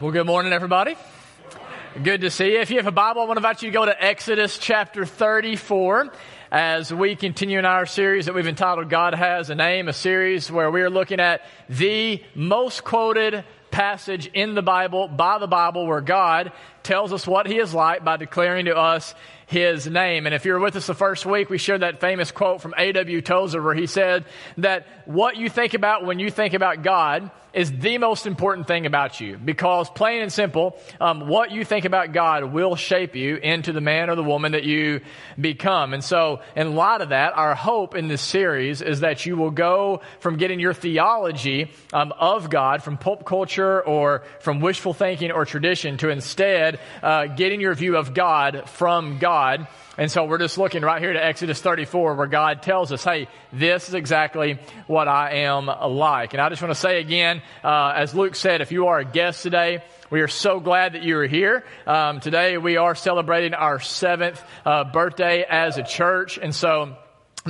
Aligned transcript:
Well, 0.00 0.12
good 0.12 0.26
morning, 0.26 0.52
everybody. 0.52 0.94
Good 2.00 2.20
to 2.20 2.30
see 2.30 2.52
you. 2.52 2.60
If 2.60 2.70
you 2.70 2.76
have 2.76 2.86
a 2.86 2.92
Bible, 2.92 3.20
I 3.20 3.24
want 3.24 3.36
to 3.36 3.40
invite 3.40 3.62
you 3.64 3.70
to 3.70 3.74
go 3.74 3.84
to 3.84 4.04
Exodus 4.04 4.56
chapter 4.56 5.04
34 5.04 6.12
as 6.52 6.94
we 6.94 7.16
continue 7.16 7.58
in 7.58 7.64
our 7.64 7.84
series 7.84 8.26
that 8.26 8.34
we've 8.36 8.46
entitled 8.46 8.90
God 8.90 9.12
Has 9.14 9.50
a 9.50 9.56
Name, 9.56 9.88
a 9.88 9.92
series 9.92 10.52
where 10.52 10.70
we 10.70 10.82
are 10.82 10.88
looking 10.88 11.18
at 11.18 11.44
the 11.68 12.22
most 12.36 12.84
quoted 12.84 13.44
passage 13.72 14.28
in 14.28 14.54
the 14.54 14.62
Bible, 14.62 15.08
by 15.08 15.38
the 15.38 15.48
Bible, 15.48 15.84
where 15.84 16.00
God 16.00 16.52
tells 16.84 17.12
us 17.12 17.26
what 17.26 17.48
He 17.48 17.58
is 17.58 17.74
like 17.74 18.04
by 18.04 18.16
declaring 18.16 18.66
to 18.66 18.76
us 18.76 19.16
His 19.48 19.88
name. 19.88 20.26
And 20.26 20.34
if 20.34 20.44
you 20.44 20.52
were 20.52 20.60
with 20.60 20.76
us 20.76 20.86
the 20.86 20.94
first 20.94 21.26
week, 21.26 21.50
we 21.50 21.58
shared 21.58 21.82
that 21.82 22.00
famous 22.00 22.30
quote 22.30 22.62
from 22.62 22.72
A.W. 22.78 23.20
Tozer 23.20 23.60
where 23.60 23.74
he 23.74 23.88
said 23.88 24.26
that 24.58 24.86
what 25.06 25.36
you 25.36 25.48
think 25.50 25.74
about 25.74 26.04
when 26.04 26.20
you 26.20 26.30
think 26.30 26.54
about 26.54 26.84
God 26.84 27.32
is 27.58 27.76
the 27.76 27.98
most 27.98 28.24
important 28.24 28.68
thing 28.68 28.86
about 28.86 29.20
you 29.20 29.36
because 29.36 29.90
plain 29.90 30.22
and 30.22 30.32
simple, 30.32 30.78
um, 31.00 31.26
what 31.26 31.50
you 31.50 31.64
think 31.64 31.84
about 31.84 32.12
God 32.12 32.52
will 32.52 32.76
shape 32.76 33.16
you 33.16 33.34
into 33.34 33.72
the 33.72 33.80
man 33.80 34.08
or 34.08 34.14
the 34.14 34.22
woman 34.22 34.52
that 34.52 34.62
you 34.62 35.00
become. 35.40 35.92
And 35.92 36.04
so, 36.04 36.40
in 36.54 36.76
light 36.76 37.00
of 37.00 37.08
that, 37.08 37.36
our 37.36 37.56
hope 37.56 37.96
in 37.96 38.06
this 38.06 38.22
series 38.22 38.80
is 38.80 39.00
that 39.00 39.26
you 39.26 39.36
will 39.36 39.50
go 39.50 40.02
from 40.20 40.36
getting 40.36 40.60
your 40.60 40.72
theology 40.72 41.72
um, 41.92 42.12
of 42.12 42.48
God 42.48 42.84
from 42.84 42.96
pulp 42.96 43.24
culture 43.24 43.82
or 43.82 44.22
from 44.38 44.60
wishful 44.60 44.94
thinking 44.94 45.32
or 45.32 45.44
tradition 45.44 45.96
to 45.96 46.10
instead 46.10 46.78
uh, 47.02 47.26
getting 47.26 47.60
your 47.60 47.74
view 47.74 47.96
of 47.96 48.14
God 48.14 48.68
from 48.68 49.18
God. 49.18 49.66
And 49.98 50.08
so 50.12 50.24
we're 50.24 50.38
just 50.38 50.58
looking 50.58 50.82
right 50.82 51.02
here 51.02 51.12
to 51.12 51.22
Exodus 51.22 51.60
34 51.60 52.14
where 52.14 52.28
God 52.28 52.62
tells 52.62 52.92
us, 52.92 53.02
hey, 53.02 53.26
this 53.52 53.88
is 53.88 53.94
exactly 53.94 54.60
what 54.86 55.08
I 55.08 55.38
am 55.38 55.66
like. 55.66 56.34
And 56.34 56.40
I 56.40 56.48
just 56.50 56.62
want 56.62 56.72
to 56.72 56.80
say 56.80 57.00
again, 57.00 57.42
uh, 57.64 57.94
as 57.96 58.14
Luke 58.14 58.36
said, 58.36 58.60
if 58.60 58.70
you 58.70 58.86
are 58.86 59.00
a 59.00 59.04
guest 59.04 59.42
today, 59.42 59.82
we 60.08 60.20
are 60.20 60.28
so 60.28 60.60
glad 60.60 60.92
that 60.92 61.02
you 61.02 61.18
are 61.18 61.26
here. 61.26 61.64
Um, 61.84 62.20
today 62.20 62.58
we 62.58 62.76
are 62.76 62.94
celebrating 62.94 63.54
our 63.54 63.80
seventh 63.80 64.40
uh, 64.64 64.84
birthday 64.84 65.42
as 65.42 65.78
a 65.78 65.82
church. 65.82 66.38
And 66.38 66.54
so 66.54 66.96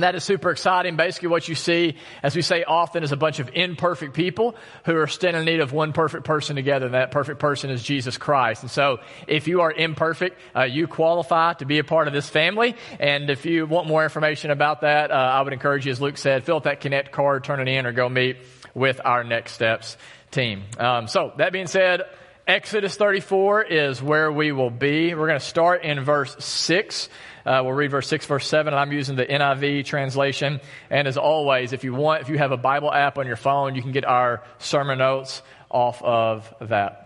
that 0.03 0.15
is 0.15 0.23
super 0.23 0.51
exciting. 0.51 0.95
Basically, 0.95 1.29
what 1.29 1.47
you 1.47 1.55
see, 1.55 1.95
as 2.23 2.35
we 2.35 2.41
say 2.41 2.63
often, 2.63 3.03
is 3.03 3.11
a 3.11 3.17
bunch 3.17 3.39
of 3.39 3.49
imperfect 3.53 4.13
people 4.13 4.55
who 4.85 4.95
are 4.97 5.07
standing 5.07 5.41
in 5.41 5.45
need 5.45 5.59
of 5.59 5.73
one 5.73 5.93
perfect 5.93 6.25
person 6.25 6.55
together. 6.55 6.85
And 6.85 6.95
that 6.95 7.11
perfect 7.11 7.39
person 7.39 7.69
is 7.69 7.83
Jesus 7.83 8.17
Christ. 8.17 8.63
And 8.63 8.71
so, 8.71 8.99
if 9.27 9.47
you 9.47 9.61
are 9.61 9.71
imperfect, 9.71 10.39
uh, 10.55 10.63
you 10.63 10.87
qualify 10.87 11.53
to 11.53 11.65
be 11.65 11.79
a 11.79 11.83
part 11.83 12.07
of 12.07 12.13
this 12.13 12.29
family. 12.29 12.75
And 12.99 13.29
if 13.29 13.45
you 13.45 13.65
want 13.65 13.87
more 13.87 14.03
information 14.03 14.51
about 14.51 14.81
that, 14.81 15.11
uh, 15.11 15.13
I 15.13 15.41
would 15.41 15.53
encourage 15.53 15.85
you, 15.85 15.91
as 15.91 16.01
Luke 16.01 16.17
said, 16.17 16.43
fill 16.43 16.57
out 16.57 16.63
that 16.63 16.81
Connect 16.81 17.11
card, 17.11 17.43
turn 17.43 17.59
it 17.59 17.67
in, 17.67 17.85
or 17.85 17.91
go 17.91 18.09
meet 18.09 18.37
with 18.73 19.01
our 19.03 19.23
Next 19.23 19.53
Steps 19.53 19.97
team. 20.31 20.63
Um, 20.77 21.07
so, 21.07 21.33
that 21.37 21.51
being 21.51 21.67
said, 21.67 22.03
Exodus 22.49 22.95
34 22.95 23.61
is 23.61 24.01
where 24.01 24.31
we 24.31 24.51
will 24.51 24.71
be. 24.71 25.13
We're 25.13 25.27
going 25.27 25.39
to 25.39 25.45
start 25.45 25.83
in 25.83 26.03
verse 26.03 26.35
6. 26.43 27.07
Uh, 27.45 27.61
we'll 27.63 27.73
read 27.73 27.91
verse 27.91 28.07
6, 28.07 28.25
verse 28.25 28.47
7, 28.47 28.73
and 28.73 28.79
I'm 28.79 28.91
using 28.91 29.15
the 29.15 29.25
NIV 29.25 29.85
translation. 29.85 30.59
And 30.89 31.07
as 31.07 31.17
always, 31.17 31.73
if 31.73 31.83
you 31.83 31.93
want, 31.93 32.21
if 32.21 32.29
you 32.29 32.37
have 32.37 32.51
a 32.51 32.57
Bible 32.57 32.91
app 32.91 33.17
on 33.17 33.27
your 33.27 33.35
phone, 33.35 33.75
you 33.75 33.81
can 33.81 33.91
get 33.91 34.05
our 34.05 34.43
sermon 34.57 34.99
notes 34.99 35.41
off 35.69 36.01
of 36.01 36.53
that. 36.61 37.05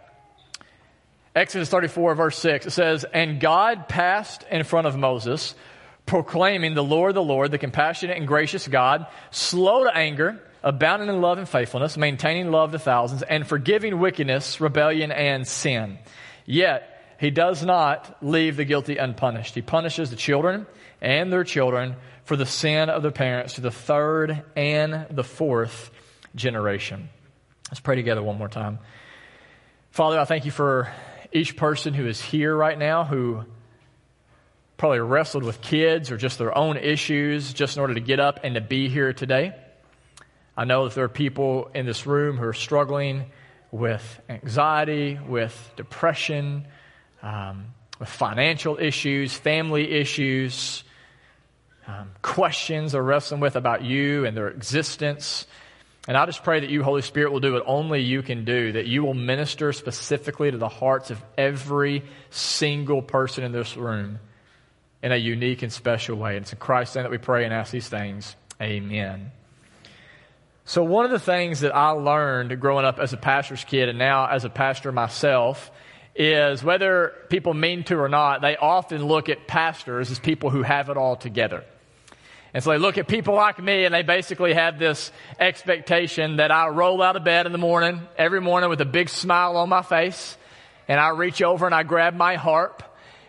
Exodus 1.35 1.69
34, 1.69 2.16
verse 2.16 2.38
6, 2.38 2.67
it 2.67 2.71
says, 2.71 3.05
And 3.11 3.39
God 3.39 3.88
passed 3.88 4.45
in 4.51 4.63
front 4.63 4.85
of 4.85 4.95
Moses, 4.95 5.55
proclaiming, 6.05 6.75
The 6.75 6.83
Lord, 6.83 7.15
the 7.15 7.23
Lord, 7.23 7.50
the 7.50 7.57
compassionate 7.57 8.17
and 8.17 8.27
gracious 8.27 8.67
God, 8.67 9.07
slow 9.31 9.83
to 9.83 9.95
anger, 9.95 10.39
abounding 10.61 11.09
in 11.09 11.21
love 11.21 11.39
and 11.39 11.50
faithfulness, 11.50 11.97
maintaining 11.97 12.51
love 12.51 12.71
to 12.71 12.79
thousands, 12.79 13.23
and 13.23 13.47
forgiving 13.47 14.00
wickedness, 14.00 14.61
rebellion, 14.61 15.11
and 15.11 15.47
sin. 15.47 15.97
Yet, 16.45 16.93
he 17.23 17.31
does 17.31 17.63
not 17.63 18.17
leave 18.22 18.57
the 18.57 18.66
guilty 18.66 18.97
unpunished. 18.97 19.56
He 19.56 19.61
punishes 19.61 20.09
the 20.09 20.17
children 20.17 20.67
and 21.00 21.31
their 21.31 21.45
children 21.45 21.95
for 22.25 22.35
the 22.35 22.45
sin 22.45 22.89
of 22.89 23.01
their 23.01 23.11
parents 23.11 23.53
to 23.53 23.61
the 23.61 23.72
third 23.72 24.44
and 24.57 25.07
the 25.09 25.23
fourth 25.23 25.89
generation. 26.35 27.07
Let's 27.72 27.79
pray 27.79 27.95
together 27.95 28.22
one 28.22 28.38
more 28.38 28.50
time. 28.50 28.79
Father, 29.91 30.19
I 30.19 30.25
thank 30.25 30.44
you 30.44 30.51
for 30.51 30.91
each 31.31 31.56
person 31.56 31.94
who 31.94 32.06
is 32.07 32.19
here 32.19 32.53
right 32.53 32.78
now 32.78 33.06
who 33.06 33.45
probably 34.75 35.00
wrestled 35.00 35.45
with 35.45 35.62
kids 35.62 36.12
or 36.12 36.17
just 36.17 36.38
their 36.38 36.57
own 36.57 36.75
issues 36.75 37.53
just 37.53 37.78
in 37.78 37.81
order 37.81 37.94
to 37.94 38.01
get 38.01 38.19
up 38.19 38.41
and 38.44 38.56
to 38.56 38.62
be 38.62 38.89
here 38.89 39.13
today. 39.13 39.56
I 40.57 40.66
know 40.66 40.89
that 40.89 40.95
there 40.95 41.06
are 41.06 41.07
people 41.07 41.72
in 41.73 41.85
this 41.85 42.06
room 42.06 42.35
who 42.35 42.44
are 42.44 42.51
struggling 42.51 43.28
with 43.72 44.03
anxiety, 44.28 45.17
with 45.25 45.72
depression, 45.78 46.67
um, 47.23 47.73
with 48.00 48.09
financial 48.09 48.78
issues, 48.79 49.34
family 49.34 49.91
issues, 49.91 50.84
um, 51.88 52.11
questions 52.22 52.91
they're 52.91 53.01
wrestling 53.01 53.39
with 53.39 53.56
about 53.56 53.81
you 53.84 54.25
and 54.25 54.38
their 54.38 54.50
existence. 54.50 55.47
And 56.07 56.17
I 56.17 56.25
just 56.25 56.44
pray 56.44 56.59
that 56.59 56.69
you, 56.69 56.83
Holy 56.83 57.01
Spirit, 57.01 57.31
will 57.31 57.39
do 57.39 57.53
what 57.53 57.63
only 57.66 58.01
you 58.01 58.22
can 58.22 58.44
do, 58.44 58.73
that 58.73 58.88
you 58.88 59.03
will 59.03 59.13
minister 59.13 59.72
specifically 59.72 60.51
to 60.51 60.57
the 60.57 60.69
hearts 60.69 61.12
of 61.12 61.23
every 61.38 62.03
single 62.29 63.01
person 63.01 63.45
in 63.45 63.53
this 63.53 63.78
room 63.78 64.19
in 65.01 65.12
a 65.13 65.17
unique 65.17 65.63
and 65.63 65.72
special 65.72 66.17
way. 66.17 66.35
And 66.35 66.44
it's 66.44 66.51
in 66.51 66.59
Christ's 66.59 66.95
name 66.95 67.03
that 67.03 67.12
we 67.12 67.17
pray 67.17 67.45
and 67.45 67.53
ask 67.53 67.72
these 67.72 67.88
things. 67.88 68.35
Amen. 68.62 69.31
So, 70.66 70.83
one 70.83 71.03
of 71.06 71.12
the 71.12 71.19
things 71.19 71.62
that 71.62 71.75
I 71.75 71.89
learned 71.89 72.59
growing 72.59 72.85
up 72.85 73.00
as 73.00 73.12
a 73.12 73.17
pastor's 73.17 73.63
kid 73.63 73.89
and 73.89 73.97
now 73.97 74.28
as 74.28 74.45
a 74.45 74.50
pastor 74.50 74.91
myself 74.91 75.72
is 76.16 76.63
whether 76.63 77.13
people 77.29 77.53
mean 77.53 77.84
to 77.85 77.97
or 77.97 78.09
not, 78.09 78.41
they 78.41 78.56
often 78.56 79.06
look 79.06 79.29
at 79.29 79.47
pastors 79.47 80.12
as 80.12 80.19
people 80.19 80.50
who 80.50 80.62
have 80.62 80.90
it 80.90 80.97
all 80.97 81.16
together. 81.16 81.63
And 82.53 82.63
so 82.63 82.69
they 82.69 82.78
look 82.78 83.00
at 83.00 83.07
people 83.07 83.34
like 83.34 83.62
me 83.62 83.85
and 83.85 83.94
they 83.94 84.03
basically 84.03 84.53
have 84.53 84.78
this 84.78 85.12
expectation 85.40 86.35
that 86.35 86.51
I 86.51 86.68
roll 86.68 87.01
out 87.01 87.16
of 87.16 87.24
bed 87.24 87.47
in 87.47 87.51
the 87.51 87.57
morning, 87.57 88.01
every 88.16 88.41
morning 88.41 88.69
with 88.69 88.79
a 88.81 88.85
big 88.85 89.09
smile 89.09 89.57
on 89.57 89.69
my 89.69 89.81
face, 89.81 90.38
and 90.88 91.00
I 91.00 91.09
reach 91.09 91.41
over 91.41 91.66
and 91.66 91.74
I 91.74 91.81
grab 91.81 92.13
my 92.13 92.35
harp, 92.35 92.84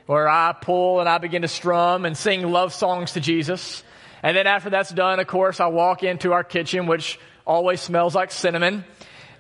where 0.07 0.29
I 0.29 0.53
pull 0.53 1.01
and 1.01 1.09
I 1.09 1.17
begin 1.17 1.41
to 1.43 1.49
strum 1.49 2.05
and 2.05 2.15
sing 2.15 2.51
love 2.51 2.75
songs 2.75 3.13
to 3.13 3.21
Jesus. 3.21 3.83
And 4.23 4.37
then 4.37 4.47
after 4.47 4.69
that's 4.69 4.91
done, 4.91 5.21
of 5.21 5.27
course, 5.27 5.59
I 5.59 5.69
walk 5.69 6.03
into 6.03 6.35
our 6.35 6.45
kitchen, 6.45 6.87
which 6.87 7.19
always 7.47 7.81
smells 7.81 8.15
like 8.15 8.31
cinnamon. 8.31 8.85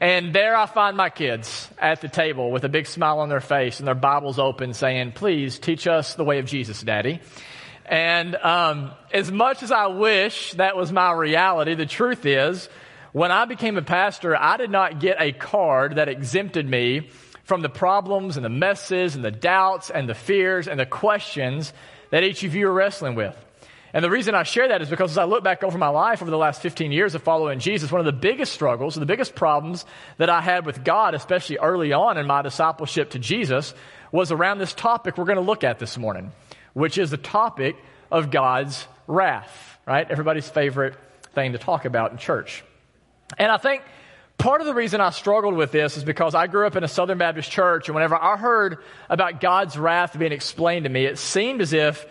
And 0.05 0.35
there 0.35 0.55
I 0.55 0.67
find 0.67 0.99
my 0.99 1.09
kids 1.09 1.67
at 1.79 2.03
the 2.03 2.11
table 2.11 2.51
with 2.51 2.63
a 2.65 2.69
big 2.69 2.87
smile 2.87 3.21
on 3.21 3.31
their 3.31 3.41
face 3.41 3.79
and 3.79 3.89
their 3.89 3.95
Bibles 3.95 4.39
open 4.39 4.75
saying, 4.75 5.13
please 5.13 5.59
teach 5.59 5.87
us 5.87 6.15
the 6.15 6.25
way 6.25 6.41
of 6.41 6.45
Jesus, 6.45 6.83
Daddy. 6.83 7.23
And 7.87 8.35
um, 8.37 8.91
as 9.15 9.33
much 9.33 9.63
as 9.63 9.73
I 9.73 9.87
wish 9.87 10.53
that 10.59 10.77
was 10.77 10.93
my 10.93 11.13
reality, 11.13 11.75
the 11.75 11.87
truth 11.87 12.27
is, 12.27 12.69
when 13.13 13.31
I 13.31 13.47
became 13.47 13.79
a 13.79 13.83
pastor, 13.83 14.37
I 14.37 14.59
did 14.59 14.71
not 14.71 15.01
get 15.01 15.17
a 15.23 15.33
card 15.33 15.95
that 15.95 16.11
exempted 16.11 16.69
me 16.69 17.09
from 17.45 17.63
the 17.63 17.71
problems 17.71 18.37
and 18.37 18.45
the 18.45 18.51
messes 18.51 19.17
and 19.17 19.25
the 19.25 19.31
doubts 19.31 19.89
and 19.89 20.07
the 20.07 20.15
fears 20.15 20.69
and 20.69 20.79
the 20.79 20.85
questions 20.85 21.73
that 22.11 22.23
each 22.23 22.45
of 22.45 22.55
you 22.55 22.69
are 22.69 22.75
wrestling 22.75 23.15
with. 23.15 23.35
And 23.95 24.05
the 24.05 24.11
reason 24.11 24.35
I 24.35 24.43
share 24.43 24.67
that 24.69 24.83
is 24.83 24.91
because 24.91 25.13
as 25.13 25.19
I 25.19 25.25
look 25.25 25.45
back 25.45 25.63
over 25.63 25.79
my 25.79 25.89
life 25.89 26.21
over 26.21 26.31
the 26.31 26.37
last 26.37 26.61
15 26.61 26.91
years 26.91 27.15
of 27.15 27.23
following 27.23 27.61
Jesus, 27.61 27.93
one 27.93 28.01
of 28.01 28.05
the 28.05 28.13
biggest 28.13 28.53
struggles, 28.53 28.97
the 28.97 29.07
biggest 29.07 29.37
problems 29.37 29.87
that 30.19 30.29
I 30.29 30.41
had 30.41 30.67
with 30.67 30.83
God, 30.83 31.15
especially 31.15 31.59
early 31.59 31.93
on 31.93 32.19
in 32.19 32.27
my 32.27 32.43
discipleship 32.43 33.11
to 33.11 33.21
Jesus, 33.21 33.73
was 34.11 34.33
around 34.33 34.59
this 34.59 34.73
topic 34.73 35.17
we're 35.17 35.27
going 35.27 35.37
to 35.37 35.43
look 35.43 35.63
at 35.63 35.79
this 35.79 35.97
morning, 35.97 36.33
which 36.73 36.99
is 36.99 37.13
the 37.13 37.17
topic 37.17 37.77
of 38.11 38.33
God's 38.33 38.85
wrath, 39.07 39.79
right? 39.87 40.11
Everybody's 40.11 40.49
favorite 40.49 40.97
thing 41.33 41.53
to 41.53 41.59
talk 41.59 41.85
about 41.85 42.11
in 42.11 42.19
church. 42.19 42.65
And 43.39 43.51
I 43.51 43.59
think 43.59 43.83
part 44.39 44.61
of 44.61 44.67
the 44.67 44.75
reason 44.75 45.01
I 45.01 45.11
struggled 45.11 45.55
with 45.55 45.71
this 45.71 45.97
is 45.97 46.03
because 46.03 46.35
I 46.35 46.49
grew 46.49 46.67
up 46.67 46.75
in 46.75 46.83
a 46.83 46.89
Southern 46.89 47.19
Baptist 47.19 47.49
church, 47.49 47.89
and 47.89 47.95
whenever 47.95 48.17
I 48.17 48.37
heard 48.37 48.79
about 49.09 49.41
God's 49.41 49.79
wrath 49.79 50.19
being 50.19 50.33
explained 50.33 50.83
to 50.83 50.91
me, 50.91 51.05
it 51.05 51.17
seemed 51.17 51.61
as 51.61 51.73
if 51.73 52.05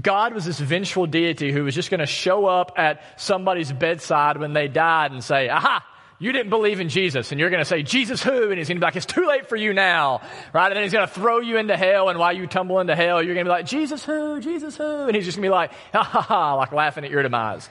God 0.00 0.34
was 0.34 0.44
this 0.44 0.58
vengeful 0.58 1.06
deity 1.06 1.52
who 1.52 1.64
was 1.64 1.74
just 1.74 1.90
going 1.90 2.00
to 2.00 2.06
show 2.06 2.46
up 2.46 2.72
at 2.76 3.02
somebody's 3.16 3.72
bedside 3.72 4.38
when 4.38 4.52
they 4.52 4.68
died 4.68 5.12
and 5.12 5.22
say, 5.22 5.48
aha, 5.48 5.84
you 6.20 6.32
didn't 6.32 6.50
believe 6.50 6.80
in 6.80 6.88
Jesus. 6.88 7.30
And 7.30 7.40
you're 7.40 7.50
going 7.50 7.62
to 7.62 7.68
say, 7.68 7.82
Jesus 7.82 8.22
who? 8.22 8.50
And 8.50 8.58
he's 8.58 8.68
going 8.68 8.76
to 8.76 8.80
be 8.80 8.86
like, 8.86 8.96
it's 8.96 9.06
too 9.06 9.26
late 9.26 9.48
for 9.48 9.56
you 9.56 9.72
now. 9.72 10.20
Right? 10.52 10.66
And 10.66 10.76
then 10.76 10.82
he's 10.82 10.92
going 10.92 11.06
to 11.06 11.12
throw 11.12 11.38
you 11.38 11.58
into 11.58 11.76
hell. 11.76 12.08
And 12.08 12.18
while 12.18 12.32
you 12.32 12.46
tumble 12.46 12.80
into 12.80 12.96
hell, 12.96 13.22
you're 13.22 13.34
going 13.34 13.46
to 13.46 13.50
be 13.50 13.54
like, 13.54 13.66
Jesus 13.66 14.04
who? 14.04 14.40
Jesus 14.40 14.76
who? 14.76 15.06
And 15.06 15.14
he's 15.14 15.24
just 15.24 15.36
going 15.36 15.44
to 15.44 15.48
be 15.48 15.52
like, 15.52 15.72
ha 15.92 16.02
ha 16.02 16.20
ha, 16.20 16.54
like 16.54 16.72
laughing 16.72 17.04
at 17.04 17.10
your 17.10 17.22
demise. 17.22 17.68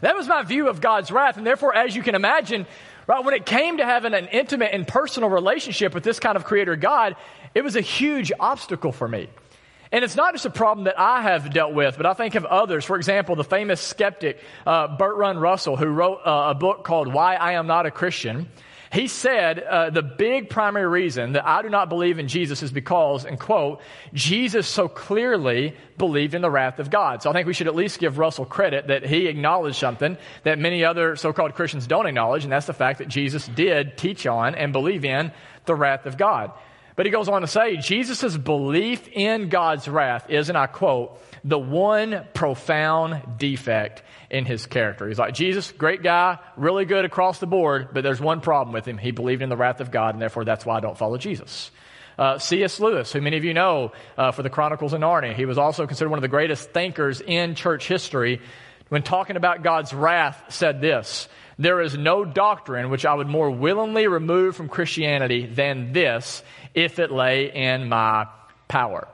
That 0.00 0.16
was 0.16 0.28
my 0.28 0.42
view 0.42 0.68
of 0.68 0.80
God's 0.80 1.10
wrath. 1.10 1.36
And 1.36 1.46
therefore, 1.46 1.74
as 1.74 1.94
you 1.94 2.02
can 2.02 2.14
imagine, 2.14 2.66
right, 3.06 3.24
when 3.24 3.34
it 3.34 3.46
came 3.46 3.78
to 3.78 3.84
having 3.84 4.14
an 4.14 4.26
intimate 4.26 4.70
and 4.72 4.86
personal 4.86 5.28
relationship 5.28 5.94
with 5.94 6.04
this 6.04 6.20
kind 6.20 6.36
of 6.36 6.44
creator 6.44 6.76
God, 6.76 7.16
it 7.54 7.62
was 7.62 7.76
a 7.76 7.80
huge 7.80 8.32
obstacle 8.38 8.92
for 8.92 9.08
me. 9.08 9.28
And 9.90 10.04
it's 10.04 10.16
not 10.16 10.34
just 10.34 10.44
a 10.44 10.50
problem 10.50 10.84
that 10.84 10.98
I 10.98 11.22
have 11.22 11.52
dealt 11.52 11.72
with, 11.72 11.96
but 11.96 12.06
I 12.06 12.14
think 12.14 12.34
of 12.34 12.44
others. 12.44 12.84
For 12.84 12.96
example, 12.96 13.36
the 13.36 13.44
famous 13.44 13.80
skeptic 13.80 14.38
uh, 14.66 14.96
Bertrand 14.96 15.40
Russell, 15.40 15.76
who 15.76 15.86
wrote 15.86 16.20
uh, 16.24 16.50
a 16.50 16.54
book 16.54 16.84
called 16.84 17.12
Why 17.12 17.36
I 17.36 17.52
Am 17.52 17.66
Not 17.66 17.86
a 17.86 17.90
Christian. 17.90 18.48
He 18.90 19.06
said 19.06 19.58
uh, 19.60 19.90
the 19.90 20.02
big 20.02 20.48
primary 20.48 20.86
reason 20.86 21.32
that 21.32 21.46
I 21.46 21.60
do 21.60 21.68
not 21.68 21.90
believe 21.90 22.18
in 22.18 22.26
Jesus 22.26 22.62
is 22.62 22.72
because, 22.72 23.26
and 23.26 23.38
quote, 23.38 23.80
Jesus 24.14 24.66
so 24.66 24.88
clearly 24.88 25.76
believed 25.98 26.34
in 26.34 26.40
the 26.40 26.50
wrath 26.50 26.78
of 26.78 26.88
God. 26.88 27.22
So 27.22 27.28
I 27.28 27.34
think 27.34 27.46
we 27.46 27.52
should 27.52 27.66
at 27.66 27.74
least 27.74 27.98
give 27.98 28.16
Russell 28.16 28.46
credit 28.46 28.86
that 28.86 29.04
he 29.04 29.26
acknowledged 29.26 29.76
something 29.76 30.16
that 30.44 30.58
many 30.58 30.84
other 30.84 31.16
so-called 31.16 31.54
Christians 31.54 31.86
don't 31.86 32.06
acknowledge, 32.06 32.44
and 32.44 32.52
that's 32.52 32.66
the 32.66 32.72
fact 32.72 32.98
that 33.00 33.08
Jesus 33.08 33.46
did 33.48 33.98
teach 33.98 34.26
on 34.26 34.54
and 34.54 34.72
believe 34.72 35.04
in 35.04 35.32
the 35.66 35.74
wrath 35.74 36.06
of 36.06 36.16
God. 36.16 36.52
But 36.98 37.06
he 37.06 37.12
goes 37.12 37.28
on 37.28 37.42
to 37.42 37.46
say, 37.46 37.76
Jesus' 37.76 38.36
belief 38.36 39.06
in 39.12 39.50
God's 39.50 39.86
wrath 39.86 40.28
is, 40.30 40.48
and 40.48 40.58
I 40.58 40.66
quote, 40.66 41.22
the 41.44 41.56
one 41.56 42.26
profound 42.34 43.38
defect 43.38 44.02
in 44.30 44.44
his 44.44 44.66
character. 44.66 45.06
He's 45.06 45.16
like, 45.16 45.32
Jesus, 45.32 45.70
great 45.70 46.02
guy, 46.02 46.38
really 46.56 46.86
good 46.86 47.04
across 47.04 47.38
the 47.38 47.46
board, 47.46 47.90
but 47.92 48.02
there's 48.02 48.20
one 48.20 48.40
problem 48.40 48.74
with 48.74 48.84
him. 48.84 48.98
He 48.98 49.12
believed 49.12 49.42
in 49.42 49.48
the 49.48 49.56
wrath 49.56 49.78
of 49.80 49.92
God, 49.92 50.16
and 50.16 50.20
therefore 50.20 50.44
that's 50.44 50.66
why 50.66 50.78
I 50.78 50.80
don't 50.80 50.98
follow 50.98 51.18
Jesus. 51.18 51.70
Uh, 52.18 52.40
C.S. 52.40 52.80
Lewis, 52.80 53.12
who 53.12 53.20
many 53.20 53.36
of 53.36 53.44
you 53.44 53.54
know 53.54 53.92
uh, 54.16 54.32
for 54.32 54.42
the 54.42 54.50
Chronicles 54.50 54.92
of 54.92 55.00
Narnia, 55.00 55.36
he 55.36 55.44
was 55.44 55.56
also 55.56 55.86
considered 55.86 56.10
one 56.10 56.18
of 56.18 56.22
the 56.22 56.26
greatest 56.26 56.72
thinkers 56.72 57.20
in 57.20 57.54
church 57.54 57.86
history. 57.86 58.40
When 58.88 59.04
talking 59.04 59.36
about 59.36 59.62
God's 59.62 59.94
wrath, 59.94 60.46
said 60.48 60.80
this 60.80 61.28
There 61.58 61.80
is 61.80 61.96
no 61.96 62.24
doctrine 62.24 62.88
which 62.88 63.04
I 63.04 63.14
would 63.14 63.26
more 63.26 63.50
willingly 63.50 64.06
remove 64.06 64.54
from 64.54 64.68
Christianity 64.68 65.46
than 65.46 65.92
this, 65.92 66.42
if 66.72 66.98
it 66.98 67.10
lay 67.10 67.52
in 67.52 67.88
my 67.88 68.28
power. 68.68 69.08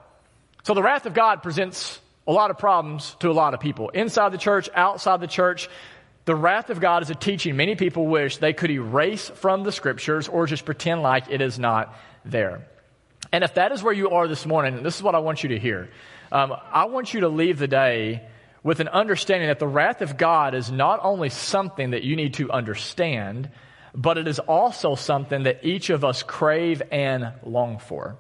So 0.64 0.74
the 0.74 0.82
wrath 0.82 1.06
of 1.06 1.14
God 1.14 1.42
presents 1.42 1.98
a 2.26 2.32
lot 2.32 2.50
of 2.50 2.58
problems 2.58 3.16
to 3.20 3.30
a 3.30 3.32
lot 3.32 3.54
of 3.54 3.60
people. 3.60 3.88
Inside 3.90 4.32
the 4.32 4.38
church, 4.38 4.68
outside 4.74 5.20
the 5.20 5.26
church, 5.26 5.68
the 6.26 6.34
wrath 6.34 6.70
of 6.70 6.80
God 6.80 7.02
is 7.02 7.10
a 7.10 7.14
teaching 7.14 7.56
many 7.56 7.74
people 7.76 8.06
wish 8.06 8.38
they 8.38 8.52
could 8.52 8.70
erase 8.70 9.28
from 9.28 9.62
the 9.62 9.72
scriptures 9.72 10.28
or 10.28 10.46
just 10.46 10.64
pretend 10.64 11.02
like 11.02 11.30
it 11.30 11.40
is 11.40 11.58
not 11.58 11.94
there. 12.24 12.66
And 13.32 13.44
if 13.44 13.54
that 13.54 13.72
is 13.72 13.82
where 13.82 13.92
you 13.92 14.10
are 14.10 14.28
this 14.28 14.46
morning, 14.46 14.82
this 14.82 14.96
is 14.96 15.02
what 15.02 15.14
I 15.14 15.18
want 15.18 15.42
you 15.42 15.50
to 15.50 15.58
hear. 15.58 15.90
Um, 16.32 16.54
I 16.72 16.86
want 16.86 17.12
you 17.12 17.20
to 17.20 17.28
leave 17.28 17.58
the 17.58 17.68
day 17.68 18.22
with 18.64 18.80
an 18.80 18.88
understanding 18.88 19.48
that 19.48 19.60
the 19.60 19.68
wrath 19.68 20.02
of 20.02 20.16
God 20.16 20.54
is 20.54 20.72
not 20.72 20.98
only 21.02 21.28
something 21.28 21.90
that 21.90 22.02
you 22.02 22.16
need 22.16 22.34
to 22.34 22.50
understand, 22.50 23.50
but 23.94 24.18
it 24.18 24.26
is 24.26 24.40
also 24.40 24.96
something 24.96 25.44
that 25.44 25.60
each 25.64 25.90
of 25.90 26.04
us 26.04 26.24
crave 26.24 26.82
and 26.90 27.32
long 27.44 27.78
for. 27.78 28.16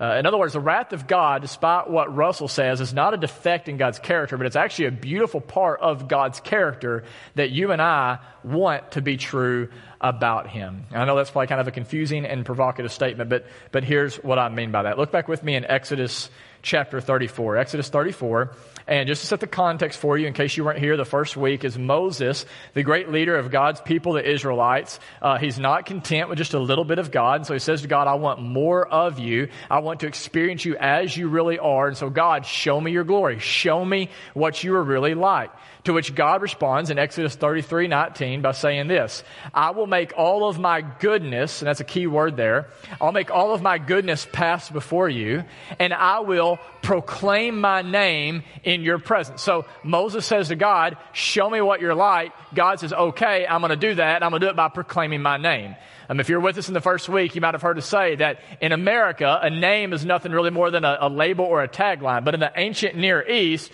Uh, 0.00 0.14
in 0.16 0.26
other 0.26 0.38
words, 0.38 0.52
the 0.52 0.60
wrath 0.60 0.92
of 0.92 1.08
God, 1.08 1.42
despite 1.42 1.90
what 1.90 2.14
Russell 2.14 2.46
says, 2.46 2.80
is 2.80 2.94
not 2.94 3.14
a 3.14 3.16
defect 3.16 3.68
in 3.68 3.78
God's 3.78 3.98
character, 3.98 4.36
but 4.36 4.46
it's 4.46 4.54
actually 4.54 4.84
a 4.84 4.92
beautiful 4.92 5.40
part 5.40 5.80
of 5.80 6.06
God's 6.06 6.38
character 6.38 7.02
that 7.34 7.50
you 7.50 7.72
and 7.72 7.82
I 7.82 8.18
want 8.44 8.92
to 8.92 9.02
be 9.02 9.16
true 9.16 9.70
about 10.00 10.48
Him. 10.48 10.84
I 10.92 11.04
know 11.04 11.16
that's 11.16 11.30
probably 11.30 11.48
kind 11.48 11.60
of 11.60 11.66
a 11.66 11.72
confusing 11.72 12.26
and 12.26 12.46
provocative 12.46 12.92
statement, 12.92 13.28
but, 13.28 13.46
but 13.72 13.82
here's 13.82 14.16
what 14.16 14.38
I 14.38 14.50
mean 14.50 14.70
by 14.70 14.84
that. 14.84 14.98
Look 14.98 15.10
back 15.10 15.26
with 15.26 15.42
me 15.42 15.56
in 15.56 15.64
Exodus 15.64 16.30
chapter 16.62 17.00
34. 17.00 17.56
Exodus 17.56 17.88
34. 17.88 18.52
And 18.86 19.06
just 19.06 19.20
to 19.20 19.26
set 19.26 19.40
the 19.40 19.46
context 19.46 19.98
for 19.98 20.16
you, 20.16 20.26
in 20.26 20.32
case 20.32 20.56
you 20.56 20.64
weren't 20.64 20.78
here 20.78 20.96
the 20.96 21.04
first 21.04 21.36
week, 21.36 21.62
is 21.62 21.78
Moses, 21.78 22.46
the 22.72 22.82
great 22.82 23.10
leader 23.10 23.36
of 23.36 23.50
God's 23.50 23.82
people, 23.82 24.14
the 24.14 24.26
Israelites. 24.26 24.98
Uh, 25.20 25.36
he's 25.36 25.58
not 25.58 25.84
content 25.84 26.30
with 26.30 26.38
just 26.38 26.54
a 26.54 26.58
little 26.58 26.84
bit 26.84 26.98
of 26.98 27.10
God. 27.10 27.40
And 27.40 27.46
so 27.46 27.52
he 27.52 27.58
says 27.58 27.82
to 27.82 27.88
God, 27.88 28.06
I 28.06 28.14
want 28.14 28.40
more 28.40 28.88
of 28.88 29.18
you. 29.18 29.48
I 29.70 29.80
want 29.80 30.00
to 30.00 30.06
experience 30.06 30.64
you 30.64 30.76
as 30.76 31.14
you 31.14 31.28
really 31.28 31.58
are. 31.58 31.88
And 31.88 31.98
so 31.98 32.08
God, 32.08 32.46
show 32.46 32.80
me 32.80 32.90
your 32.90 33.04
glory. 33.04 33.40
Show 33.40 33.84
me 33.84 34.08
what 34.32 34.64
you 34.64 34.74
are 34.74 34.82
really 34.82 35.14
like. 35.14 35.50
To 35.84 35.92
which 35.92 36.14
God 36.14 36.42
responds 36.42 36.90
in 36.90 36.98
Exodus 36.98 37.34
33, 37.34 37.88
19 37.88 38.42
by 38.42 38.52
saying 38.52 38.88
this, 38.88 39.22
I 39.54 39.70
will 39.70 39.86
make 39.86 40.12
all 40.16 40.48
of 40.48 40.58
my 40.58 40.82
goodness, 40.82 41.62
and 41.62 41.68
that's 41.68 41.80
a 41.80 41.84
key 41.84 42.06
word 42.06 42.36
there, 42.36 42.68
I'll 43.00 43.12
make 43.12 43.30
all 43.30 43.54
of 43.54 43.62
my 43.62 43.78
goodness 43.78 44.26
pass 44.30 44.68
before 44.68 45.08
you, 45.08 45.44
and 45.78 45.94
I 45.94 46.20
will 46.20 46.47
proclaim 46.82 47.60
my 47.60 47.82
name 47.82 48.42
in 48.64 48.82
your 48.82 48.98
presence. 48.98 49.42
So 49.42 49.66
Moses 49.84 50.24
says 50.24 50.48
to 50.48 50.56
God, 50.56 50.96
show 51.12 51.48
me 51.50 51.60
what 51.60 51.80
you're 51.80 51.94
like. 51.94 52.32
God 52.54 52.80
says, 52.80 52.92
okay, 52.92 53.46
I'm 53.46 53.60
going 53.60 53.70
to 53.70 53.76
do 53.76 53.94
that. 53.96 54.22
I'm 54.22 54.30
going 54.30 54.40
to 54.40 54.46
do 54.46 54.50
it 54.50 54.56
by 54.56 54.68
proclaiming 54.68 55.20
my 55.22 55.36
name. 55.36 55.76
Um, 56.08 56.20
if 56.20 56.28
you're 56.28 56.40
with 56.40 56.56
us 56.56 56.68
in 56.68 56.74
the 56.74 56.80
first 56.80 57.08
week, 57.08 57.34
you 57.34 57.40
might 57.40 57.54
have 57.54 57.62
heard 57.62 57.76
us 57.76 57.86
say 57.86 58.16
that 58.16 58.40
in 58.60 58.72
America, 58.72 59.38
a 59.42 59.50
name 59.50 59.92
is 59.92 60.04
nothing 60.04 60.32
really 60.32 60.50
more 60.50 60.70
than 60.70 60.84
a, 60.84 60.98
a 61.02 61.08
label 61.08 61.44
or 61.44 61.62
a 61.62 61.68
tagline. 61.68 62.24
But 62.24 62.34
in 62.34 62.40
the 62.40 62.52
ancient 62.56 62.96
Near 62.96 63.26
East, 63.28 63.70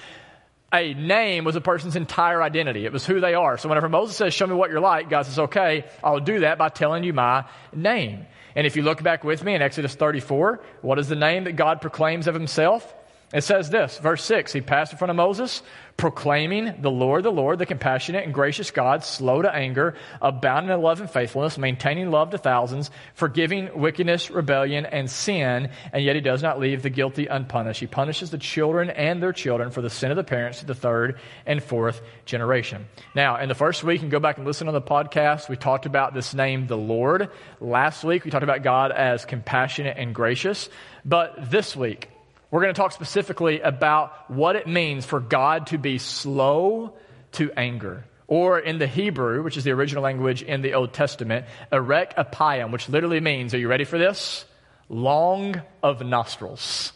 a 0.72 0.92
name 0.94 1.44
was 1.44 1.54
a 1.54 1.60
person's 1.60 1.94
entire 1.94 2.42
identity. 2.42 2.84
It 2.84 2.92
was 2.92 3.06
who 3.06 3.20
they 3.20 3.34
are. 3.34 3.56
So 3.58 3.68
whenever 3.68 3.88
Moses 3.88 4.16
says, 4.16 4.34
show 4.34 4.46
me 4.46 4.54
what 4.54 4.70
you're 4.70 4.80
like, 4.80 5.08
God 5.08 5.26
says, 5.26 5.38
okay, 5.38 5.84
I'll 6.02 6.18
do 6.18 6.40
that 6.40 6.58
by 6.58 6.68
telling 6.68 7.04
you 7.04 7.12
my 7.12 7.44
name. 7.72 8.26
And 8.56 8.66
if 8.66 8.76
you 8.76 8.82
look 8.82 9.02
back 9.02 9.24
with 9.24 9.42
me 9.42 9.54
in 9.54 9.62
Exodus 9.62 9.94
34, 9.94 10.60
what 10.82 10.98
is 10.98 11.08
the 11.08 11.16
name 11.16 11.44
that 11.44 11.52
God 11.52 11.80
proclaims 11.80 12.26
of 12.26 12.34
himself? 12.34 12.94
It 13.34 13.42
says 13.42 13.68
this, 13.68 13.98
verse 13.98 14.22
6 14.22 14.52
He 14.52 14.60
passed 14.60 14.92
in 14.92 14.98
front 14.98 15.10
of 15.10 15.16
Moses, 15.16 15.60
proclaiming 15.96 16.72
the 16.80 16.90
Lord, 16.90 17.24
the 17.24 17.32
Lord, 17.32 17.58
the 17.58 17.66
compassionate 17.66 18.24
and 18.24 18.32
gracious 18.32 18.70
God, 18.70 19.02
slow 19.02 19.42
to 19.42 19.52
anger, 19.52 19.96
abounding 20.22 20.72
in 20.72 20.80
love 20.80 21.00
and 21.00 21.10
faithfulness, 21.10 21.58
maintaining 21.58 22.12
love 22.12 22.30
to 22.30 22.38
thousands, 22.38 22.92
forgiving 23.14 23.76
wickedness, 23.76 24.30
rebellion, 24.30 24.86
and 24.86 25.10
sin, 25.10 25.70
and 25.92 26.04
yet 26.04 26.14
He 26.14 26.20
does 26.20 26.44
not 26.44 26.60
leave 26.60 26.82
the 26.82 26.90
guilty 26.90 27.26
unpunished. 27.26 27.80
He 27.80 27.88
punishes 27.88 28.30
the 28.30 28.38
children 28.38 28.88
and 28.88 29.20
their 29.20 29.32
children 29.32 29.72
for 29.72 29.82
the 29.82 29.90
sin 29.90 30.12
of 30.12 30.16
the 30.16 30.22
parents 30.22 30.60
to 30.60 30.66
the 30.66 30.74
third 30.76 31.18
and 31.44 31.60
fourth 31.60 32.02
generation. 32.26 32.86
Now, 33.16 33.38
in 33.38 33.48
the 33.48 33.56
first 33.56 33.82
week, 33.82 34.00
and 34.02 34.12
go 34.12 34.20
back 34.20 34.38
and 34.38 34.46
listen 34.46 34.68
on 34.68 34.74
the 34.74 34.80
podcast, 34.80 35.48
we 35.48 35.56
talked 35.56 35.86
about 35.86 36.14
this 36.14 36.34
name, 36.34 36.68
the 36.68 36.78
Lord. 36.78 37.30
Last 37.60 38.04
week, 38.04 38.24
we 38.24 38.30
talked 38.30 38.44
about 38.44 38.62
God 38.62 38.92
as 38.92 39.24
compassionate 39.24 39.96
and 39.98 40.14
gracious. 40.14 40.68
But 41.04 41.50
this 41.50 41.74
week, 41.74 42.10
we're 42.54 42.60
going 42.60 42.72
to 42.72 42.80
talk 42.80 42.92
specifically 42.92 43.62
about 43.62 44.30
what 44.30 44.54
it 44.54 44.68
means 44.68 45.04
for 45.04 45.18
God 45.18 45.66
to 45.66 45.76
be 45.76 45.98
slow 45.98 46.94
to 47.32 47.50
anger. 47.56 48.04
Or 48.28 48.60
in 48.60 48.78
the 48.78 48.86
Hebrew, 48.86 49.42
which 49.42 49.56
is 49.56 49.64
the 49.64 49.72
original 49.72 50.04
language 50.04 50.40
in 50.40 50.62
the 50.62 50.74
Old 50.74 50.92
Testament, 50.92 51.46
erek 51.72 52.14
apayim, 52.16 52.70
which 52.70 52.88
literally 52.88 53.18
means, 53.18 53.54
are 53.54 53.58
you 53.58 53.66
ready 53.66 53.82
for 53.82 53.98
this? 53.98 54.44
Long 54.88 55.62
of 55.82 56.06
nostrils. 56.06 56.92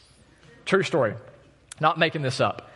True 0.64 0.84
story. 0.84 1.14
Not 1.80 1.98
making 1.98 2.22
this 2.22 2.38
up. 2.38 2.70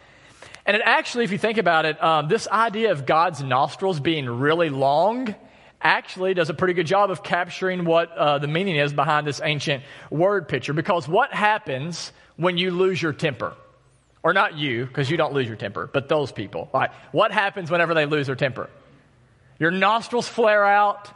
And 0.66 0.76
it 0.76 0.82
actually, 0.84 1.22
if 1.22 1.30
you 1.30 1.38
think 1.38 1.58
about 1.58 1.84
it, 1.84 2.02
um, 2.02 2.26
this 2.26 2.48
idea 2.48 2.90
of 2.90 3.06
God's 3.06 3.44
nostrils 3.44 4.00
being 4.00 4.28
really 4.28 4.70
long 4.70 5.36
actually 5.80 6.34
does 6.34 6.50
a 6.50 6.54
pretty 6.54 6.74
good 6.74 6.88
job 6.88 7.12
of 7.12 7.22
capturing 7.22 7.84
what 7.84 8.10
uh, 8.10 8.38
the 8.38 8.48
meaning 8.48 8.74
is 8.74 8.92
behind 8.92 9.24
this 9.24 9.40
ancient 9.40 9.84
word 10.10 10.48
picture. 10.48 10.72
Because 10.72 11.06
what 11.06 11.32
happens 11.32 12.10
when 12.36 12.58
you 12.58 12.70
lose 12.70 13.00
your 13.00 13.12
temper. 13.12 13.54
Or 14.22 14.32
not 14.32 14.56
you, 14.56 14.86
because 14.86 15.10
you 15.10 15.16
don't 15.16 15.32
lose 15.32 15.48
your 15.48 15.56
temper, 15.56 15.90
but 15.92 16.08
those 16.08 16.30
people. 16.30 16.68
Like, 16.72 16.92
what 17.10 17.32
happens 17.32 17.70
whenever 17.70 17.92
they 17.92 18.06
lose 18.06 18.28
their 18.28 18.36
temper? 18.36 18.70
Your 19.58 19.72
nostrils 19.72 20.28
flare 20.28 20.64
out, 20.64 21.10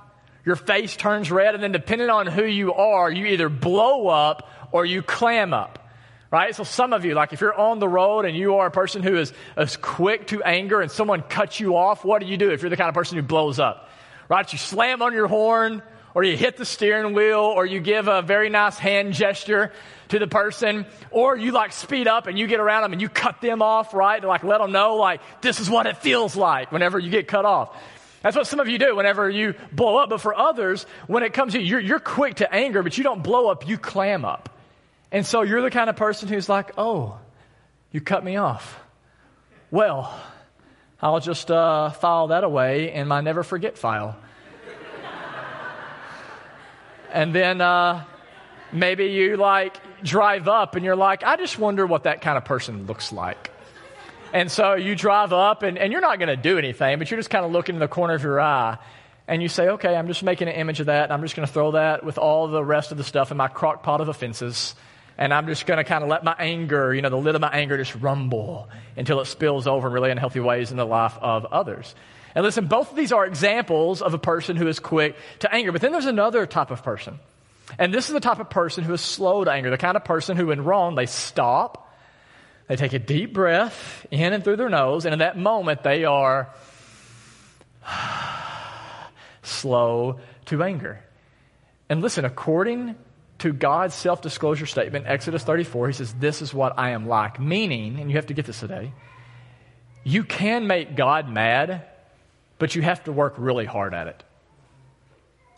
your 0.45 0.57
face 0.57 0.97
turns 0.97 1.31
red, 1.31 1.55
and 1.55 1.63
then 1.63 1.73
depending 1.73 2.11
on 2.11 2.27
who 2.27 2.45
you 2.45 2.75
are, 2.75 3.11
you 3.11 3.27
either 3.27 3.49
blow 3.49 4.09
up 4.09 4.49
or 4.73 4.85
you 4.85 5.03
clam 5.03 5.53
up. 5.53 5.83
Right? 6.31 6.55
So 6.55 6.65
some 6.65 6.93
of 6.93 7.05
you, 7.05 7.15
like 7.15 7.33
if 7.33 7.41
you're 7.41 7.55
on 7.55 7.79
the 7.79 7.89
road 7.89 8.25
and 8.25 8.37
you 8.37 8.57
are 8.57 8.67
a 8.67 8.71
person 8.71 9.03
who 9.03 9.17
is, 9.17 9.33
is 9.57 9.77
quick 9.77 10.27
to 10.29 10.43
anger 10.43 10.81
and 10.81 10.91
someone 10.91 11.23
cuts 11.23 11.61
you 11.61 11.77
off, 11.77 12.05
what 12.05 12.21
do 12.21 12.27
you 12.27 12.37
do 12.37 12.51
if 12.51 12.63
you're 12.63 12.71
the 12.71 12.77
kind 12.77 12.89
of 12.89 12.95
person 12.95 13.17
who 13.17 13.23
blows 13.23 13.61
up? 13.61 13.89
Right? 14.29 14.53
You 14.53 14.59
slam 14.59 15.03
on 15.03 15.13
your 15.13 15.29
horn, 15.29 15.83
or 16.17 16.25
you 16.25 16.35
hit 16.35 16.57
the 16.57 16.65
steering 16.65 17.13
wheel, 17.13 17.41
or 17.41 17.67
you 17.67 17.79
give 17.79 18.09
a 18.09 18.23
very 18.23 18.49
nice 18.49 18.79
hand 18.79 19.13
gesture 19.13 19.71
to 20.09 20.19
the 20.19 20.27
person, 20.27 20.87
or 21.11 21.37
you 21.37 21.53
like 21.53 21.75
speed 21.75 22.09
up 22.09 22.27
and 22.27 22.39
you 22.39 22.47
get 22.47 22.59
around 22.59 22.85
them 22.85 22.95
and 22.95 23.03
you 23.03 23.09
cut 23.11 23.43
them 23.43 23.61
off, 23.61 23.93
right? 23.93 24.23
To 24.23 24.27
like 24.27 24.43
let 24.43 24.63
them 24.63 24.73
know, 24.73 24.97
like, 24.97 25.21
this 25.43 25.61
is 25.61 25.69
what 25.69 25.85
it 25.85 25.99
feels 25.99 26.35
like 26.35 26.73
whenever 26.73 26.99
you 26.99 27.11
get 27.11 27.29
cut 27.29 27.45
off. 27.45 27.77
That's 28.23 28.35
what 28.35 28.47
some 28.47 28.61
of 28.61 28.69
you 28.69 28.79
do 28.79 28.97
whenever 28.97 29.29
you 29.29 29.57
blow 29.73 29.99
up. 29.99 30.09
But 30.09 30.23
for 30.23 30.35
others, 30.35 30.87
when 31.07 31.23
it 31.23 31.35
comes 31.35 31.53
to 31.53 31.61
you, 31.61 31.67
you're, 31.67 31.81
you're 31.81 32.01
quick 32.01 32.37
to 32.37 32.51
anger, 32.51 32.83
but 32.83 32.97
you 32.97 33.05
don't 33.05 33.23
blow 33.23 33.51
up, 33.51 33.69
you 33.69 33.77
clam 33.77 34.25
up. 34.25 34.49
And 35.13 35.27
so 35.27 35.43
you're 35.43 35.61
the 35.61 35.71
kind 35.71 35.91
of 35.91 35.97
person 35.97 36.31
who's 36.31 36.49
like, 36.49 36.79
oh, 36.79 37.19
you 37.93 38.01
cut 38.01 38.25
me 38.25 38.37
off. 38.37 38.81
well, 39.71 40.19
I'll 41.03 41.21
just 41.21 41.51
uh, 41.51 41.91
file 41.91 42.29
that 42.29 42.43
away 42.43 42.95
in 42.95 43.07
my 43.07 43.21
never 43.21 43.43
forget 43.43 43.77
file. 43.77 44.17
And 47.13 47.35
then 47.35 47.61
uh, 47.61 48.05
maybe 48.73 49.07
you 49.07 49.37
like 49.37 49.81
drive 50.03 50.49
up 50.49 50.75
and 50.75 50.85
you're 50.85 50.97
like, 50.97 51.23
I 51.23 51.37
just 51.37 51.59
wonder 51.59 51.87
what 51.87 52.05
that 52.05 52.21
kind 52.21 52.37
of 52.37 52.45
person 52.45 52.87
looks 52.87 53.13
like. 53.13 53.51
And 54.33 54.51
so 54.51 54.75
you 54.75 54.95
drive 54.95 55.33
up 55.33 55.63
and, 55.63 55.79
and 55.79 55.93
you're 55.93 56.01
not 56.01 56.19
going 56.19 56.29
to 56.29 56.37
do 56.37 56.59
anything, 56.59 56.99
but 56.99 57.11
you're 57.11 57.19
just 57.19 57.31
kind 57.31 57.45
of 57.45 57.53
looking 57.53 57.77
in 57.77 57.81
the 57.81 57.89
corner 57.89 58.15
of 58.15 58.23
your 58.23 58.41
eye 58.41 58.79
and 59.29 59.43
you 59.43 59.49
say, 59.49 59.69
okay, 59.71 59.95
I'm 59.95 60.07
just 60.07 60.23
making 60.23 60.49
an 60.49 60.55
image 60.55 60.81
of 60.81 60.87
that. 60.87 61.11
I'm 61.11 61.23
just 61.23 61.35
going 61.35 61.47
to 61.47 61.53
throw 61.53 61.73
that 61.73 62.05
with 62.05 62.19
all 62.19 62.49
the 62.49 62.65
rest 62.65 62.93
of 62.93 62.99
the 62.99 63.05
stuff 63.05 63.31
in 63.31 63.37
my 63.37 63.49
crock 63.49 63.83
pot 63.83 64.01
of 64.01 64.09
offenses. 64.09 64.75
And 65.19 65.33
I'm 65.33 65.47
just 65.47 65.67
going 65.67 65.79
to 65.79 65.85
kind 65.85 66.05
of 66.05 66.11
let 66.11 66.23
my 66.23 66.37
anger, 66.39 66.95
you 66.95 67.03
know, 67.03 67.09
the 67.09 67.17
lid 67.17 67.35
of 67.35 67.41
my 67.41 67.51
anger 67.51 67.77
just 67.79 67.95
rumble 67.97 68.69
until 68.97 69.21
it 69.21 69.25
spills 69.25 69.67
over 69.67 69.89
in 69.89 69.95
really 69.95 70.11
unhealthy 70.11 70.41
ways 70.41 70.71
in 70.71 70.77
the 70.77 70.85
life 70.85 71.17
of 71.21 71.47
others. 71.47 71.95
And 72.37 72.45
listen, 72.45 72.67
both 72.67 72.91
of 72.91 72.97
these 72.97 73.13
are 73.13 73.25
examples 73.25 74.03
of 74.03 74.13
a 74.13 74.19
person 74.19 74.57
who 74.57 74.69
is 74.69 74.79
quick 74.79 75.17
to 75.39 75.53
anger. 75.53 75.73
But 75.73 75.81
then 75.81 75.91
there's 75.91 76.05
another 76.05 76.45
type 76.45 76.71
of 76.71 76.83
person. 76.83 77.19
And 77.79 77.95
this 77.95 78.09
is 78.09 78.13
the 78.13 78.21
type 78.21 78.41
of 78.41 78.51
person 78.51 78.85
who 78.85 78.93
is 78.93 79.01
slow 79.01 79.43
to 79.43 79.51
anger, 79.51 79.71
the 79.71 79.79
kind 79.79 79.97
of 79.97 80.05
person 80.05 80.37
who, 80.37 80.49
when 80.49 80.63
wrong, 80.63 80.97
they 80.97 81.07
stop, 81.07 81.97
they 82.69 82.77
take 82.77 82.93
a 82.93 82.99
deep 82.99 83.33
breath 83.33 84.07
in 84.11 84.35
and 84.35 84.45
through 84.45 84.57
their 84.57 84.69
nose, 84.69 85.07
and 85.07 85.15
in 85.15 85.21
that 85.21 85.39
moment, 85.39 85.83
they 85.83 86.05
are 86.05 86.51
slow 89.43 90.21
to 90.45 90.63
anger. 90.63 91.03
And 91.89 92.03
listen, 92.03 92.27
according 92.27 92.97
to 93.39 93.55
God's 93.55 93.95
self 93.95 94.21
disclosure 94.21 94.67
statement, 94.67 95.07
Exodus 95.07 95.43
34, 95.43 95.87
he 95.87 95.93
says, 95.95 96.13
This 96.13 96.43
is 96.43 96.53
what 96.53 96.79
I 96.79 96.91
am 96.91 97.09
like. 97.09 97.41
Meaning, 97.41 97.99
and 97.99 98.11
you 98.11 98.17
have 98.17 98.27
to 98.27 98.35
get 98.35 98.45
this 98.45 98.61
today, 98.61 98.93
you 100.05 100.23
can 100.23 100.67
make 100.67 100.97
God 100.97 101.31
mad, 101.31 101.87
but 102.59 102.75
you 102.75 102.83
have 102.83 103.05
to 103.05 103.13
work 103.13 103.35
really 103.37 103.65
hard 103.65 103.95
at 103.95 104.07
it. 104.07 104.23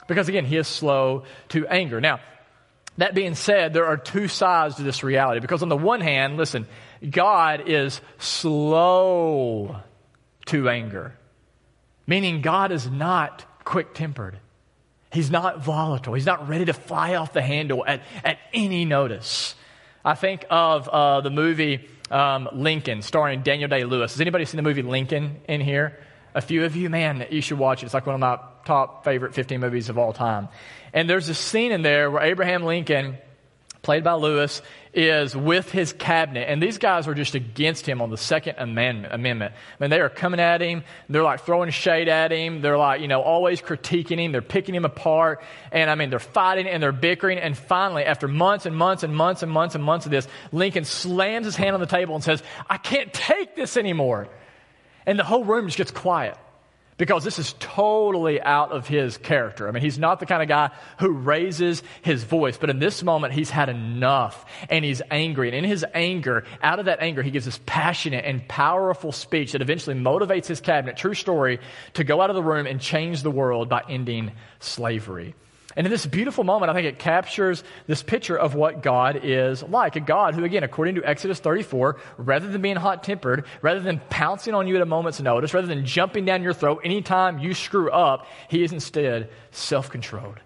Because 0.06 0.28
again, 0.28 0.44
he 0.44 0.56
is 0.56 0.66
slow 0.66 1.24
to 1.50 1.66
anger. 1.66 2.00
Now, 2.00 2.20
that 2.96 3.14
being 3.14 3.34
said, 3.34 3.72
there 3.72 3.86
are 3.86 3.96
two 3.96 4.26
sides 4.26 4.76
to 4.76 4.82
this 4.82 5.04
reality. 5.04 5.40
Because 5.40 5.62
on 5.62 5.68
the 5.68 5.76
one 5.76 6.00
hand, 6.00 6.36
listen, 6.36 6.66
God 7.08 7.68
is 7.68 8.00
slow 8.18 9.76
to 10.46 10.68
anger, 10.68 11.14
meaning 12.06 12.40
God 12.40 12.72
is 12.72 12.88
not 12.90 13.44
quick 13.64 13.94
tempered. 13.94 14.38
He's 15.12 15.30
not 15.30 15.62
volatile. 15.62 16.14
He's 16.14 16.26
not 16.26 16.48
ready 16.48 16.64
to 16.66 16.72
fly 16.72 17.14
off 17.14 17.32
the 17.32 17.42
handle 17.42 17.84
at, 17.86 18.02
at 18.24 18.38
any 18.52 18.84
notice. 18.84 19.54
I 20.04 20.14
think 20.14 20.44
of 20.50 20.88
uh, 20.88 21.20
the 21.20 21.30
movie 21.30 21.88
um, 22.10 22.48
Lincoln, 22.52 23.02
starring 23.02 23.42
Daniel 23.42 23.68
Day 23.68 23.84
Lewis. 23.84 24.12
Has 24.12 24.20
anybody 24.20 24.44
seen 24.44 24.56
the 24.56 24.62
movie 24.62 24.82
Lincoln 24.82 25.40
in 25.48 25.60
here? 25.60 25.98
A 26.34 26.40
few 26.40 26.64
of 26.64 26.76
you, 26.76 26.90
man, 26.90 27.26
you 27.30 27.40
should 27.40 27.58
watch 27.58 27.82
it. 27.82 27.86
It's 27.86 27.94
like 27.94 28.06
one 28.06 28.14
of 28.14 28.20
my 28.20 28.38
top 28.64 29.04
favorite 29.04 29.34
15 29.34 29.60
movies 29.60 29.88
of 29.88 29.98
all 29.98 30.12
time. 30.12 30.48
And 30.92 31.08
there's 31.08 31.28
a 31.28 31.34
scene 31.34 31.72
in 31.72 31.82
there 31.82 32.10
where 32.10 32.22
Abraham 32.22 32.64
Lincoln, 32.64 33.18
played 33.82 34.04
by 34.04 34.14
Lewis, 34.14 34.62
is 34.92 35.36
with 35.36 35.70
his 35.70 35.92
cabinet, 35.92 36.48
and 36.48 36.62
these 36.62 36.78
guys 36.78 37.06
are 37.06 37.14
just 37.14 37.34
against 37.34 37.86
him 37.86 38.02
on 38.02 38.10
the 38.10 38.16
Second 38.16 38.56
Amendment. 38.58 39.14
Amendment. 39.14 39.52
I 39.54 39.82
mean, 39.82 39.90
they 39.90 40.00
are 40.00 40.08
coming 40.08 40.40
at 40.40 40.60
him. 40.60 40.82
They're 41.08 41.22
like 41.22 41.42
throwing 41.42 41.70
shade 41.70 42.08
at 42.08 42.32
him. 42.32 42.62
They're 42.62 42.78
like, 42.78 43.00
you 43.00 43.08
know, 43.08 43.22
always 43.22 43.60
critiquing 43.60 44.18
him. 44.18 44.32
They're 44.32 44.42
picking 44.42 44.74
him 44.74 44.84
apart. 44.84 45.42
And 45.70 45.88
I 45.90 45.94
mean, 45.94 46.10
they're 46.10 46.18
fighting 46.18 46.66
and 46.66 46.82
they're 46.82 46.92
bickering. 46.92 47.38
And 47.38 47.56
finally, 47.56 48.04
after 48.04 48.28
months 48.28 48.66
and 48.66 48.76
months 48.76 49.02
and 49.02 49.14
months 49.14 49.42
and 49.42 49.52
months 49.52 49.74
and 49.74 49.84
months 49.84 50.06
of 50.06 50.10
this, 50.10 50.26
Lincoln 50.52 50.84
slams 50.84 51.46
his 51.46 51.56
hand 51.56 51.74
on 51.74 51.80
the 51.80 51.86
table 51.86 52.14
and 52.14 52.24
says, 52.24 52.42
I 52.68 52.78
can't 52.78 53.12
take 53.12 53.54
this 53.54 53.76
anymore. 53.76 54.28
And 55.08 55.18
the 55.18 55.24
whole 55.24 55.42
room 55.42 55.64
just 55.64 55.78
gets 55.78 55.90
quiet 55.90 56.36
because 56.98 57.24
this 57.24 57.38
is 57.38 57.54
totally 57.60 58.42
out 58.42 58.72
of 58.72 58.86
his 58.86 59.16
character. 59.16 59.66
I 59.66 59.70
mean, 59.70 59.82
he's 59.82 59.98
not 59.98 60.20
the 60.20 60.26
kind 60.26 60.42
of 60.42 60.48
guy 60.48 60.70
who 60.98 61.12
raises 61.12 61.82
his 62.02 62.24
voice, 62.24 62.58
but 62.58 62.68
in 62.68 62.78
this 62.78 63.02
moment, 63.02 63.32
he's 63.32 63.48
had 63.48 63.70
enough 63.70 64.44
and 64.68 64.84
he's 64.84 65.00
angry. 65.10 65.48
And 65.48 65.56
in 65.56 65.64
his 65.64 65.82
anger, 65.94 66.44
out 66.62 66.78
of 66.78 66.84
that 66.84 67.00
anger, 67.00 67.22
he 67.22 67.30
gives 67.30 67.46
this 67.46 67.58
passionate 67.64 68.26
and 68.26 68.46
powerful 68.48 69.10
speech 69.10 69.52
that 69.52 69.62
eventually 69.62 69.96
motivates 69.96 70.44
his 70.44 70.60
cabinet, 70.60 70.98
true 70.98 71.14
story, 71.14 71.58
to 71.94 72.04
go 72.04 72.20
out 72.20 72.28
of 72.28 72.36
the 72.36 72.42
room 72.42 72.66
and 72.66 72.78
change 72.78 73.22
the 73.22 73.30
world 73.30 73.70
by 73.70 73.82
ending 73.88 74.32
slavery. 74.60 75.34
And 75.78 75.86
in 75.86 75.92
this 75.92 76.06
beautiful 76.06 76.42
moment, 76.42 76.70
I 76.70 76.74
think 76.74 76.88
it 76.88 76.98
captures 76.98 77.62
this 77.86 78.02
picture 78.02 78.36
of 78.36 78.56
what 78.56 78.82
God 78.82 79.20
is 79.22 79.62
like. 79.62 79.94
A 79.94 80.00
God 80.00 80.34
who, 80.34 80.42
again, 80.42 80.64
according 80.64 80.96
to 80.96 81.04
Exodus 81.04 81.38
34, 81.38 81.98
rather 82.16 82.48
than 82.48 82.60
being 82.60 82.74
hot 82.74 83.04
tempered, 83.04 83.44
rather 83.62 83.78
than 83.78 84.00
pouncing 84.10 84.54
on 84.54 84.66
you 84.66 84.74
at 84.74 84.82
a 84.82 84.86
moment's 84.86 85.20
notice, 85.20 85.54
rather 85.54 85.68
than 85.68 85.86
jumping 85.86 86.24
down 86.24 86.42
your 86.42 86.52
throat 86.52 86.80
anytime 86.82 87.38
you 87.38 87.54
screw 87.54 87.92
up, 87.92 88.26
he 88.48 88.64
is 88.64 88.72
instead 88.72 89.30
self 89.52 89.88
controlled. 89.88 90.40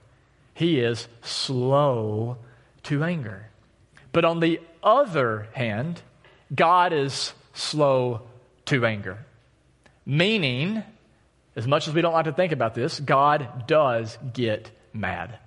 He 0.52 0.80
is 0.80 1.08
slow 1.22 2.36
to 2.82 3.02
anger. 3.02 3.48
But 4.12 4.26
on 4.26 4.40
the 4.40 4.60
other 4.82 5.48
hand, 5.54 6.02
God 6.54 6.92
is 6.92 7.32
slow 7.54 8.20
to 8.66 8.84
anger. 8.84 9.24
Meaning, 10.04 10.82
as 11.56 11.66
much 11.66 11.88
as 11.88 11.94
we 11.94 12.02
don't 12.02 12.12
like 12.12 12.26
to 12.26 12.32
think 12.32 12.52
about 12.52 12.74
this, 12.74 13.00
God 13.00 13.66
does 13.66 14.18
get 14.34 14.70
mad. 14.92 15.38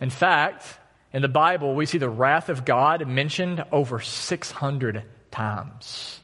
In 0.00 0.10
fact, 0.10 0.64
in 1.12 1.22
the 1.22 1.28
Bible, 1.28 1.74
we 1.74 1.86
see 1.86 1.98
the 1.98 2.08
wrath 2.08 2.48
of 2.48 2.64
God 2.64 3.06
mentioned 3.06 3.64
over 3.72 4.00
600 4.00 5.04
times. 5.30 6.20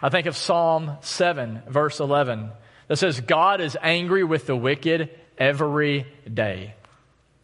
I 0.00 0.08
think 0.08 0.26
of 0.26 0.36
Psalm 0.36 0.96
7, 1.00 1.62
verse 1.68 2.00
11, 2.00 2.50
that 2.88 2.96
says, 2.96 3.20
God 3.20 3.60
is 3.60 3.76
angry 3.80 4.24
with 4.24 4.46
the 4.46 4.56
wicked 4.56 5.10
every 5.38 6.06
day. 6.32 6.74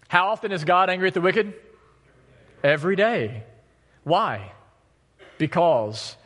How 0.08 0.28
often 0.28 0.52
is 0.52 0.64
God 0.64 0.90
angry 0.90 1.08
at 1.08 1.14
the 1.14 1.20
wicked? 1.20 1.54
Every 2.62 2.96
day. 2.96 3.44
Why? 4.04 4.52
Because 5.38 6.16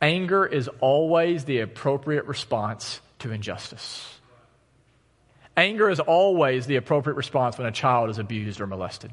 anger 0.00 0.44
is 0.44 0.68
always 0.80 1.44
the 1.44 1.60
appropriate 1.60 2.26
response 2.26 3.00
to 3.20 3.30
injustice. 3.30 4.06
Anger 5.56 5.90
is 5.90 6.00
always 6.00 6.66
the 6.66 6.76
appropriate 6.76 7.16
response 7.16 7.58
when 7.58 7.66
a 7.66 7.72
child 7.72 8.10
is 8.10 8.18
abused 8.18 8.60
or 8.60 8.66
molested. 8.66 9.10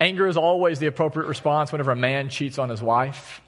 Anger 0.00 0.28
is 0.28 0.36
always 0.36 0.78
the 0.78 0.86
appropriate 0.86 1.26
response 1.26 1.72
whenever 1.72 1.90
a 1.90 1.96
man 1.96 2.28
cheats 2.28 2.58
on 2.58 2.68
his 2.68 2.82
wife, 2.82 3.40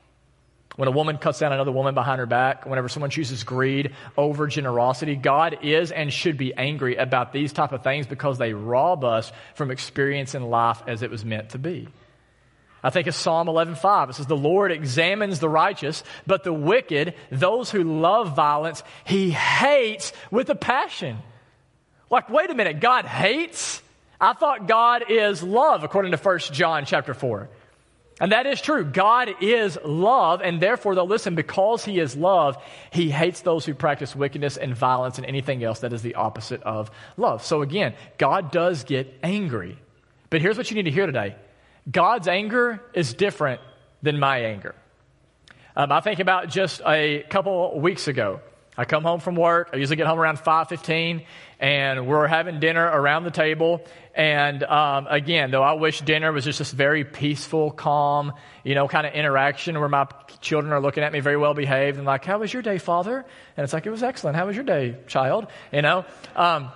when 0.76 0.88
a 0.88 0.92
woman 0.92 1.18
cuts 1.18 1.38
down 1.38 1.52
another 1.52 1.72
woman 1.72 1.94
behind 1.94 2.20
her 2.20 2.26
back, 2.26 2.64
whenever 2.64 2.88
someone 2.88 3.10
chooses 3.10 3.44
greed 3.44 3.94
over 4.16 4.46
generosity. 4.46 5.14
God 5.14 5.58
is 5.62 5.92
and 5.92 6.12
should 6.12 6.38
be 6.38 6.54
angry 6.54 6.96
about 6.96 7.32
these 7.32 7.52
type 7.52 7.72
of 7.72 7.82
things 7.82 8.06
because 8.06 8.38
they 8.38 8.54
rob 8.54 9.04
us 9.04 9.30
from 9.54 9.70
experiencing 9.70 10.42
life 10.42 10.82
as 10.86 11.02
it 11.02 11.10
was 11.10 11.24
meant 11.24 11.50
to 11.50 11.58
be. 11.58 11.88
I 12.82 12.90
think 12.90 13.06
of 13.06 13.14
Psalm 13.14 13.48
11:5. 13.48 14.10
It 14.10 14.14
says, 14.14 14.26
"The 14.26 14.36
Lord 14.36 14.70
examines 14.70 15.40
the 15.40 15.48
righteous, 15.48 16.04
but 16.26 16.44
the 16.44 16.52
wicked, 16.52 17.14
those 17.30 17.70
who 17.70 17.82
love 17.82 18.36
violence, 18.36 18.82
he 19.04 19.30
hates 19.30 20.12
with 20.30 20.48
a 20.50 20.54
passion." 20.54 21.18
Like, 22.10 22.30
wait 22.30 22.50
a 22.50 22.54
minute, 22.54 22.80
God 22.80 23.04
hates? 23.04 23.82
I 24.20 24.32
thought 24.32 24.66
God 24.66 25.04
is 25.10 25.42
love, 25.42 25.84
according 25.84 26.12
to 26.12 26.18
1 26.18 26.52
John 26.52 26.84
chapter 26.84 27.14
4. 27.14 27.48
And 28.20 28.32
that 28.32 28.46
is 28.46 28.60
true. 28.60 28.84
God 28.84 29.32
is 29.40 29.78
love, 29.84 30.40
and 30.42 30.60
therefore, 30.60 30.96
though, 30.96 31.04
listen, 31.04 31.36
because 31.36 31.84
He 31.84 32.00
is 32.00 32.16
love, 32.16 32.56
He 32.90 33.10
hates 33.10 33.42
those 33.42 33.64
who 33.64 33.74
practice 33.74 34.16
wickedness 34.16 34.56
and 34.56 34.74
violence 34.74 35.18
and 35.18 35.26
anything 35.26 35.62
else 35.62 35.80
that 35.80 35.92
is 35.92 36.02
the 36.02 36.16
opposite 36.16 36.62
of 36.64 36.90
love. 37.16 37.44
So 37.44 37.62
again, 37.62 37.94
God 38.18 38.50
does 38.50 38.82
get 38.82 39.12
angry. 39.22 39.78
But 40.30 40.40
here's 40.40 40.56
what 40.56 40.70
you 40.70 40.74
need 40.74 40.84
to 40.84 40.90
hear 40.90 41.06
today 41.06 41.36
God's 41.90 42.28
anger 42.28 42.82
is 42.92 43.14
different 43.14 43.60
than 44.02 44.18
my 44.18 44.40
anger. 44.40 44.74
Um, 45.74 45.92
I 45.92 46.00
think 46.00 46.20
about 46.20 46.48
just 46.48 46.82
a 46.84 47.24
couple 47.30 47.80
weeks 47.80 48.08
ago. 48.08 48.40
I 48.76 48.84
come 48.84 49.02
home 49.02 49.18
from 49.18 49.34
work. 49.34 49.70
I 49.72 49.76
usually 49.76 49.96
get 49.96 50.06
home 50.06 50.20
around 50.20 50.38
5:15, 50.38 51.24
and 51.58 52.06
we're 52.06 52.28
having 52.28 52.60
dinner 52.60 52.84
around 52.84 53.24
the 53.24 53.32
table. 53.32 53.84
And 54.14 54.62
um, 54.62 55.08
again, 55.10 55.50
though 55.50 55.64
I 55.64 55.72
wish 55.72 56.00
dinner 56.00 56.30
was 56.30 56.44
just 56.44 56.60
this 56.60 56.70
very 56.70 57.04
peaceful, 57.04 57.72
calm, 57.72 58.34
you 58.62 58.76
know, 58.76 58.86
kind 58.86 59.04
of 59.04 59.14
interaction 59.14 59.78
where 59.80 59.88
my 59.88 60.06
children 60.40 60.72
are 60.72 60.80
looking 60.80 61.02
at 61.02 61.12
me 61.12 61.18
very 61.20 61.36
well 61.36 61.54
behaved 61.54 61.96
and 61.96 62.06
like, 62.06 62.24
"How 62.24 62.38
was 62.38 62.52
your 62.52 62.62
day, 62.62 62.78
Father?" 62.78 63.24
And 63.56 63.64
it's 63.64 63.72
like, 63.72 63.86
"It 63.86 63.90
was 63.90 64.04
excellent. 64.04 64.36
How 64.36 64.46
was 64.46 64.54
your 64.54 64.64
day, 64.64 64.96
child?" 65.06 65.48
You 65.72 65.82
know. 65.82 66.04
Um, 66.36 66.70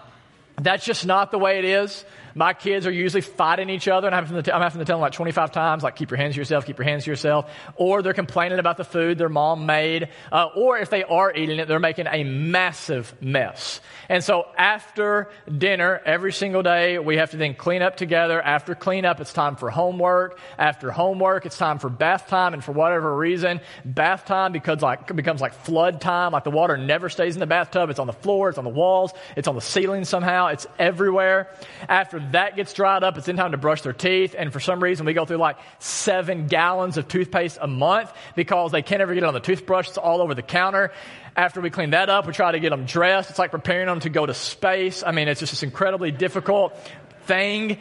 that's 0.61 0.85
just 0.85 1.07
not 1.07 1.31
the 1.31 1.38
way 1.38 1.59
it 1.59 1.64
is. 1.64 2.04
My 2.35 2.53
kids 2.53 2.87
are 2.87 2.91
usually 2.91 3.21
fighting 3.21 3.71
each 3.71 3.89
other, 3.89 4.07
and 4.07 4.15
I'm 4.15 4.27
having, 4.27 4.43
to, 4.43 4.55
I'm 4.55 4.62
having 4.62 4.79
to 4.81 4.85
tell 4.85 4.99
them 4.99 5.03
like 5.03 5.12
25 5.12 5.53
times, 5.53 5.83
like, 5.83 5.97
keep 5.97 6.11
your 6.11 6.19
hands 6.19 6.35
to 6.35 6.41
yourself, 6.41 6.67
keep 6.67 6.79
your 6.79 6.87
hands 6.87 7.05
to 7.05 7.11
yourself. 7.11 7.51
Or 7.77 8.03
they're 8.03 8.15
complaining 8.15 8.59
about 8.59 8.77
the 8.77 8.85
food 8.85 9.19
their 9.19 9.29
mom 9.29 9.67
made. 9.67 10.09
Uh, 10.31 10.49
or 10.57 10.79
if 10.79 10.91
they 10.91 11.05
are 11.05 11.35
eating 11.35 11.59
it, 11.59 11.69
they're 11.69 11.79
making 11.79 12.07
a 12.07 12.25
massive 12.25 13.15
mess. 13.21 13.81
And 14.09 14.23
so 14.23 14.47
after 14.57 15.31
dinner, 15.47 16.01
every 16.05 16.33
single 16.33 16.62
day, 16.62 16.99
we 16.99 17.17
have 17.17 17.31
to 17.31 17.37
then 17.37 17.55
clean 17.55 17.83
up 17.83 17.97
together. 17.97 18.41
After 18.41 18.75
cleanup, 18.75 19.21
it's 19.21 19.33
time 19.33 19.57
for 19.57 19.71
homework. 19.71 20.39
After 20.59 20.91
homework, 20.91 21.47
it's 21.47 21.59
time 21.59 21.79
for 21.79 21.89
bath 21.89 22.29
time. 22.29 22.55
And 22.55 22.62
for 22.62 22.73
whatever 22.73 23.15
reason, 23.17 23.61
bath 23.85 24.25
time 24.25 24.53
becomes 24.53 24.83
like, 24.83 25.15
becomes 25.15 25.41
like 25.41 25.55
flood 25.55 26.01
time. 26.01 26.33
Like 26.33 26.45
the 26.45 26.51
water 26.51 26.77
never 26.77 27.09
stays 27.09 27.37
in 27.37 27.41
the 27.41 27.47
bathtub. 27.47 27.91
It's 27.91 27.99
on 27.99 28.07
the 28.07 28.12
floor. 28.12 28.49
It's 28.49 28.59
on 28.59 28.65
the 28.65 28.71
walls. 28.71 29.12
It's 29.37 29.49
on 29.49 29.55
the 29.55 29.61
ceiling 29.61 30.05
somehow. 30.05 30.49
It's 30.49 30.67
everywhere. 30.79 31.51
After 31.89 32.21
that 32.31 32.57
gets 32.57 32.73
dried 32.73 33.02
up, 33.02 33.19
it's 33.19 33.29
in 33.29 33.37
time 33.37 33.50
to 33.50 33.59
brush 33.59 33.83
their 33.83 33.93
teeth. 33.93 34.35
And 34.38 34.52
for 34.52 34.61
some 34.61 34.83
reason, 34.83 35.05
we 35.05 35.12
go 35.12 35.25
through 35.25 35.38
like 35.38 35.59
seven 35.81 36.47
gallons 36.47 36.97
of 36.97 37.09
toothpaste 37.09 37.59
a 37.61 37.67
month 37.67 38.12
because 38.37 38.73
they 38.73 38.83
can't 38.83 39.02
ever 39.02 39.12
get 39.14 39.25
it 39.25 39.26
on 39.26 39.35
the 39.35 39.41
toothbrush. 39.41 39.88
It's 39.88 39.99
all 39.99 40.23
over 40.23 40.35
the 40.35 40.43
counter. 40.43 40.93
After 41.37 41.61
we 41.61 41.71
clean 41.71 41.91
that 41.91 42.09
up, 42.09 42.26
we 42.26 42.33
try 42.33 42.52
to 42.52 42.61
get 42.61 42.71
them 42.71 42.85
dressed. 42.85 43.31
It's 43.31 43.38
like 43.38 43.50
preparing 43.50 43.87
them 43.87 44.00
to 44.00 44.11
go 44.11 44.25
to 44.25 44.35
space. 44.35 45.02
I 45.05 45.12
mean, 45.12 45.29
it's 45.29 45.41
just 45.41 45.52
this 45.52 45.62
incredibly 45.62 46.11
difficult 46.11 46.79
thing. 47.26 47.79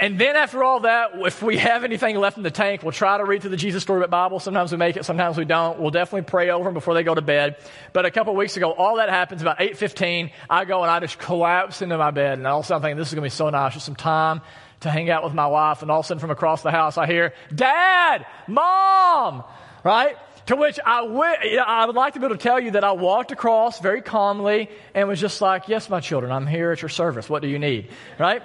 And 0.00 0.16
then 0.16 0.36
after 0.36 0.62
all 0.62 0.80
that, 0.80 1.10
if 1.16 1.42
we 1.42 1.56
have 1.58 1.82
anything 1.82 2.16
left 2.16 2.36
in 2.36 2.44
the 2.44 2.52
tank, 2.52 2.84
we'll 2.84 2.92
try 2.92 3.18
to 3.18 3.24
read 3.24 3.40
through 3.40 3.50
the 3.50 3.56
Jesus 3.56 3.82
Storybook 3.82 4.10
Bible. 4.10 4.38
Sometimes 4.38 4.70
we 4.70 4.78
make 4.78 4.96
it, 4.96 5.04
sometimes 5.04 5.36
we 5.36 5.44
don't. 5.44 5.80
We'll 5.80 5.90
definitely 5.90 6.22
pray 6.22 6.50
over 6.50 6.64
them 6.64 6.74
before 6.74 6.94
they 6.94 7.02
go 7.02 7.16
to 7.16 7.20
bed. 7.20 7.56
But 7.92 8.06
a 8.06 8.12
couple 8.12 8.36
weeks 8.36 8.56
ago, 8.56 8.70
all 8.70 8.96
that 8.96 9.08
happens 9.08 9.42
about 9.42 9.58
8.15. 9.58 10.30
I 10.48 10.64
go 10.66 10.82
and 10.82 10.90
I 10.90 11.00
just 11.00 11.18
collapse 11.18 11.82
into 11.82 11.98
my 11.98 12.12
bed. 12.12 12.38
And 12.38 12.46
all 12.46 12.60
of 12.60 12.64
a 12.64 12.68
sudden 12.68 12.76
I'm 12.76 12.82
thinking, 12.82 12.98
this 12.98 13.08
is 13.08 13.14
going 13.14 13.22
to 13.22 13.26
be 13.26 13.36
so 13.36 13.50
nice. 13.50 13.74
Just 13.74 13.86
some 13.86 13.96
time 13.96 14.40
to 14.80 14.90
hang 14.90 15.10
out 15.10 15.24
with 15.24 15.34
my 15.34 15.48
wife. 15.48 15.82
And 15.82 15.90
all 15.90 16.00
of 16.00 16.06
a 16.06 16.06
sudden 16.06 16.20
from 16.20 16.30
across 16.30 16.62
the 16.62 16.70
house, 16.70 16.96
I 16.96 17.06
hear, 17.06 17.34
Dad! 17.52 18.24
Mom! 18.46 19.42
Right? 19.82 20.16
To 20.46 20.56
which 20.56 20.78
I 20.86 21.02
would, 21.02 21.58
I 21.58 21.84
would 21.86 21.96
like 21.96 22.14
to 22.14 22.20
be 22.20 22.24
able 22.24 22.36
to 22.36 22.42
tell 22.42 22.60
you 22.60 22.70
that 22.70 22.84
I 22.84 22.92
walked 22.92 23.32
across 23.32 23.80
very 23.80 24.00
calmly 24.00 24.70
and 24.94 25.08
was 25.08 25.20
just 25.20 25.42
like, 25.42 25.68
yes, 25.68 25.90
my 25.90 26.00
children, 26.00 26.32
I'm 26.32 26.46
here 26.46 26.70
at 26.70 26.80
your 26.80 26.88
service. 26.88 27.28
What 27.28 27.42
do 27.42 27.48
you 27.48 27.58
need? 27.58 27.90
Right? 28.18 28.42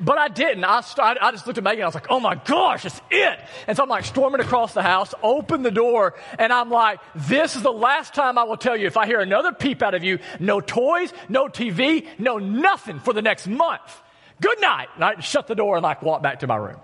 But 0.00 0.16
I 0.16 0.28
didn't. 0.28 0.64
I, 0.64 0.80
started, 0.80 1.22
I 1.22 1.30
just 1.30 1.46
looked 1.46 1.58
at 1.58 1.64
Megan. 1.64 1.82
I 1.82 1.86
was 1.86 1.94
like, 1.94 2.06
oh 2.08 2.20
my 2.20 2.34
gosh, 2.34 2.86
it's 2.86 3.00
it. 3.10 3.38
And 3.66 3.76
so 3.76 3.82
I'm 3.82 3.88
like 3.88 4.04
storming 4.04 4.40
across 4.40 4.72
the 4.72 4.82
house, 4.82 5.12
open 5.22 5.62
the 5.62 5.70
door, 5.70 6.14
and 6.38 6.52
I'm 6.52 6.70
like, 6.70 7.00
this 7.14 7.54
is 7.54 7.62
the 7.62 7.72
last 7.72 8.14
time 8.14 8.38
I 8.38 8.44
will 8.44 8.56
tell 8.56 8.76
you 8.76 8.86
if 8.86 8.96
I 8.96 9.06
hear 9.06 9.20
another 9.20 9.52
peep 9.52 9.82
out 9.82 9.94
of 9.94 10.02
you, 10.02 10.18
no 10.38 10.60
toys, 10.60 11.12
no 11.28 11.48
TV, 11.48 12.06
no 12.18 12.38
nothing 12.38 12.98
for 12.98 13.12
the 13.12 13.22
next 13.22 13.46
month. 13.46 14.00
Good 14.40 14.60
night. 14.60 14.88
And 14.94 15.04
I 15.04 15.20
shut 15.20 15.46
the 15.46 15.54
door 15.54 15.76
and 15.76 15.82
like 15.82 16.00
walk 16.00 16.22
back 16.22 16.40
to 16.40 16.46
my 16.46 16.56
room. 16.56 16.80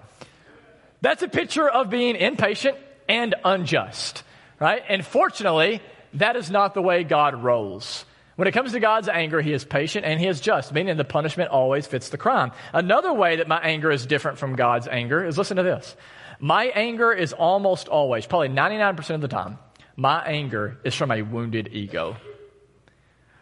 That's 1.00 1.22
a 1.22 1.28
picture 1.28 1.68
of 1.68 1.88
being 1.88 2.16
impatient 2.16 2.76
and 3.08 3.34
unjust, 3.44 4.24
right? 4.60 4.82
And 4.88 5.04
fortunately, 5.04 5.80
that 6.14 6.36
is 6.36 6.50
not 6.50 6.74
the 6.74 6.82
way 6.82 7.04
God 7.04 7.42
rolls. 7.42 8.04
When 8.36 8.46
it 8.46 8.52
comes 8.52 8.72
to 8.72 8.80
God's 8.80 9.08
anger, 9.08 9.40
He 9.40 9.52
is 9.52 9.64
patient 9.64 10.04
and 10.04 10.20
He 10.20 10.26
is 10.26 10.40
just, 10.40 10.72
meaning 10.72 10.96
the 10.96 11.04
punishment 11.04 11.50
always 11.50 11.86
fits 11.86 12.10
the 12.10 12.18
crime. 12.18 12.52
Another 12.72 13.12
way 13.12 13.36
that 13.36 13.48
my 13.48 13.58
anger 13.60 13.90
is 13.90 14.06
different 14.06 14.38
from 14.38 14.56
God's 14.56 14.86
anger 14.86 15.24
is 15.24 15.38
listen 15.38 15.56
to 15.56 15.62
this. 15.62 15.96
My 16.38 16.66
anger 16.66 17.12
is 17.12 17.32
almost 17.32 17.88
always, 17.88 18.26
probably 18.26 18.50
99% 18.50 19.14
of 19.14 19.20
the 19.22 19.28
time, 19.28 19.58
my 19.96 20.22
anger 20.22 20.78
is 20.84 20.94
from 20.94 21.10
a 21.10 21.22
wounded 21.22 21.70
ego. 21.72 22.16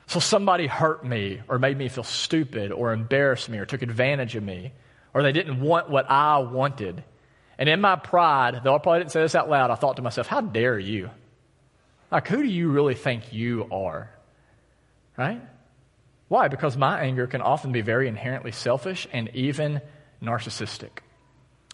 So 0.07 0.21
somebody 0.21 0.69
hurt 0.69 1.05
me 1.05 1.41
or 1.49 1.59
made 1.59 1.77
me 1.77 1.89
feel 1.89 2.05
stupid 2.05 2.71
or 2.71 2.93
embarrassed 2.93 3.49
me 3.49 3.59
or 3.59 3.67
took 3.67 3.83
advantage 3.83 4.37
of 4.37 4.45
me 4.45 4.73
or 5.13 5.23
they 5.23 5.33
didn't 5.33 5.61
want 5.61 5.91
what 5.91 6.11
I 6.11 6.39
wanted. 6.39 7.03
And 7.59 7.69
in 7.69 7.81
my 7.81 7.97
pride, 7.97 8.61
though 8.63 8.75
I 8.75 8.79
probably 8.79 9.01
didn't 9.01 9.13
say 9.13 9.23
this 9.23 9.35
out 9.35 9.49
loud, 9.49 9.71
I 9.71 9.77
thought 9.77 9.97
to 9.97 10.03
myself, 10.03 10.27
how 10.27 10.41
dare 10.41 10.79
you? 10.79 11.11
Like, 12.11 12.29
who 12.29 12.43
do 12.43 12.49
you 12.49 12.71
really 12.71 12.95
think 12.95 13.33
you 13.33 13.67
are? 13.73 14.11
Right? 15.17 15.41
Why? 16.29 16.49
Because 16.49 16.77
my 16.77 17.01
anger 17.01 17.27
can 17.27 17.41
often 17.41 17.73
be 17.73 17.81
very 17.81 18.09
inherently 18.09 18.53
selfish 18.53 19.07
and 19.13 19.31
even 19.35 19.81
narcissistic. 20.23 20.99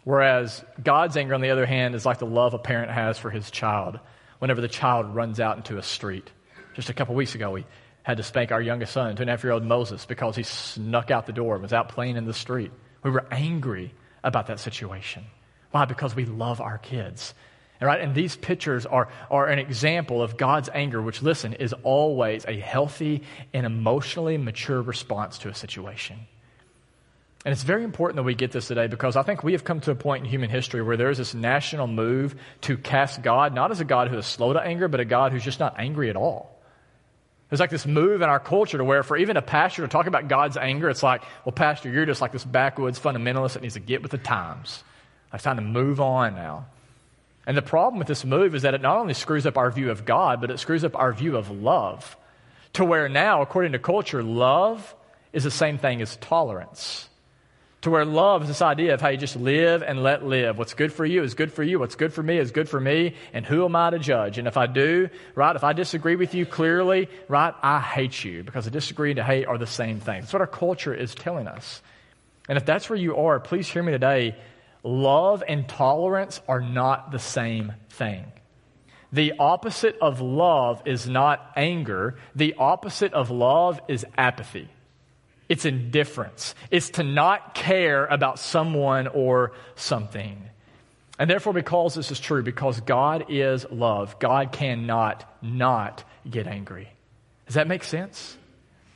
Whereas 0.05 0.65
God's 0.83 1.17
anger, 1.17 1.35
on 1.35 1.41
the 1.41 1.51
other 1.51 1.67
hand, 1.67 1.95
is 1.95 2.07
like 2.07 2.19
the 2.19 2.27
love 2.27 2.55
a 2.55 2.59
parent 2.59 2.91
has 2.91 3.19
for 3.19 3.31
his 3.31 3.51
child 3.51 4.01
whenever 4.39 4.61
the 4.61 4.69
child 4.69 5.15
runs 5.15 5.41
out 5.41 5.57
into 5.57 5.79
a 5.79 5.83
street. 5.83 6.31
Just 6.75 6.89
a 6.89 6.95
couple 6.95 7.15
weeks 7.15 7.35
ago, 7.35 7.51
we 7.51 7.67
had 8.03 8.17
to 8.17 8.23
spank 8.23 8.51
our 8.51 8.63
youngest 8.63 8.93
son, 8.93 9.15
two 9.15 9.23
and 9.23 9.31
a 9.31 9.33
half 9.33 9.45
year 9.45 9.53
old 9.53 9.65
Moses, 9.65 10.07
because 10.07 10.35
he 10.35 10.43
snuck 10.43 11.11
out 11.11 11.27
the 11.27 11.33
door 11.33 11.55
and 11.55 11.63
was 11.63 11.73
out 11.73 11.91
playing 11.91 12.17
in 12.17 12.25
the 12.25 12.35
street. 12.35 12.73
We 13.03 13.11
were 13.11 13.27
angry 13.31 13.93
about 14.25 14.47
that 14.47 14.59
situation. 14.59 15.25
Why? 15.71 15.85
Because 15.85 16.15
we 16.15 16.25
love 16.25 16.61
our 16.61 16.79
kids. 16.79 17.35
Right? 17.81 18.01
And 18.01 18.15
these 18.15 18.37
pictures 18.37 18.85
are, 18.85 19.09
are 19.31 19.47
an 19.47 19.59
example 19.59 20.23
of 20.23 20.37
God's 20.37 20.69
anger, 20.73 21.01
which, 21.01 21.23
listen, 21.23 21.55
is 21.55 21.73
always 21.83 22.45
a 22.47 22.59
healthy 22.59 23.23
and 23.55 23.65
emotionally 23.65 24.37
mature 24.37 24.83
response 24.83 25.39
to 25.39 25.49
a 25.49 25.55
situation. 25.55 26.19
And 27.45 27.53
it's 27.53 27.63
very 27.63 27.85
important 27.85 28.17
that 28.17 28.25
we 28.25 28.35
get 28.35 28.53
this 28.53 28.67
today 28.67 28.87
because 28.87 29.17
I 29.17 29.23
think 29.23 29.43
we 29.43 29.53
have 29.53 29.65
come 29.65 29.81
to 29.81 29.91
a 29.91 29.95
point 29.95 30.25
in 30.25 30.31
human 30.31 30.51
history 30.51 30.83
where 30.83 30.99
there 30.99 31.09
is 31.09 31.17
this 31.17 31.33
national 31.33 31.87
move 31.87 32.35
to 32.63 32.77
cast 32.77 33.23
God 33.23 33.55
not 33.55 33.71
as 33.71 33.81
a 33.81 33.85
God 33.85 34.09
who 34.09 34.19
is 34.19 34.27
slow 34.27 34.53
to 34.53 34.61
anger, 34.61 34.89
but 34.89 35.01
a 35.01 35.07
God 35.07 35.33
who's 35.33 35.43
just 35.43 35.59
not 35.59 35.77
angry 35.79 36.11
at 36.11 36.17
all. 36.17 36.61
There's 37.49 37.61
like 37.61 37.71
this 37.71 37.87
move 37.87 38.21
in 38.21 38.29
our 38.29 38.39
culture 38.39 38.77
to 38.77 38.85
where 38.85 39.03
for 39.03 39.17
even 39.17 39.39
a 39.39 39.43
pastor 39.43 39.83
to 39.83 39.89
talk 39.89 40.07
about 40.07 40.29
God's 40.29 40.59
anger, 40.59 40.91
it's 40.91 41.03
like, 41.03 41.23
well, 41.45 41.53
pastor, 41.53 41.91
you're 41.91 42.07
just 42.07 42.21
like 42.21 42.31
this 42.31 42.45
backwoods 42.45 43.01
fundamentalist 43.01 43.55
that 43.55 43.63
needs 43.63 43.75
to 43.75 43.81
get 43.81 44.03
with 44.03 44.11
the 44.11 44.19
times. 44.19 44.85
It's 45.33 45.43
time 45.43 45.57
to 45.57 45.63
move 45.63 46.01
on 46.01 46.35
now. 46.35 46.67
And 47.51 47.57
the 47.57 47.63
problem 47.63 47.99
with 47.99 48.07
this 48.07 48.25
move 48.25 48.55
is 48.55 48.63
that 48.63 48.75
it 48.75 48.81
not 48.81 48.99
only 48.99 49.13
screws 49.13 49.45
up 49.45 49.59
our 49.59 49.73
view 49.73 49.91
of 49.91 50.05
God, 50.05 50.41
but 50.41 50.53
it 50.53 50.61
screws 50.61 50.85
up 50.85 50.95
our 50.95 51.13
view 51.13 51.37
of 51.37 51.51
love. 51.51 52.17
To 52.75 52.85
where 52.85 53.09
now, 53.09 53.43
according 53.43 53.73
to 53.73 53.81
culture, 53.81 54.23
love 54.23 54.95
is 55.33 55.43
the 55.43 55.51
same 55.51 55.77
thing 55.77 56.01
as 56.01 56.15
tolerance. 56.15 57.09
To 57.81 57.91
where 57.91 58.05
love 58.05 58.43
is 58.43 58.49
this 58.49 58.63
idea 58.63 58.95
of 58.95 59.01
how 59.01 59.09
you 59.09 59.17
just 59.17 59.35
live 59.35 59.83
and 59.83 60.01
let 60.01 60.25
live. 60.25 60.59
What's 60.59 60.75
good 60.75 60.93
for 60.93 61.05
you 61.05 61.25
is 61.25 61.35
good 61.35 61.53
for 61.53 61.65
you. 61.65 61.81
What's 61.81 61.97
good 61.97 62.13
for 62.13 62.23
me 62.23 62.39
is 62.39 62.53
good 62.53 62.69
for 62.69 62.79
me. 62.79 63.17
And 63.33 63.45
who 63.45 63.65
am 63.65 63.75
I 63.75 63.91
to 63.91 63.99
judge? 63.99 64.39
And 64.39 64.47
if 64.47 64.57
I 64.57 64.69
do, 64.69 65.09
right, 65.35 65.57
if 65.57 65.65
I 65.65 65.73
disagree 65.73 66.15
with 66.15 66.37
you 66.37 66.47
clearly, 66.47 67.09
right, 67.27 67.55
I 67.65 67.81
hate 67.81 68.23
you 68.23 68.45
because 68.45 68.69
I 68.69 68.71
disagree 68.71 69.11
and 69.11 69.17
to 69.17 69.25
hate 69.25 69.47
are 69.47 69.59
the 69.59 69.67
same 69.67 69.99
thing. 69.99 70.21
That's 70.21 70.33
what 70.33 70.41
our 70.41 70.47
culture 70.47 70.95
is 70.95 71.17
telling 71.17 71.49
us. 71.49 71.83
And 72.49 72.57
if 72.57 72.65
that's 72.65 72.89
where 72.89 72.97
you 72.97 73.17
are, 73.17 73.41
please 73.41 73.67
hear 73.67 73.83
me 73.83 73.91
today 73.91 74.37
love 74.83 75.43
and 75.47 75.69
tolerance 75.69 76.41
are 76.49 76.61
not 76.61 77.11
the 77.13 77.19
same 77.19 77.75
thing. 77.91 78.25
The 79.13 79.35
opposite 79.39 79.99
of 80.01 80.21
love 80.21 80.83
is 80.85 81.09
not 81.09 81.53
anger. 81.57 82.17
The 82.35 82.55
opposite 82.59 83.13
of 83.13 83.31
love 83.31 83.81
is 83.89 84.07
apathy. 84.17 84.69
It's 85.49 85.65
indifference. 85.65 86.55
It's 86.71 86.91
to 86.91 87.03
not 87.03 87.55
care 87.55 88.07
about 88.07 88.39
someone 88.39 89.09
or 89.09 89.53
something. 89.75 90.49
And 91.19 91.29
therefore, 91.29 91.53
because 91.53 91.95
this 91.95 92.13
is 92.13 92.21
true, 92.21 92.43
because 92.43 92.81
God 92.81 93.27
is 93.29 93.67
love, 93.71 94.19
God 94.21 94.53
cannot 94.53 95.25
not 95.43 96.05
get 96.29 96.47
angry. 96.47 96.89
Does 97.47 97.57
that 97.57 97.67
make 97.67 97.83
sense? 97.83 98.37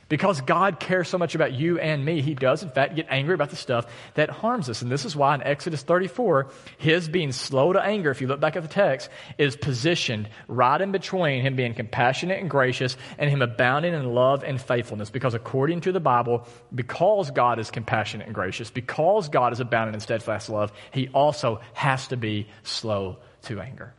Because 0.07 0.39
God 0.41 0.79
cares 0.79 1.09
so 1.09 1.17
much 1.17 1.33
about 1.33 1.53
you 1.53 1.79
and 1.79 2.05
me, 2.05 2.21
He 2.21 2.35
does, 2.35 2.61
in 2.61 2.69
fact, 2.69 2.95
get 2.95 3.07
angry 3.09 3.33
about 3.33 3.49
the 3.49 3.55
stuff 3.55 3.87
that 4.13 4.29
harms 4.29 4.69
us. 4.69 4.83
And 4.83 4.91
this 4.91 5.03
is 5.03 5.15
why 5.15 5.33
in 5.33 5.41
Exodus 5.41 5.81
34, 5.81 6.47
His 6.77 7.09
being 7.09 7.31
slow 7.31 7.73
to 7.73 7.81
anger, 7.81 8.11
if 8.11 8.21
you 8.21 8.27
look 8.27 8.39
back 8.39 8.55
at 8.55 8.61
the 8.61 8.69
text, 8.69 9.09
is 9.39 9.55
positioned 9.55 10.29
right 10.47 10.79
in 10.79 10.91
between 10.91 11.41
Him 11.41 11.55
being 11.55 11.73
compassionate 11.73 12.39
and 12.39 12.51
gracious 12.51 12.97
and 13.17 13.31
Him 13.31 13.41
abounding 13.41 13.95
in 13.95 14.13
love 14.13 14.43
and 14.43 14.61
faithfulness. 14.61 15.09
Because 15.09 15.33
according 15.33 15.81
to 15.81 15.91
the 15.91 15.99
Bible, 15.99 16.47
because 16.73 17.31
God 17.31 17.57
is 17.57 17.71
compassionate 17.71 18.27
and 18.27 18.35
gracious, 18.35 18.69
because 18.69 19.29
God 19.29 19.53
is 19.53 19.59
abounding 19.59 19.95
in 19.95 20.01
steadfast 20.01 20.49
love, 20.49 20.71
He 20.91 21.07
also 21.09 21.61
has 21.73 22.09
to 22.09 22.17
be 22.17 22.47
slow 22.61 23.17
to 23.43 23.59
anger. 23.59 23.91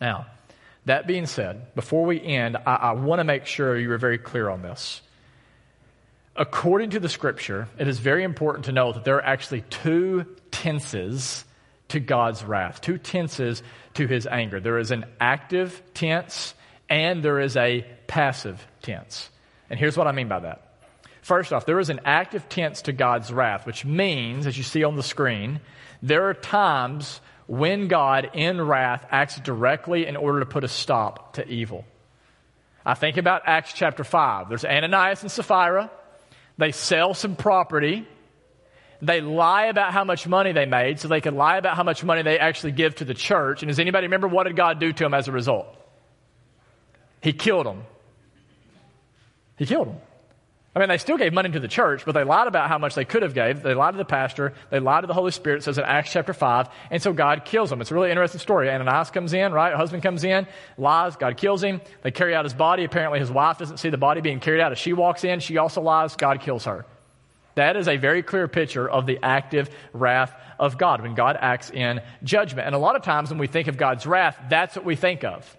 Now, 0.00 0.26
that 0.86 1.06
being 1.06 1.26
said, 1.26 1.76
before 1.76 2.04
we 2.04 2.20
end, 2.20 2.56
I, 2.56 2.74
I 2.74 2.92
want 2.94 3.20
to 3.20 3.24
make 3.24 3.46
sure 3.46 3.78
you 3.78 3.88
are 3.92 3.98
very 3.98 4.18
clear 4.18 4.48
on 4.48 4.62
this 4.62 5.00
according 6.36 6.90
to 6.90 7.00
the 7.00 7.08
scripture, 7.08 7.68
it 7.78 7.88
is 7.88 7.98
very 7.98 8.24
important 8.24 8.66
to 8.66 8.72
know 8.72 8.92
that 8.92 9.04
there 9.04 9.16
are 9.16 9.24
actually 9.24 9.62
two 9.62 10.26
tenses 10.50 11.44
to 11.88 12.00
God's 12.00 12.42
wrath, 12.44 12.80
two 12.80 12.98
tenses 12.98 13.62
to 13.94 14.06
his 14.06 14.26
anger. 14.26 14.60
There 14.60 14.78
is 14.78 14.90
an 14.90 15.04
active 15.20 15.82
tense 15.94 16.54
and 16.88 17.22
there 17.22 17.40
is 17.40 17.56
a 17.56 17.86
passive 18.06 18.66
tense. 18.82 19.30
And 19.68 19.78
here's 19.78 19.96
what 19.96 20.06
I 20.06 20.12
mean 20.12 20.28
by 20.28 20.40
that. 20.40 20.68
First 21.22 21.52
off, 21.52 21.66
there 21.66 21.80
is 21.80 21.88
an 21.88 22.00
active 22.04 22.48
tense 22.48 22.82
to 22.82 22.92
God's 22.92 23.32
wrath, 23.32 23.64
which 23.66 23.84
means, 23.84 24.46
as 24.46 24.58
you 24.58 24.64
see 24.64 24.82
on 24.84 24.96
the 24.96 25.02
screen, 25.02 25.60
there 26.02 26.28
are 26.28 26.34
times 26.34 27.20
when 27.46 27.88
God, 27.88 28.30
in 28.34 28.60
wrath, 28.60 29.06
acts 29.10 29.38
directly 29.38 30.06
in 30.06 30.16
order 30.16 30.40
to 30.40 30.46
put 30.46 30.64
a 30.64 30.68
stop 30.68 31.34
to 31.34 31.46
evil. 31.46 31.84
I 32.84 32.94
think 32.94 33.16
about 33.16 33.42
Acts 33.46 33.72
chapter 33.72 34.02
5. 34.02 34.48
There's 34.48 34.64
Ananias 34.64 35.22
and 35.22 35.30
Sapphira. 35.30 35.90
They 36.62 36.70
sell 36.70 37.12
some 37.12 37.34
property, 37.34 38.06
they 39.00 39.20
lie 39.20 39.64
about 39.64 39.92
how 39.92 40.04
much 40.04 40.28
money 40.28 40.52
they 40.52 40.64
made 40.64 41.00
so 41.00 41.08
they 41.08 41.20
could 41.20 41.34
lie 41.34 41.56
about 41.56 41.76
how 41.76 41.82
much 41.82 42.04
money 42.04 42.22
they 42.22 42.38
actually 42.38 42.70
give 42.70 42.94
to 42.96 43.04
the 43.04 43.14
church. 43.14 43.64
And 43.64 43.68
does 43.68 43.80
anybody 43.80 44.06
remember 44.06 44.28
what 44.28 44.46
did 44.46 44.54
God 44.54 44.78
do 44.78 44.92
to 44.92 45.02
them 45.02 45.12
as 45.12 45.26
a 45.26 45.32
result? 45.32 45.66
He 47.20 47.32
killed 47.32 47.66
them. 47.66 47.82
He 49.56 49.66
killed 49.66 49.88
them. 49.88 49.96
I 50.74 50.78
mean, 50.78 50.88
they 50.88 50.96
still 50.96 51.18
gave 51.18 51.34
money 51.34 51.50
to 51.50 51.60
the 51.60 51.68
church, 51.68 52.06
but 52.06 52.12
they 52.12 52.24
lied 52.24 52.48
about 52.48 52.68
how 52.68 52.78
much 52.78 52.94
they 52.94 53.04
could 53.04 53.22
have 53.22 53.34
gave. 53.34 53.62
They 53.62 53.74
lied 53.74 53.92
to 53.92 53.98
the 53.98 54.06
pastor. 54.06 54.54
They 54.70 54.80
lied 54.80 55.02
to 55.02 55.06
the 55.06 55.12
Holy 55.12 55.30
Spirit, 55.30 55.62
says 55.62 55.76
in 55.76 55.84
Acts 55.84 56.10
chapter 56.10 56.32
5. 56.32 56.68
And 56.90 57.02
so 57.02 57.12
God 57.12 57.44
kills 57.44 57.68
them. 57.68 57.82
It's 57.82 57.90
a 57.90 57.94
really 57.94 58.08
interesting 58.08 58.40
story. 58.40 58.70
Ananias 58.70 59.10
comes 59.10 59.34
in, 59.34 59.52
right? 59.52 59.74
A 59.74 59.76
husband 59.76 60.02
comes 60.02 60.24
in, 60.24 60.46
lies. 60.78 61.16
God 61.16 61.36
kills 61.36 61.62
him. 61.62 61.82
They 62.00 62.10
carry 62.10 62.34
out 62.34 62.46
his 62.46 62.54
body. 62.54 62.84
Apparently 62.84 63.18
his 63.18 63.30
wife 63.30 63.58
doesn't 63.58 63.76
see 63.78 63.90
the 63.90 63.98
body 63.98 64.22
being 64.22 64.40
carried 64.40 64.62
out. 64.62 64.72
As 64.72 64.78
she 64.78 64.94
walks 64.94 65.24
in, 65.24 65.40
she 65.40 65.58
also 65.58 65.82
lies. 65.82 66.16
God 66.16 66.40
kills 66.40 66.64
her. 66.64 66.86
That 67.54 67.76
is 67.76 67.86
a 67.86 67.98
very 67.98 68.22
clear 68.22 68.48
picture 68.48 68.88
of 68.88 69.04
the 69.04 69.18
active 69.22 69.68
wrath 69.92 70.34
of 70.58 70.78
God 70.78 71.02
when 71.02 71.14
God 71.14 71.36
acts 71.38 71.68
in 71.68 72.00
judgment. 72.22 72.66
And 72.66 72.74
a 72.74 72.78
lot 72.78 72.96
of 72.96 73.02
times 73.02 73.28
when 73.28 73.38
we 73.38 73.46
think 73.46 73.68
of 73.68 73.76
God's 73.76 74.06
wrath, 74.06 74.38
that's 74.48 74.74
what 74.74 74.86
we 74.86 74.96
think 74.96 75.22
of. 75.22 75.54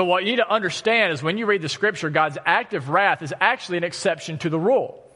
But 0.00 0.06
what 0.06 0.24
you 0.24 0.30
need 0.30 0.36
to 0.36 0.50
understand 0.50 1.12
is 1.12 1.22
when 1.22 1.36
you 1.36 1.44
read 1.44 1.60
the 1.60 1.68
scripture, 1.68 2.08
God's 2.08 2.38
active 2.46 2.88
wrath 2.88 3.20
is 3.20 3.34
actually 3.38 3.76
an 3.76 3.84
exception 3.84 4.38
to 4.38 4.48
the 4.48 4.58
rule. 4.58 5.06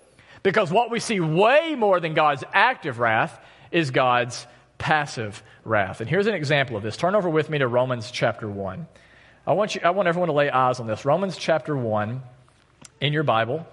Because 0.43 0.71
what 0.71 0.91
we 0.91 1.01
see 1.01 1.21
way 1.21 1.75
more 1.75 2.01
than 2.01 2.13
God's 2.13 2.45
active 2.53 2.99
wrath 2.99 3.35
is 3.73 3.91
God's 3.91 4.47
passive 4.77 5.43
wrath. 5.65 6.03
And 6.03 6.11
here's 6.11 6.27
an 6.27 6.35
example 6.35 6.77
of 6.77 6.83
this. 6.83 6.99
Turn 6.99 7.15
over 7.15 7.31
with 7.31 7.49
me 7.49 7.57
to 7.61 7.67
Romans 7.67 8.11
chapter 8.11 8.47
1. 8.47 8.87
I 9.47 9.55
want, 9.55 9.75
you, 9.75 9.81
I 9.83 9.89
want 9.89 10.07
everyone 10.07 10.29
to 10.29 10.35
lay 10.35 10.51
eyes 10.51 10.81
on 10.81 10.87
this. 10.87 11.07
Romans 11.07 11.39
chapter 11.39 11.75
1 11.75 12.21
in 13.01 13.15
your 13.15 13.23
Bible. 13.23 13.67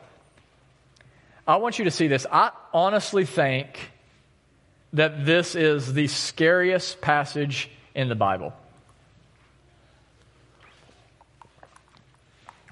I 1.45 1.57
want 1.57 1.77
you 1.77 1.83
to 1.83 1.91
see 1.91 2.07
this. 2.07 2.25
I 2.31 2.51
honestly 2.73 3.25
think 3.25 3.91
that 4.93 5.25
this 5.25 5.55
is 5.55 5.93
the 5.93 6.07
scariest 6.07 7.01
passage 7.01 7.69
in 7.93 8.07
the 8.07 8.15
Bible. 8.15 8.53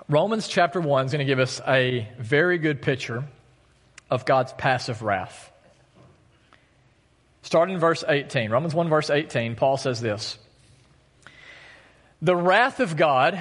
Romans 0.10 0.48
chapter 0.48 0.82
1 0.82 1.06
is 1.06 1.12
going 1.12 1.20
to 1.20 1.26
give 1.26 1.38
us 1.38 1.62
a 1.68 2.08
very 2.18 2.58
good 2.58 2.82
picture 2.82 3.26
of 4.10 4.26
God's 4.26 4.52
passive 4.54 5.04
wrath. 5.04 5.52
Starting 7.44 7.76
in 7.76 7.80
verse 7.80 8.04
18, 8.08 8.50
Romans 8.50 8.74
1, 8.74 8.90
verse 8.90 9.12
18, 9.12 9.56
Paul 9.56 9.78
says 9.78 10.02
this 10.02 10.40
The 12.24 12.36
wrath 12.36 12.80
of 12.80 12.98
God 12.98 13.40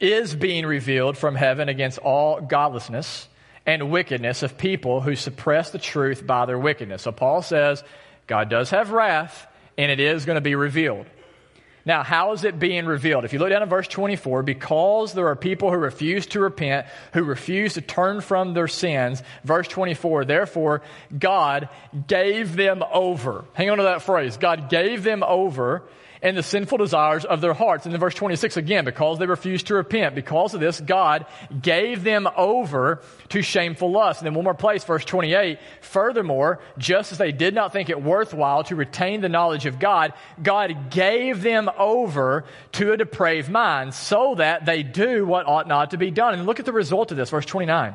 is 0.00 0.34
being 0.34 0.64
revealed 0.64 1.18
from 1.18 1.34
heaven 1.34 1.68
against 1.68 1.98
all 1.98 2.40
godlessness 2.40 3.28
and 3.66 3.90
wickedness 3.90 4.42
of 4.42 4.56
people 4.56 5.02
who 5.02 5.14
suppress 5.14 5.70
the 5.70 5.78
truth 5.78 6.26
by 6.26 6.46
their 6.46 6.58
wickedness. 6.58 7.02
So 7.02 7.12
Paul 7.12 7.42
says 7.42 7.84
God 8.26 8.48
does 8.48 8.70
have 8.70 8.90
wrath, 8.90 9.46
and 9.76 9.92
it 9.92 10.00
is 10.00 10.24
going 10.24 10.36
to 10.36 10.40
be 10.40 10.54
revealed. 10.54 11.04
Now, 11.90 12.04
how 12.04 12.34
is 12.34 12.44
it 12.44 12.60
being 12.60 12.86
revealed? 12.86 13.24
If 13.24 13.32
you 13.32 13.40
look 13.40 13.48
down 13.48 13.62
at 13.62 13.68
verse 13.68 13.88
24, 13.88 14.44
because 14.44 15.12
there 15.12 15.26
are 15.26 15.34
people 15.34 15.72
who 15.72 15.76
refuse 15.76 16.24
to 16.28 16.38
repent, 16.38 16.86
who 17.14 17.24
refuse 17.24 17.74
to 17.74 17.80
turn 17.80 18.20
from 18.20 18.54
their 18.54 18.68
sins, 18.68 19.24
verse 19.42 19.66
24, 19.66 20.24
therefore, 20.24 20.82
God 21.18 21.68
gave 22.06 22.54
them 22.54 22.84
over. 22.92 23.44
Hang 23.54 23.70
on 23.70 23.78
to 23.78 23.82
that 23.82 24.02
phrase. 24.02 24.36
God 24.36 24.70
gave 24.70 25.02
them 25.02 25.24
over 25.24 25.82
and 26.22 26.36
the 26.36 26.42
sinful 26.42 26.78
desires 26.78 27.24
of 27.24 27.40
their 27.40 27.54
hearts. 27.54 27.86
And 27.86 27.92
then 27.92 28.00
verse 28.00 28.14
26 28.14 28.56
again, 28.56 28.84
because 28.84 29.18
they 29.18 29.26
refused 29.26 29.68
to 29.68 29.74
repent, 29.74 30.14
because 30.14 30.54
of 30.54 30.60
this, 30.60 30.80
God 30.80 31.26
gave 31.60 32.04
them 32.04 32.28
over 32.36 33.02
to 33.30 33.42
shameful 33.42 33.90
lust. 33.90 34.20
And 34.20 34.26
then 34.26 34.34
one 34.34 34.44
more 34.44 34.54
place, 34.54 34.84
verse 34.84 35.04
28, 35.04 35.58
furthermore, 35.80 36.60
just 36.78 37.12
as 37.12 37.18
they 37.18 37.32
did 37.32 37.54
not 37.54 37.72
think 37.72 37.88
it 37.88 38.02
worthwhile 38.02 38.64
to 38.64 38.76
retain 38.76 39.20
the 39.20 39.28
knowledge 39.28 39.66
of 39.66 39.78
God, 39.78 40.12
God 40.42 40.90
gave 40.90 41.42
them 41.42 41.70
over 41.78 42.44
to 42.72 42.92
a 42.92 42.96
depraved 42.96 43.50
mind 43.50 43.94
so 43.94 44.34
that 44.36 44.66
they 44.66 44.82
do 44.82 45.26
what 45.26 45.46
ought 45.46 45.68
not 45.68 45.92
to 45.92 45.96
be 45.96 46.10
done. 46.10 46.34
And 46.34 46.46
look 46.46 46.60
at 46.60 46.66
the 46.66 46.72
result 46.72 47.10
of 47.10 47.16
this, 47.16 47.30
verse 47.30 47.46
29. 47.46 47.94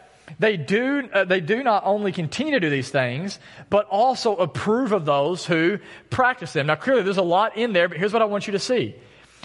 they 0.39 0.57
do, 0.57 1.09
uh, 1.13 1.25
they 1.25 1.39
do 1.39 1.63
not 1.63 1.83
only 1.85 2.11
continue 2.11 2.53
to 2.53 2.59
do 2.59 2.69
these 2.69 2.89
things, 2.89 3.39
but 3.69 3.85
also 3.87 4.35
approve 4.35 4.91
of 4.91 5.05
those 5.05 5.45
who 5.45 5.79
practice 6.09 6.53
them. 6.53 6.67
Now, 6.67 6.75
clearly, 6.75 7.03
there's 7.03 7.17
a 7.17 7.21
lot 7.21 7.57
in 7.57 7.73
there, 7.73 7.87
but 7.87 7.97
here's 7.97 8.13
what 8.13 8.21
I 8.21 8.25
want 8.25 8.47
you 8.47 8.53
to 8.53 8.59
see. 8.59 8.95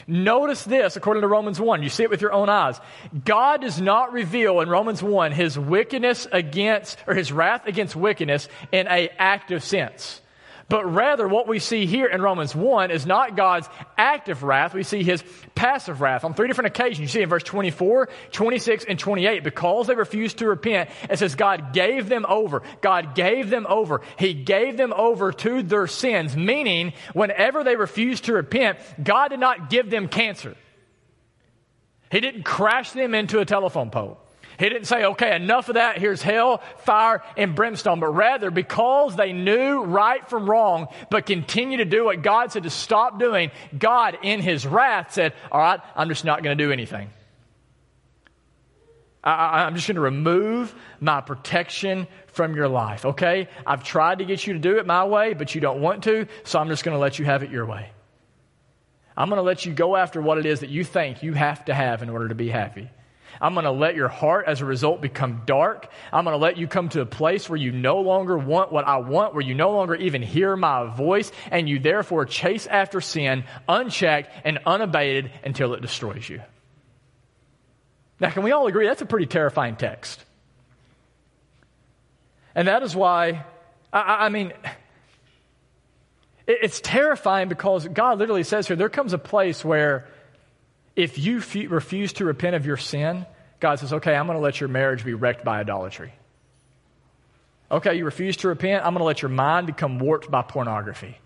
Notice 0.07 0.63
this 0.65 0.97
according 0.97 1.23
to 1.23 1.29
Romans 1.29 1.61
1. 1.61 1.83
You 1.83 1.89
see 1.89 2.05
it 2.05 2.11
with 2.11 2.21
your 2.21 2.33
own 2.33 2.49
eyes. 2.49 2.79
God 3.25 3.63
does 3.63 3.81
not 3.81 4.13
reveal 4.13 4.61
in 4.61 4.69
Romans 4.69 5.03
1 5.03 5.33
his 5.33 5.59
wickedness 5.59 6.29
against, 6.31 6.99
or 7.07 7.15
his 7.15 7.33
wrath 7.33 7.67
against 7.67 7.97
wickedness 7.97 8.49
in 8.71 8.87
a 8.87 9.09
active 9.19 9.65
sense. 9.65 10.21
But 10.69 10.93
rather, 10.93 11.29
what 11.29 11.47
we 11.47 11.61
see 11.61 11.87
here 11.87 12.07
in 12.07 12.21
Romans 12.21 12.55
1 12.55 12.91
is 12.91 13.07
not 13.07 13.37
God's 13.37 13.69
active 13.97 14.43
wrath. 14.43 14.75
We 14.75 14.83
see 14.83 15.05
his 15.05 15.23
passive 15.55 16.01
wrath 16.01 16.25
on 16.25 16.35
three 16.35 16.49
different 16.49 16.67
occasions. 16.67 16.99
You 16.99 17.07
see 17.07 17.23
in 17.23 17.29
verse 17.29 17.45
24, 17.45 18.09
26, 18.33 18.85
and 18.85 18.99
28, 18.99 19.45
because 19.45 19.87
they 19.87 19.95
refused 19.95 20.39
to 20.39 20.49
repent, 20.49 20.91
it 21.09 21.21
says 21.21 21.37
God 21.37 21.73
gave 21.73 22.09
them 22.09 22.27
over. 22.29 22.63
God 22.81 23.15
gave 23.15 23.49
them 23.49 23.65
over. 23.69 24.01
He 24.19 24.35
gave 24.35 24.77
them 24.77 24.93
over 24.93 25.31
to 25.31 25.63
their 25.63 25.87
sins, 25.87 26.37
meaning 26.37 26.95
whenever 27.13 27.63
they 27.63 27.77
refused 27.77 28.25
to 28.25 28.33
repent, 28.33 28.79
God 29.01 29.29
did 29.29 29.41
not 29.41 29.71
give 29.71 29.89
them 29.89 30.09
cancer. 30.09 30.57
He 32.11 32.19
didn't 32.19 32.43
crash 32.43 32.91
them 32.91 33.15
into 33.15 33.39
a 33.39 33.45
telephone 33.45 33.91
pole. 33.91 34.19
He 34.59 34.69
didn't 34.69 34.87
say, 34.87 35.05
okay, 35.05 35.37
enough 35.37 35.69
of 35.69 35.75
that. 35.75 35.99
Here's 35.99 36.23
hell, 36.23 36.63
fire, 36.79 37.23
and 37.37 37.55
brimstone. 37.55 38.01
But 38.01 38.15
rather, 38.15 38.51
because 38.51 39.17
they 39.17 39.33
knew 39.33 39.83
right 39.83 40.27
from 40.29 40.49
wrong, 40.49 40.89
but 41.11 41.27
continue 41.27 41.79
to 41.79 41.85
do 41.85 42.07
what 42.07 42.23
God 42.23 42.53
said 42.53 42.63
to 42.63 42.71
stop 42.71 43.19
doing, 43.19 43.51
God, 43.79 44.19
in 44.23 44.41
his 44.41 44.67
wrath, 44.67 45.13
said, 45.13 45.35
all 45.53 45.61
right, 45.61 45.81
I'm 45.95 46.09
just 46.09 46.25
not 46.25 46.43
going 46.43 46.57
to 46.57 46.65
do 46.65 46.73
anything. 46.73 47.11
I, 49.23 49.67
am 49.67 49.75
just 49.75 49.89
going 49.89 49.97
to 49.97 50.03
remove 50.03 50.73
my 51.01 51.21
protection 51.21 52.07
from 52.29 52.55
your 52.55 52.69
life, 52.69 53.05
okay? 53.05 53.49
I've 53.67 53.83
tried 53.83 54.21
to 54.21 54.25
get 54.25 54.47
you 54.47 54.53
to 54.53 54.59
do 54.61 54.79
it 54.79 54.87
my 54.87 55.05
way, 55.05 55.35
but 55.35 55.53
you 55.55 55.61
don't 55.61 55.81
want 55.81 56.05
to, 56.05 56.29
so 56.45 56.61
I'm 56.61 56.69
just 56.69 56.85
going 56.85 56.95
to 56.95 57.01
let 57.01 57.19
you 57.19 57.25
have 57.25 57.43
it 57.43 57.51
your 57.51 57.67
way. 57.67 57.91
I'm 59.17 59.29
going 59.29 59.39
to 59.39 59.43
let 59.43 59.67
you 59.67 59.73
go 59.73 59.97
after 59.97 60.23
what 60.23 60.39
it 60.39 60.47
is 60.47 60.61
that 60.61 60.71
you 60.71 60.85
think 60.85 61.25
you 61.25 61.33
have 61.33 61.65
to 61.65 61.75
have 61.75 62.03
in 62.03 62.11
order 62.11 62.29
to 62.29 62.37
be 62.37 62.49
happy. 62.49 62.89
I'm 63.41 63.55
going 63.55 63.65
to 63.65 63.71
let 63.71 63.95
your 63.95 64.09
heart, 64.09 64.47
as 64.47 64.61
a 64.61 64.65
result, 64.65 65.01
become 65.01 65.43
dark. 65.47 65.91
I'm 66.13 66.25
going 66.25 66.35
to 66.35 66.39
let 66.43 66.57
you 66.57 66.67
come 66.67 66.89
to 66.91 67.01
a 67.01 67.07
place 67.07 67.49
where 67.49 67.59
you 67.59 67.73
no 67.73 68.01
longer 68.01 68.37
want 68.37 68.73
what 68.73 68.87
I 68.87 68.99
want, 68.99 69.35
where 69.35 69.45
you 69.45 69.55
no 69.55 69.73
longer 69.73 69.95
even 69.95 70.23
hear 70.23 70.57
my 70.57 70.87
voice, 70.95 71.31
and 71.51 71.69
you 71.69 71.79
therefore 71.79 72.25
chase 72.25 72.67
after 72.67 73.01
sin 73.01 73.45
unchecked 73.69 74.31
and 74.45 74.59
unabated 74.67 75.31
until 75.45 75.75
it 75.75 75.83
destroys 75.83 76.29
you. 76.29 76.41
Now, 78.21 78.31
can 78.31 78.43
we 78.43 78.53
all 78.53 78.67
agree 78.67 78.87
that's 78.87 79.03
a 79.03 79.07
pretty 79.07 79.27
terrifying 79.27 79.77
text? 79.77 80.25
And 82.55 82.69
that 82.69 82.83
is 82.83 82.97
why, 82.97 83.45
I, 83.93 84.27
I 84.27 84.29
mean, 84.31 84.53
it's 86.47 86.81
terrifying 86.81 87.49
because 87.49 87.87
God 87.89 88.19
literally 88.19 88.45
says 88.45 88.67
here 88.67 88.77
there 88.77 88.89
comes 88.89 89.13
a 89.13 89.19
place 89.19 89.65
where 89.65 90.07
if 90.97 91.19
you 91.19 91.39
f- 91.39 91.55
refuse 91.69 92.15
to 92.15 92.25
repent 92.25 92.57
of 92.57 92.67
your 92.67 92.79
sin, 92.79 93.27
God 93.61 93.79
says, 93.79 93.93
okay, 93.93 94.15
I'm 94.15 94.27
going 94.27 94.39
to 94.39 94.43
let 94.43 94.61
your 94.61 94.69
marriage 94.69 95.05
be 95.05 95.15
wrecked 95.15 95.45
by 95.45 95.61
idolatry. 95.61 96.13
Okay, 97.71 97.97
you 97.97 98.05
refuse 98.05 98.39
to 98.39 98.49
repent, 98.49 98.85
I'm 98.85 98.93
going 98.93 99.01
to 99.01 99.05
let 99.05 99.23
your 99.23 99.29
mind 99.29 99.67
become 99.67 99.99
warped 99.99 100.31
by 100.31 100.43
pornography. 100.43 101.19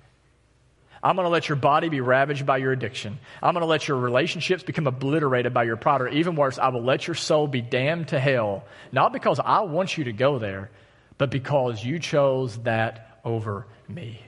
I'm 1.03 1.17
going 1.17 1.25
to 1.25 1.31
let 1.31 1.49
your 1.49 1.57
body 1.57 1.89
be 1.89 2.01
ravaged 2.01 2.45
by 2.45 2.59
your 2.59 2.73
addiction. 2.73 3.19
I'm 3.43 3.55
going 3.55 3.63
to 3.63 3.67
let 3.67 3.89
your 3.89 3.97
relationships 3.97 4.63
become 4.63 4.87
obliterated 4.87 5.55
by 5.55 5.65
your 5.65 5.77
pride. 5.77 6.03
Or 6.03 6.09
even 6.09 6.35
worse, 6.35 6.59
I 6.59 6.69
will 6.69 6.83
let 6.83 7.07
your 7.07 7.15
soul 7.15 7.47
be 7.47 7.63
damned 7.63 8.09
to 8.09 8.21
hell, 8.21 8.65
not 8.93 9.13
because 9.13 9.41
I 9.43 9.61
want 9.61 9.97
you 9.97 10.05
to 10.05 10.13
go 10.13 10.39
there, 10.39 10.71
but 11.17 11.31
because 11.31 11.83
you 11.83 11.99
chose 11.99 12.59
that 12.59 13.21
over 13.25 13.67
me. 13.89 14.21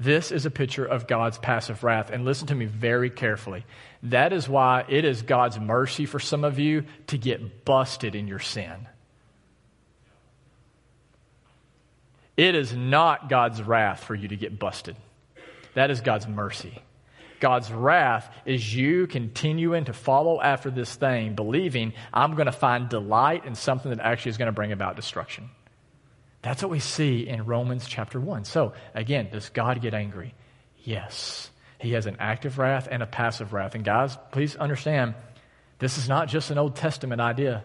This 0.00 0.32
is 0.32 0.44
a 0.46 0.50
picture 0.50 0.84
of 0.84 1.06
God's 1.06 1.38
passive 1.38 1.84
wrath. 1.84 2.10
And 2.10 2.24
listen 2.24 2.48
to 2.48 2.54
me 2.54 2.64
very 2.64 3.10
carefully. 3.10 3.64
That 4.04 4.32
is 4.32 4.48
why 4.48 4.84
it 4.88 5.04
is 5.04 5.22
God's 5.22 5.58
mercy 5.58 6.04
for 6.04 6.20
some 6.20 6.44
of 6.44 6.58
you 6.58 6.84
to 7.08 7.18
get 7.18 7.64
busted 7.64 8.14
in 8.14 8.28
your 8.28 8.38
sin. 8.38 8.86
It 12.36 12.54
is 12.54 12.74
not 12.74 13.28
God's 13.28 13.62
wrath 13.62 14.04
for 14.04 14.14
you 14.14 14.28
to 14.28 14.36
get 14.36 14.58
busted. 14.58 14.96
That 15.74 15.90
is 15.90 16.00
God's 16.00 16.28
mercy. 16.28 16.82
God's 17.40 17.70
wrath 17.72 18.32
is 18.44 18.74
you 18.74 19.06
continuing 19.06 19.86
to 19.86 19.92
follow 19.92 20.40
after 20.40 20.70
this 20.70 20.94
thing, 20.94 21.34
believing 21.34 21.92
I'm 22.12 22.34
going 22.34 22.46
to 22.46 22.52
find 22.52 22.88
delight 22.88 23.44
in 23.44 23.54
something 23.54 23.90
that 23.90 24.00
actually 24.00 24.30
is 24.30 24.38
going 24.38 24.46
to 24.46 24.52
bring 24.52 24.72
about 24.72 24.96
destruction. 24.96 25.50
That's 26.42 26.62
what 26.62 26.70
we 26.70 26.80
see 26.80 27.26
in 27.26 27.46
Romans 27.46 27.86
chapter 27.86 28.20
1. 28.20 28.44
So, 28.44 28.74
again, 28.94 29.30
does 29.32 29.48
God 29.48 29.80
get 29.80 29.94
angry? 29.94 30.34
Yes. 30.82 31.50
He 31.84 31.92
has 31.92 32.06
an 32.06 32.16
active 32.18 32.56
wrath 32.58 32.88
and 32.90 33.02
a 33.02 33.06
passive 33.06 33.52
wrath. 33.52 33.74
And, 33.74 33.84
guys, 33.84 34.16
please 34.32 34.56
understand 34.56 35.14
this 35.78 35.98
is 35.98 36.08
not 36.08 36.28
just 36.28 36.50
an 36.50 36.56
Old 36.56 36.76
Testament 36.76 37.20
idea. 37.20 37.62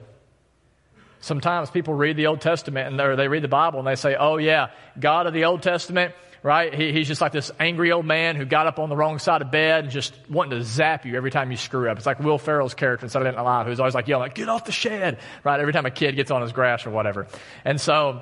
Sometimes 1.21 1.69
people 1.71 1.93
read 1.93 2.17
the 2.17 2.27
Old 2.27 2.41
Testament 2.41 2.89
and 2.89 3.17
they 3.17 3.29
read 3.29 3.43
the 3.43 3.47
Bible 3.47 3.79
and 3.79 3.87
they 3.87 3.95
say, 3.95 4.17
oh, 4.19 4.35
yeah, 4.35 4.71
God 4.99 5.25
of 5.25 5.33
the 5.33 5.45
Old 5.45 5.61
Testament, 5.61 6.13
right? 6.43 6.73
He, 6.73 6.91
he's 6.91 7.07
just 7.07 7.21
like 7.21 7.31
this 7.31 7.49
angry 7.61 7.93
old 7.93 8.05
man 8.05 8.35
who 8.35 8.43
got 8.43 8.67
up 8.67 8.77
on 8.77 8.89
the 8.89 8.95
wrong 8.97 9.19
side 9.19 9.41
of 9.41 9.51
bed 9.51 9.85
and 9.85 9.93
just 9.93 10.13
wanting 10.29 10.59
to 10.59 10.65
zap 10.65 11.05
you 11.05 11.15
every 11.15 11.31
time 11.31 11.49
you 11.49 11.57
screw 11.57 11.89
up. 11.89 11.95
It's 11.95 12.05
like 12.05 12.19
Will 12.19 12.37
Ferrell's 12.37 12.73
character 12.73 13.05
in 13.05 13.09
Saturday 13.09 13.33
Night 13.33 13.41
Live, 13.41 13.67
who's 13.67 13.79
always 13.79 13.95
like 13.95 14.09
yelling, 14.09 14.23
like, 14.23 14.35
get 14.35 14.49
off 14.49 14.65
the 14.65 14.73
shed, 14.73 15.19
right? 15.45 15.61
Every 15.61 15.71
time 15.71 15.85
a 15.85 15.91
kid 15.91 16.17
gets 16.17 16.29
on 16.29 16.41
his 16.41 16.51
grass 16.51 16.85
or 16.85 16.89
whatever. 16.89 17.27
And 17.63 17.79
so, 17.79 18.21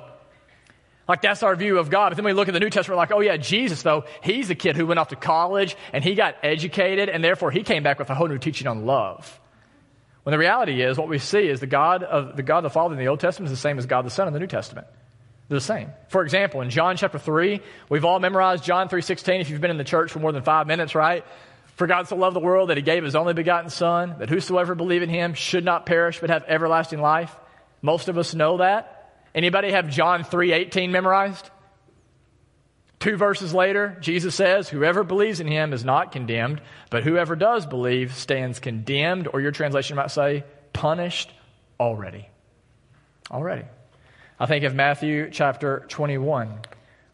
like 1.08 1.22
that's 1.22 1.42
our 1.42 1.56
view 1.56 1.78
of 1.78 1.88
God. 1.88 2.10
But 2.10 2.16
then 2.16 2.24
we 2.24 2.34
look 2.34 2.48
at 2.48 2.54
the 2.54 2.60
New 2.60 2.70
Testament, 2.70 2.98
like, 2.98 3.10
oh 3.10 3.20
yeah, 3.20 3.38
Jesus 3.38 3.82
though, 3.82 4.04
he's 4.22 4.48
the 4.48 4.54
kid 4.54 4.76
who 4.76 4.86
went 4.86 5.00
off 5.00 5.08
to 5.08 5.16
college 5.16 5.76
and 5.92 6.04
he 6.04 6.14
got 6.14 6.36
educated 6.42 7.08
and 7.08 7.24
therefore 7.24 7.50
he 7.50 7.62
came 7.62 7.82
back 7.82 7.98
with 7.98 8.10
a 8.10 8.14
whole 8.14 8.28
new 8.28 8.38
teaching 8.38 8.68
on 8.68 8.84
love. 8.84 9.40
When 10.22 10.32
the 10.32 10.38
reality 10.38 10.82
is, 10.82 10.98
what 10.98 11.08
we 11.08 11.18
see 11.18 11.48
is 11.48 11.60
the 11.60 11.66
God 11.66 12.02
of 12.02 12.36
the 12.36 12.42
God 12.42 12.60
the 12.60 12.70
Father 12.70 12.92
in 12.92 13.00
the 13.00 13.08
Old 13.08 13.20
Testament 13.20 13.50
is 13.50 13.58
the 13.58 13.60
same 13.60 13.78
as 13.78 13.86
God 13.86 14.04
the 14.04 14.10
Son 14.10 14.28
in 14.28 14.34
the 14.34 14.40
New 14.40 14.46
Testament. 14.46 14.86
They're 15.48 15.56
the 15.56 15.64
same. 15.64 15.90
For 16.08 16.22
example, 16.22 16.60
in 16.60 16.68
John 16.68 16.98
chapter 16.98 17.18
3, 17.18 17.62
we've 17.88 18.04
all 18.04 18.20
memorized 18.20 18.62
John 18.62 18.90
3.16 18.90 19.40
if 19.40 19.48
you've 19.48 19.62
been 19.62 19.70
in 19.70 19.78
the 19.78 19.84
church 19.84 20.12
for 20.12 20.18
more 20.18 20.32
than 20.32 20.42
five 20.42 20.66
minutes, 20.66 20.94
right? 20.94 21.24
For 21.76 21.86
God 21.86 22.08
so 22.08 22.16
loved 22.16 22.36
the 22.36 22.40
world 22.40 22.68
that 22.68 22.76
he 22.76 22.82
gave 22.82 23.04
his 23.04 23.16
only 23.16 23.32
begotten 23.32 23.70
Son, 23.70 24.16
that 24.18 24.28
whosoever 24.28 24.74
believe 24.74 25.02
in 25.02 25.08
him 25.08 25.32
should 25.32 25.64
not 25.64 25.86
perish 25.86 26.20
but 26.20 26.28
have 26.28 26.44
everlasting 26.46 27.00
life. 27.00 27.34
Most 27.80 28.08
of 28.08 28.18
us 28.18 28.34
know 28.34 28.58
that. 28.58 28.97
Anybody 29.38 29.70
have 29.70 29.88
John 29.88 30.24
3.18 30.24 30.90
memorized? 30.90 31.48
Two 32.98 33.16
verses 33.16 33.54
later, 33.54 33.96
Jesus 34.00 34.34
says, 34.34 34.68
Whoever 34.68 35.04
believes 35.04 35.38
in 35.38 35.46
him 35.46 35.72
is 35.72 35.84
not 35.84 36.10
condemned, 36.10 36.60
but 36.90 37.04
whoever 37.04 37.36
does 37.36 37.64
believe 37.64 38.16
stands 38.16 38.58
condemned, 38.58 39.28
or 39.32 39.40
your 39.40 39.52
translation 39.52 39.94
might 39.94 40.10
say, 40.10 40.42
punished 40.72 41.32
already. 41.78 42.28
Already. 43.30 43.62
I 44.40 44.46
think 44.46 44.64
of 44.64 44.74
Matthew 44.74 45.30
chapter 45.30 45.86
21, 45.86 46.58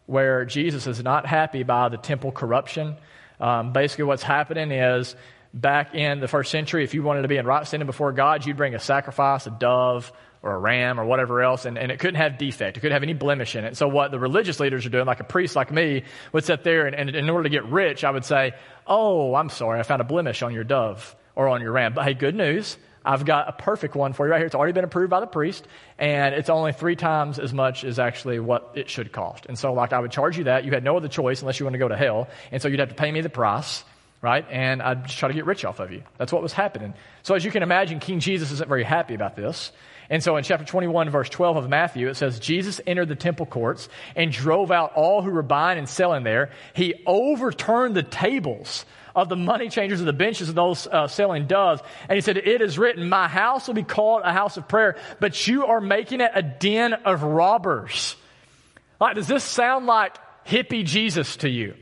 where 0.07 0.45
Jesus 0.45 0.87
is 0.87 1.03
not 1.03 1.27
happy 1.27 1.61
by 1.61 1.89
the 1.89 1.97
temple 1.97 2.31
corruption. 2.31 2.95
Um, 3.39 3.71
basically, 3.71 4.05
what's 4.05 4.23
happening 4.23 4.71
is 4.71 5.15
back 5.53 5.93
in 5.93 6.21
the 6.21 6.27
first 6.27 6.49
century, 6.49 6.83
if 6.83 6.95
you 6.95 7.03
wanted 7.03 7.21
to 7.21 7.27
be 7.27 7.37
in 7.37 7.45
right 7.45 7.67
standing 7.67 7.85
before 7.85 8.11
God, 8.13 8.47
you'd 8.47 8.57
bring 8.57 8.73
a 8.73 8.79
sacrifice, 8.79 9.45
a 9.45 9.51
dove, 9.51 10.11
or 10.45 10.53
a 10.53 10.59
ram 10.59 10.99
or 10.99 11.05
whatever 11.05 11.41
else, 11.41 11.65
and, 11.65 11.75
and 11.75 11.91
it 11.91 11.97
couldn't 11.97 12.15
have 12.15 12.37
defect. 12.37 12.77
It 12.77 12.79
couldn't 12.79 12.93
have 12.93 13.03
any 13.03 13.13
blemish 13.13 13.55
in 13.55 13.65
it. 13.65 13.75
So 13.75 13.87
what 13.87 14.11
the 14.11 14.19
religious 14.19 14.59
leaders 14.59 14.85
are 14.85 14.89
doing, 14.89 15.07
like 15.07 15.19
a 15.19 15.25
priest 15.25 15.55
like 15.55 15.71
me, 15.71 16.03
would 16.31 16.45
sit 16.45 16.63
there 16.63 16.85
and, 16.85 16.95
and 16.95 17.15
in 17.15 17.29
order 17.31 17.43
to 17.43 17.49
get 17.49 17.65
rich, 17.65 18.03
I 18.03 18.11
would 18.11 18.23
say, 18.23 18.53
Oh, 18.85 19.33
I'm 19.33 19.49
sorry, 19.49 19.79
I 19.79 19.83
found 19.83 20.01
a 20.01 20.05
blemish 20.05 20.43
on 20.43 20.53
your 20.53 20.63
dove 20.63 21.15
or 21.35 21.49
on 21.49 21.61
your 21.61 21.71
ram. 21.71 21.93
But 21.95 22.05
hey, 22.05 22.13
good 22.13 22.35
news. 22.35 22.77
I've 23.03 23.25
got 23.25 23.49
a 23.49 23.53
perfect 23.53 23.95
one 23.95 24.13
for 24.13 24.25
you 24.25 24.31
right 24.31 24.37
here. 24.37 24.45
It's 24.45 24.55
already 24.55 24.73
been 24.73 24.83
approved 24.83 25.09
by 25.09 25.19
the 25.19 25.27
priest, 25.27 25.67
and 25.97 26.33
it's 26.33 26.49
only 26.49 26.73
three 26.73 26.95
times 26.95 27.37
as 27.37 27.53
much 27.53 27.83
as 27.83 27.99
actually 27.99 28.39
what 28.39 28.71
it 28.75 28.89
should 28.89 29.11
cost. 29.11 29.45
And 29.47 29.57
so, 29.57 29.73
like, 29.73 29.93
I 29.93 29.99
would 29.99 30.11
charge 30.11 30.37
you 30.37 30.45
that. 30.45 30.65
You 30.65 30.71
had 30.71 30.83
no 30.83 30.97
other 30.97 31.07
choice 31.07 31.41
unless 31.41 31.59
you 31.59 31.65
want 31.65 31.73
to 31.73 31.79
go 31.79 31.87
to 31.87 31.97
hell. 31.97 32.27
And 32.51 32.61
so 32.61 32.67
you'd 32.67 32.79
have 32.79 32.89
to 32.89 32.95
pay 32.95 33.11
me 33.11 33.21
the 33.21 33.29
price, 33.29 33.83
right? 34.23 34.45
And 34.49 34.81
I'd 34.81 35.05
just 35.05 35.19
try 35.19 35.27
to 35.27 35.35
get 35.35 35.45
rich 35.45 35.65
off 35.65 35.79
of 35.79 35.91
you. 35.91 36.01
That's 36.17 36.33
what 36.33 36.41
was 36.41 36.53
happening. 36.53 36.95
So, 37.21 37.35
as 37.35 37.45
you 37.45 37.51
can 37.51 37.61
imagine, 37.61 37.99
King 37.99 38.19
Jesus 38.21 38.51
isn't 38.51 38.67
very 38.67 38.83
happy 38.83 39.13
about 39.13 39.35
this. 39.35 39.71
And 40.09 40.23
so 40.23 40.37
in 40.37 40.43
chapter 40.43 40.65
21, 40.65 41.09
verse 41.09 41.29
12 41.29 41.57
of 41.57 41.69
Matthew, 41.69 42.09
it 42.09 42.15
says, 42.15 42.39
Jesus 42.39 42.79
entered 42.85 43.09
the 43.09 43.15
temple 43.15 43.45
courts 43.45 43.89
and 44.15 44.31
drove 44.31 44.71
out 44.71 44.93
all 44.93 45.21
who 45.21 45.31
were 45.31 45.41
buying 45.41 45.77
and 45.79 45.89
selling 45.89 46.23
there. 46.23 46.51
He 46.73 46.93
overturned 47.05 47.95
the 47.95 48.03
tables 48.03 48.85
of 49.15 49.29
the 49.29 49.35
money 49.35 49.69
changers 49.69 49.99
and 49.99 50.07
the 50.07 50.13
benches 50.13 50.49
of 50.49 50.55
those 50.55 50.87
uh, 50.87 51.07
selling 51.07 51.47
doves. 51.47 51.81
And 52.07 52.15
he 52.15 52.21
said, 52.21 52.37
It 52.37 52.61
is 52.61 52.77
written, 52.77 53.09
My 53.09 53.27
house 53.27 53.67
will 53.67 53.73
be 53.73 53.83
called 53.83 54.21
a 54.23 54.33
house 54.33 54.57
of 54.57 54.67
prayer, 54.67 54.97
but 55.19 55.47
you 55.47 55.65
are 55.65 55.81
making 55.81 56.21
it 56.21 56.31
a 56.35 56.43
den 56.43 56.93
of 56.93 57.23
robbers. 57.23 58.15
Like, 58.99 59.15
does 59.15 59.27
this 59.27 59.43
sound 59.43 59.85
like 59.85 60.15
hippie 60.45 60.85
Jesus 60.85 61.37
to 61.37 61.49
you? 61.49 61.75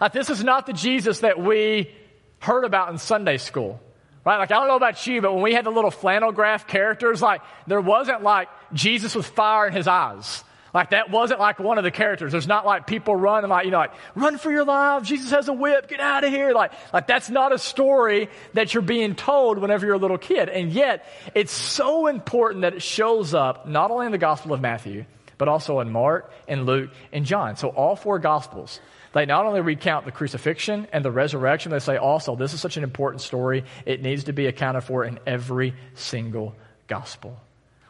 Like, 0.00 0.12
this 0.12 0.30
is 0.30 0.42
not 0.42 0.66
the 0.66 0.72
Jesus 0.72 1.20
that 1.20 1.38
we 1.38 1.90
heard 2.38 2.64
about 2.64 2.90
in 2.90 2.98
Sunday 2.98 3.38
school. 3.38 3.80
Right? 4.24 4.38
Like, 4.38 4.50
I 4.50 4.54
don't 4.54 4.68
know 4.68 4.76
about 4.76 5.06
you, 5.06 5.20
but 5.20 5.34
when 5.34 5.42
we 5.42 5.52
had 5.52 5.66
the 5.66 5.70
little 5.70 5.90
flannel 5.90 6.32
graph 6.32 6.66
characters, 6.66 7.20
like, 7.20 7.42
there 7.66 7.80
wasn't 7.80 8.22
like 8.22 8.48
Jesus 8.72 9.14
with 9.14 9.26
fire 9.26 9.66
in 9.66 9.74
his 9.74 9.86
eyes. 9.86 10.42
Like, 10.72 10.90
that 10.90 11.08
wasn't 11.08 11.38
like 11.38 11.60
one 11.60 11.78
of 11.78 11.84
the 11.84 11.92
characters. 11.92 12.32
There's 12.32 12.48
not 12.48 12.66
like 12.66 12.86
people 12.86 13.14
running, 13.14 13.48
like, 13.48 13.64
you 13.64 13.70
know, 13.70 13.78
like, 13.78 13.92
run 14.16 14.38
for 14.38 14.50
your 14.50 14.64
lives. 14.64 15.08
Jesus 15.08 15.30
has 15.30 15.46
a 15.48 15.52
whip. 15.52 15.88
Get 15.88 16.00
out 16.00 16.24
of 16.24 16.30
here. 16.30 16.52
Like, 16.52 16.72
like, 16.92 17.06
that's 17.06 17.30
not 17.30 17.52
a 17.52 17.58
story 17.58 18.28
that 18.54 18.74
you're 18.74 18.82
being 18.82 19.14
told 19.14 19.58
whenever 19.58 19.86
you're 19.86 19.94
a 19.94 19.98
little 19.98 20.18
kid. 20.18 20.48
And 20.48 20.72
yet, 20.72 21.06
it's 21.34 21.52
so 21.52 22.08
important 22.08 22.62
that 22.62 22.74
it 22.74 22.82
shows 22.82 23.34
up 23.34 23.68
not 23.68 23.92
only 23.92 24.06
in 24.06 24.12
the 24.12 24.18
Gospel 24.18 24.52
of 24.52 24.60
Matthew, 24.60 25.04
but 25.38 25.48
also 25.48 25.80
in 25.80 25.92
Mark 25.92 26.32
and 26.48 26.66
Luke 26.66 26.90
and 27.12 27.24
John. 27.24 27.56
So 27.56 27.68
all 27.68 27.94
four 27.94 28.18
Gospels 28.18 28.80
they 29.14 29.26
not 29.26 29.46
only 29.46 29.60
recount 29.60 30.04
the 30.04 30.12
crucifixion 30.12 30.88
and 30.92 31.04
the 31.04 31.10
resurrection, 31.10 31.70
they 31.70 31.78
say 31.78 31.96
also 31.96 32.34
this 32.36 32.52
is 32.52 32.60
such 32.60 32.76
an 32.76 32.82
important 32.82 33.22
story, 33.22 33.64
it 33.86 34.02
needs 34.02 34.24
to 34.24 34.32
be 34.32 34.46
accounted 34.46 34.84
for 34.84 35.04
in 35.04 35.20
every 35.24 35.74
single 35.94 36.54
gospel. 36.88 37.40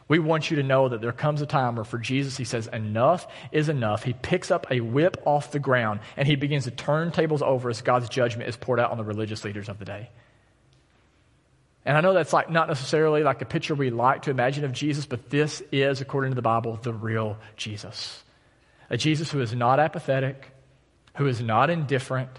We 0.07 0.19
want 0.19 0.51
you 0.51 0.57
to 0.57 0.63
know 0.63 0.87
that 0.87 1.01
there 1.01 1.11
comes 1.11 1.41
a 1.41 1.47
time 1.47 1.75
where 1.75 1.83
for 1.83 1.97
Jesus, 1.97 2.37
he 2.37 2.43
says, 2.43 2.67
enough 2.67 3.27
is 3.51 3.69
enough. 3.69 4.03
He 4.03 4.13
picks 4.13 4.51
up 4.51 4.67
a 4.69 4.81
whip 4.81 5.17
off 5.25 5.51
the 5.51 5.57
ground 5.57 5.99
and 6.15 6.27
he 6.27 6.35
begins 6.35 6.65
to 6.65 6.71
turn 6.71 7.11
tables 7.11 7.41
over 7.41 7.71
as 7.71 7.81
God's 7.81 8.07
judgment 8.07 8.47
is 8.47 8.55
poured 8.55 8.79
out 8.79 8.91
on 8.91 8.97
the 8.97 9.03
religious 9.03 9.43
leaders 9.43 9.67
of 9.67 9.79
the 9.79 9.85
day. 9.85 10.11
And 11.85 11.97
I 11.97 12.01
know 12.01 12.13
that's 12.13 12.33
like 12.33 12.51
not 12.51 12.67
necessarily 12.67 13.23
like 13.23 13.41
a 13.41 13.45
picture 13.45 13.73
we 13.73 13.89
like 13.89 14.23
to 14.23 14.31
imagine 14.31 14.63
of 14.63 14.73
Jesus, 14.73 15.07
but 15.07 15.31
this 15.31 15.63
is, 15.71 16.01
according 16.01 16.31
to 16.31 16.35
the 16.35 16.43
Bible, 16.43 16.79
the 16.81 16.93
real 16.93 17.37
Jesus. 17.57 18.23
A 18.91 18.97
Jesus 18.97 19.31
who 19.31 19.41
is 19.41 19.55
not 19.55 19.79
apathetic, 19.79 20.51
who 21.15 21.27
is 21.27 21.41
not 21.41 21.69
indifferent, 21.69 22.29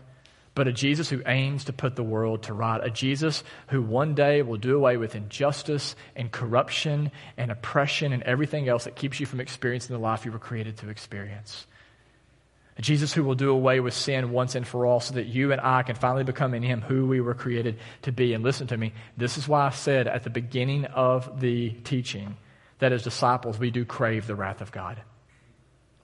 but 0.54 0.68
a 0.68 0.72
Jesus 0.72 1.10
who 1.10 1.22
aims 1.26 1.64
to 1.64 1.72
put 1.72 1.96
the 1.96 2.02
world 2.02 2.44
to 2.44 2.54
right. 2.54 2.82
A 2.82 2.90
Jesus 2.90 3.44
who 3.68 3.82
one 3.82 4.14
day 4.14 4.40
will 4.42 4.56
do 4.56 4.76
away 4.76 4.96
with 4.96 5.14
injustice 5.14 5.94
and 6.14 6.32
corruption 6.32 7.10
and 7.36 7.50
oppression 7.50 8.12
and 8.12 8.22
everything 8.22 8.68
else 8.68 8.84
that 8.84 8.96
keeps 8.96 9.20
you 9.20 9.26
from 9.26 9.40
experiencing 9.40 9.94
the 9.94 10.00
life 10.00 10.24
you 10.24 10.32
were 10.32 10.38
created 10.38 10.78
to 10.78 10.88
experience. 10.88 11.66
A 12.78 12.82
Jesus 12.82 13.12
who 13.12 13.24
will 13.24 13.34
do 13.34 13.50
away 13.50 13.80
with 13.80 13.94
sin 13.94 14.32
once 14.32 14.54
and 14.54 14.66
for 14.66 14.84
all 14.84 15.00
so 15.00 15.14
that 15.14 15.26
you 15.26 15.52
and 15.52 15.60
I 15.60 15.82
can 15.82 15.94
finally 15.94 16.24
become 16.24 16.52
in 16.52 16.62
Him 16.62 16.82
who 16.82 17.06
we 17.06 17.20
were 17.20 17.34
created 17.34 17.78
to 18.02 18.12
be. 18.12 18.34
And 18.34 18.44
listen 18.44 18.66
to 18.68 18.76
me, 18.76 18.92
this 19.16 19.38
is 19.38 19.48
why 19.48 19.66
I 19.66 19.70
said 19.70 20.06
at 20.06 20.24
the 20.24 20.30
beginning 20.30 20.84
of 20.86 21.40
the 21.40 21.70
teaching 21.70 22.36
that 22.78 22.92
as 22.92 23.02
disciples 23.02 23.58
we 23.58 23.70
do 23.70 23.84
crave 23.86 24.26
the 24.26 24.34
wrath 24.34 24.60
of 24.60 24.72
God. 24.72 25.00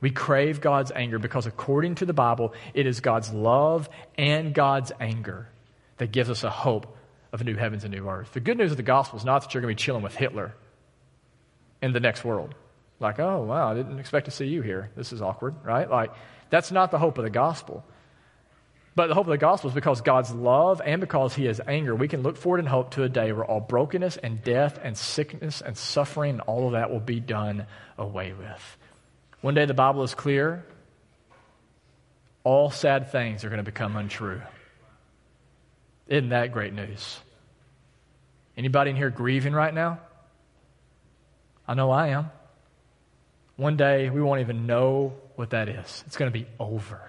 We 0.03 0.11
crave 0.11 0.61
God's 0.61 0.91
anger 0.91 1.19
because, 1.19 1.47
according 1.47 1.95
to 1.97 2.07
the 2.07 2.13
Bible, 2.13 2.53
it 2.75 2.87
is 2.87 3.01
God's 3.01 3.33
love 3.33 3.89
and 4.19 4.53
God's 4.53 4.93
anger 5.01 5.49
that 5.97 6.13
gives 6.13 6.29
us 6.29 6.43
a 6.43 6.51
hope 6.51 6.95
of 7.33 7.41
a 7.41 7.45
new 7.45 7.55
heavens 7.55 7.85
and 7.85 7.95
new 7.95 8.09
earth. 8.09 8.33
The 8.33 8.41
good 8.41 8.59
news 8.59 8.73
of 8.73 8.77
the 8.77 8.83
gospel 8.83 9.19
is 9.19 9.25
not 9.25 9.43
that 9.43 9.55
you're 9.55 9.63
going 9.63 9.75
to 9.75 9.81
be 9.81 9.83
chilling 9.83 10.03
with 10.03 10.17
Hitler 10.17 10.55
in 11.81 11.93
the 11.93 12.01
next 12.01 12.25
world. 12.25 12.55
Like, 12.99 13.21
oh, 13.21 13.43
wow, 13.43 13.71
I 13.71 13.75
didn't 13.75 14.01
expect 14.01 14.25
to 14.25 14.33
see 14.33 14.47
you 14.47 14.61
here. 14.61 14.91
This 14.97 15.13
is 15.13 15.23
awkward, 15.23 15.55
right? 15.65 15.89
Like, 15.89 16.11
that's 16.51 16.73
not 16.73 16.91
the 16.91 16.99
hope 16.99 17.17
of 17.19 17.25
the 17.25 17.31
gospel. 17.31 17.85
But 18.97 19.07
the 19.07 19.15
hope 19.15 19.27
of 19.27 19.31
the 19.31 19.39
gospel 19.39 19.71
is 19.71 19.75
because 19.75 20.01
God's 20.01 20.33
love 20.33 20.83
and 20.85 21.01
because 21.01 21.35
He 21.35 21.45
has 21.47 21.61
anger, 21.67 21.95
we 21.95 22.09
can 22.09 22.23
look 22.23 22.37
forward 22.37 22.59
in 22.59 22.67
hope 22.67 22.91
to 22.93 23.05
a 23.05 23.09
day 23.09 23.33
where 23.33 23.45
all 23.45 23.61
brokenness 23.61 24.17
and 24.17 24.43
death 24.43 24.79
and 24.83 24.99
sickness 24.99 25.63
and 25.63 25.79
suffering 25.79 26.33
and 26.33 26.41
all 26.43 26.67
of 26.67 26.73
that 26.73 26.91
will 26.91 27.01
be 27.01 27.21
done 27.21 27.67
away 27.97 28.33
with. 28.33 28.77
One 29.43 29.55
day 29.55 29.67
the 29.67 29.75
Bible 29.75 30.05
is 30.05 30.15
clear. 30.15 30.65
All 32.45 32.71
sad 32.71 33.13
things 33.13 33.45
are 33.45 33.49
going 33.49 33.59
to 33.59 33.65
become 33.65 33.97
untrue. 33.97 34.41
Isn't 36.09 36.31
that 36.31 36.53
great 36.53 36.73
news? 36.73 37.19
Anybody 38.57 38.91
in 38.91 38.97
here 38.97 39.11
grieving 39.11 39.53
right 39.53 39.75
now? 39.75 39.99
I 41.67 41.75
know 41.75 41.91
I 41.91 42.09
am. 42.09 42.31
One 43.57 43.77
day 43.77 44.11
we 44.11 44.23
won't 44.23 44.41
even 44.41 44.67
know 44.67 45.15
what 45.35 45.51
that 45.51 45.69
is. 45.69 46.05
It's 46.07 46.17
going 46.17 46.31
to 46.31 46.39
be 46.39 46.47
over. 46.61 47.01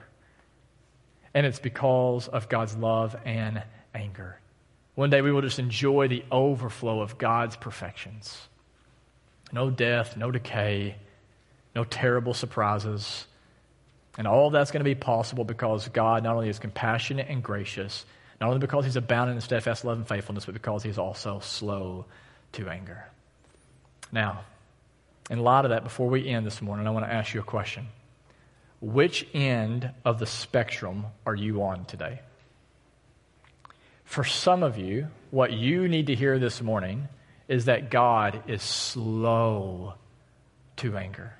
And 1.34 1.46
it's 1.46 1.60
because 1.60 2.28
of 2.28 2.50
God's 2.50 2.76
love 2.76 3.15
and 3.26 3.62
anger. 3.93 4.39
One 4.96 5.10
day 5.10 5.22
we 5.22 5.32
will 5.32 5.41
just 5.41 5.60
enjoy 5.60 6.08
the 6.08 6.24
overflow 6.32 7.02
of 7.02 7.17
God's 7.17 7.56
perfections. 7.56 8.38
No 9.52 9.69
death, 9.69 10.17
no 10.17 10.32
decay, 10.32 10.96
no 11.76 11.84
terrible 11.84 12.34
surprises, 12.34 13.26
And 14.18 14.28
all 14.28 14.52
that's 14.52 14.72
going 14.72 14.82
to 14.82 14.86
be 14.86 14.96
possible 14.96 15.44
because 15.44 15.88
God 15.90 16.24
not 16.24 16.36
only 16.36 16.50
is 16.50 16.60
compassionate 16.60 17.28
and 17.30 17.42
gracious, 17.42 18.06
not 18.40 18.48
only 18.48 18.60
because 18.60 18.86
he's 18.86 18.96
abounding 18.96 19.36
in 19.36 19.42
steadfast 19.42 19.84
love 19.86 19.98
and 19.98 20.08
faithfulness, 20.08 20.46
but 20.46 20.54
because 20.54 20.84
he's 20.84 20.98
also 21.00 21.40
slow 21.40 22.06
to 22.54 22.70
anger. 22.70 23.06
Now, 24.12 24.42
in 25.30 25.40
light 25.40 25.66
of 25.66 25.72
that, 25.72 25.84
before 25.84 26.10
we 26.10 26.28
end 26.28 26.46
this 26.46 26.62
morning, 26.62 26.86
I 26.86 26.92
want 26.92 27.06
to 27.06 27.14
ask 27.14 27.34
you 27.34 27.40
a 27.40 27.44
question. 27.44 27.88
Which 28.82 29.26
end 29.34 29.90
of 30.06 30.20
the 30.20 30.26
spectrum 30.26 31.06
are 31.26 31.36
you 31.36 31.64
on 31.64 31.86
today? 31.86 32.20
For 34.04 34.24
some 34.24 34.62
of 34.62 34.78
you, 34.78 35.08
what 35.32 35.54
you 35.54 35.88
need 35.88 36.08
to 36.08 36.16
hear 36.16 36.38
this 36.38 36.62
morning 36.62 37.08
is 37.48 37.66
that 37.66 37.90
God 37.90 38.44
is 38.48 38.62
slow 38.62 39.96
to 40.78 40.98
anger. 40.98 41.34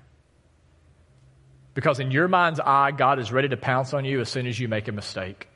Because 1.73 1.99
in 1.99 2.12
your 2.12 2.27
mind's 2.27 2.59
eye, 2.59 2.91
God 2.91 3.19
is 3.19 3.31
ready 3.31 3.49
to 3.49 3.57
pounce 3.57 3.93
on 3.93 4.05
you 4.05 4.21
as 4.21 4.29
soon 4.29 4.45
as 4.45 4.59
you 4.59 4.67
make 4.67 4.88
a 4.88 4.91
mistake. 4.91 5.47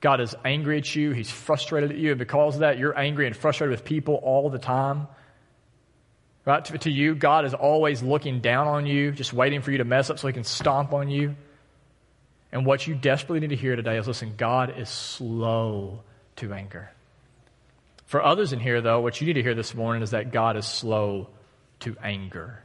God 0.00 0.20
is 0.20 0.34
angry 0.44 0.78
at 0.78 0.94
you. 0.94 1.12
He's 1.12 1.30
frustrated 1.30 1.92
at 1.92 1.96
you. 1.96 2.10
And 2.10 2.18
because 2.18 2.54
of 2.54 2.60
that, 2.60 2.76
you're 2.76 2.98
angry 2.98 3.26
and 3.26 3.36
frustrated 3.36 3.70
with 3.70 3.84
people 3.84 4.16
all 4.16 4.50
the 4.50 4.58
time. 4.58 5.06
Right? 6.44 6.64
To, 6.64 6.78
to, 6.78 6.90
you, 6.90 7.14
God 7.14 7.44
is 7.44 7.54
always 7.54 8.02
looking 8.02 8.40
down 8.40 8.66
on 8.66 8.84
you, 8.84 9.12
just 9.12 9.32
waiting 9.32 9.62
for 9.62 9.70
you 9.70 9.78
to 9.78 9.84
mess 9.84 10.10
up 10.10 10.18
so 10.18 10.26
he 10.26 10.32
can 10.32 10.44
stomp 10.44 10.92
on 10.92 11.08
you. 11.08 11.36
And 12.50 12.66
what 12.66 12.86
you 12.86 12.96
desperately 12.96 13.40
need 13.40 13.54
to 13.54 13.56
hear 13.56 13.76
today 13.76 13.96
is 13.96 14.08
listen, 14.08 14.34
God 14.36 14.74
is 14.76 14.88
slow 14.88 16.00
to 16.36 16.52
anger. 16.52 16.90
For 18.06 18.22
others 18.22 18.52
in 18.52 18.60
here, 18.60 18.80
though, 18.80 19.00
what 19.00 19.20
you 19.20 19.26
need 19.28 19.34
to 19.34 19.42
hear 19.42 19.54
this 19.54 19.74
morning 19.74 20.02
is 20.02 20.10
that 20.10 20.32
God 20.32 20.56
is 20.56 20.66
slow 20.66 21.28
to 21.80 21.96
anger. 22.02 22.62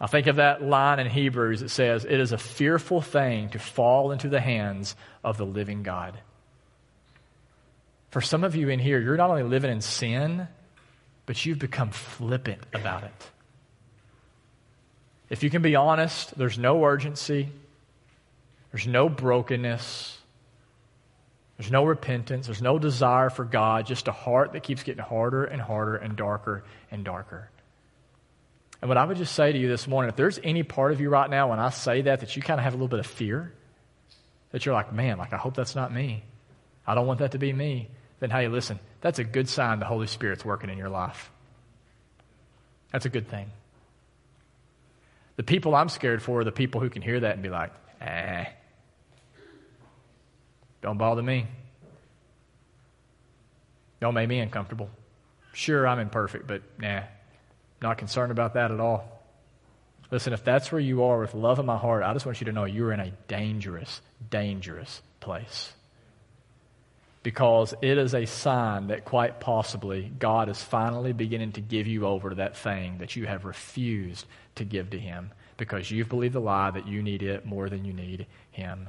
I 0.00 0.06
think 0.06 0.28
of 0.28 0.36
that 0.36 0.62
line 0.62 0.98
in 0.98 1.08
Hebrews 1.08 1.60
that 1.60 1.68
says, 1.68 2.04
It 2.04 2.18
is 2.18 2.32
a 2.32 2.38
fearful 2.38 3.02
thing 3.02 3.50
to 3.50 3.58
fall 3.58 4.12
into 4.12 4.28
the 4.28 4.40
hands 4.40 4.96
of 5.22 5.36
the 5.36 5.44
living 5.44 5.82
God. 5.82 6.18
For 8.10 8.20
some 8.20 8.42
of 8.42 8.56
you 8.56 8.70
in 8.70 8.78
here, 8.78 8.98
you're 8.98 9.16
not 9.16 9.30
only 9.30 9.42
living 9.42 9.70
in 9.70 9.82
sin, 9.82 10.48
but 11.26 11.44
you've 11.44 11.58
become 11.58 11.90
flippant 11.90 12.62
about 12.72 13.04
it. 13.04 13.30
If 15.28 15.44
you 15.44 15.50
can 15.50 15.62
be 15.62 15.76
honest, 15.76 16.36
there's 16.36 16.58
no 16.58 16.84
urgency, 16.84 17.50
there's 18.72 18.86
no 18.86 19.08
brokenness, 19.08 20.18
there's 21.56 21.70
no 21.70 21.84
repentance, 21.84 22.46
there's 22.46 22.62
no 22.62 22.78
desire 22.78 23.30
for 23.30 23.44
God, 23.44 23.86
just 23.86 24.08
a 24.08 24.12
heart 24.12 24.54
that 24.54 24.62
keeps 24.62 24.82
getting 24.82 25.04
harder 25.04 25.44
and 25.44 25.60
harder 25.60 25.96
and 25.96 26.16
darker 26.16 26.64
and 26.90 27.04
darker. 27.04 27.50
And 28.80 28.88
what 28.88 28.96
I 28.96 29.04
would 29.04 29.18
just 29.18 29.34
say 29.34 29.52
to 29.52 29.58
you 29.58 29.68
this 29.68 29.86
morning, 29.86 30.08
if 30.08 30.16
there's 30.16 30.38
any 30.42 30.62
part 30.62 30.92
of 30.92 31.00
you 31.00 31.10
right 31.10 31.28
now 31.28 31.50
when 31.50 31.58
I 31.58 31.70
say 31.70 32.02
that, 32.02 32.20
that 32.20 32.34
you 32.34 32.42
kind 32.42 32.58
of 32.58 32.64
have 32.64 32.72
a 32.72 32.76
little 32.76 32.88
bit 32.88 33.00
of 33.00 33.06
fear, 33.06 33.52
that 34.52 34.64
you're 34.64 34.74
like, 34.74 34.92
man, 34.92 35.18
like, 35.18 35.32
I 35.32 35.36
hope 35.36 35.54
that's 35.54 35.76
not 35.76 35.92
me. 35.92 36.24
I 36.86 36.94
don't 36.94 37.06
want 37.06 37.18
that 37.20 37.32
to 37.32 37.38
be 37.38 37.52
me. 37.52 37.88
Then, 38.20 38.30
hey, 38.30 38.48
listen, 38.48 38.78
that's 39.00 39.18
a 39.18 39.24
good 39.24 39.48
sign 39.48 39.78
the 39.80 39.86
Holy 39.86 40.06
Spirit's 40.06 40.44
working 40.44 40.70
in 40.70 40.78
your 40.78 40.88
life. 40.88 41.30
That's 42.92 43.04
a 43.04 43.10
good 43.10 43.28
thing. 43.28 43.50
The 45.36 45.42
people 45.42 45.74
I'm 45.74 45.88
scared 45.88 46.22
for 46.22 46.40
are 46.40 46.44
the 46.44 46.52
people 46.52 46.80
who 46.80 46.90
can 46.90 47.02
hear 47.02 47.20
that 47.20 47.34
and 47.34 47.42
be 47.42 47.48
like, 47.48 47.72
eh, 48.00 48.46
don't 50.82 50.98
bother 50.98 51.22
me. 51.22 51.46
Don't 54.00 54.14
make 54.14 54.28
me 54.28 54.40
uncomfortable. 54.40 54.88
Sure, 55.52 55.86
I'm 55.86 55.98
imperfect, 55.98 56.46
but 56.46 56.62
nah, 56.78 57.02
not 57.80 57.98
concerned 57.98 58.32
about 58.32 58.54
that 58.54 58.70
at 58.70 58.80
all. 58.80 59.20
Listen, 60.10 60.32
if 60.32 60.44
that's 60.44 60.72
where 60.72 60.80
you 60.80 61.04
are 61.04 61.20
with 61.20 61.34
love 61.34 61.58
in 61.58 61.66
my 61.66 61.76
heart, 61.76 62.02
I 62.02 62.12
just 62.12 62.26
want 62.26 62.40
you 62.40 62.46
to 62.46 62.52
know 62.52 62.64
you're 62.64 62.92
in 62.92 63.00
a 63.00 63.12
dangerous, 63.28 64.00
dangerous 64.28 65.02
place. 65.20 65.72
Because 67.22 67.74
it 67.80 67.98
is 67.98 68.14
a 68.14 68.26
sign 68.26 68.88
that 68.88 69.04
quite 69.04 69.40
possibly 69.40 70.10
God 70.18 70.48
is 70.48 70.62
finally 70.62 71.12
beginning 71.12 71.52
to 71.52 71.60
give 71.60 71.86
you 71.86 72.06
over 72.06 72.30
to 72.30 72.36
that 72.36 72.56
thing 72.56 72.98
that 72.98 73.14
you 73.14 73.26
have 73.26 73.44
refused 73.44 74.26
to 74.56 74.64
give 74.64 74.90
to 74.90 74.98
Him 74.98 75.30
because 75.56 75.90
you've 75.90 76.08
believed 76.08 76.34
the 76.34 76.40
lie 76.40 76.70
that 76.70 76.88
you 76.88 77.02
need 77.02 77.22
it 77.22 77.44
more 77.44 77.68
than 77.68 77.84
you 77.84 77.92
need 77.92 78.26
Him. 78.50 78.88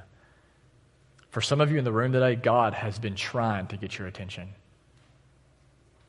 For 1.30 1.42
some 1.42 1.62
of 1.62 1.72
you 1.72 1.78
in 1.78 1.84
the 1.84 1.92
room 1.92 2.14
today, 2.14 2.36
God 2.36 2.74
has 2.74 2.98
been 2.98 3.16
trying 3.16 3.68
to 3.68 3.78
get 3.78 3.98
your 4.00 4.08
attention. 4.08 4.50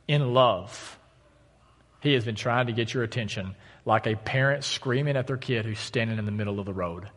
In 0.06 0.32
love, 0.32 0.98
he 2.02 2.14
has 2.14 2.24
been 2.24 2.34
trying 2.34 2.66
to 2.66 2.72
get 2.72 2.92
your 2.92 3.04
attention 3.04 3.54
like 3.84 4.06
a 4.06 4.16
parent 4.16 4.64
screaming 4.64 5.16
at 5.16 5.26
their 5.26 5.36
kid 5.36 5.64
who's 5.64 5.78
standing 5.78 6.18
in 6.18 6.26
the 6.26 6.32
middle 6.32 6.58
of 6.58 6.66
the 6.66 6.72
road. 6.72 7.08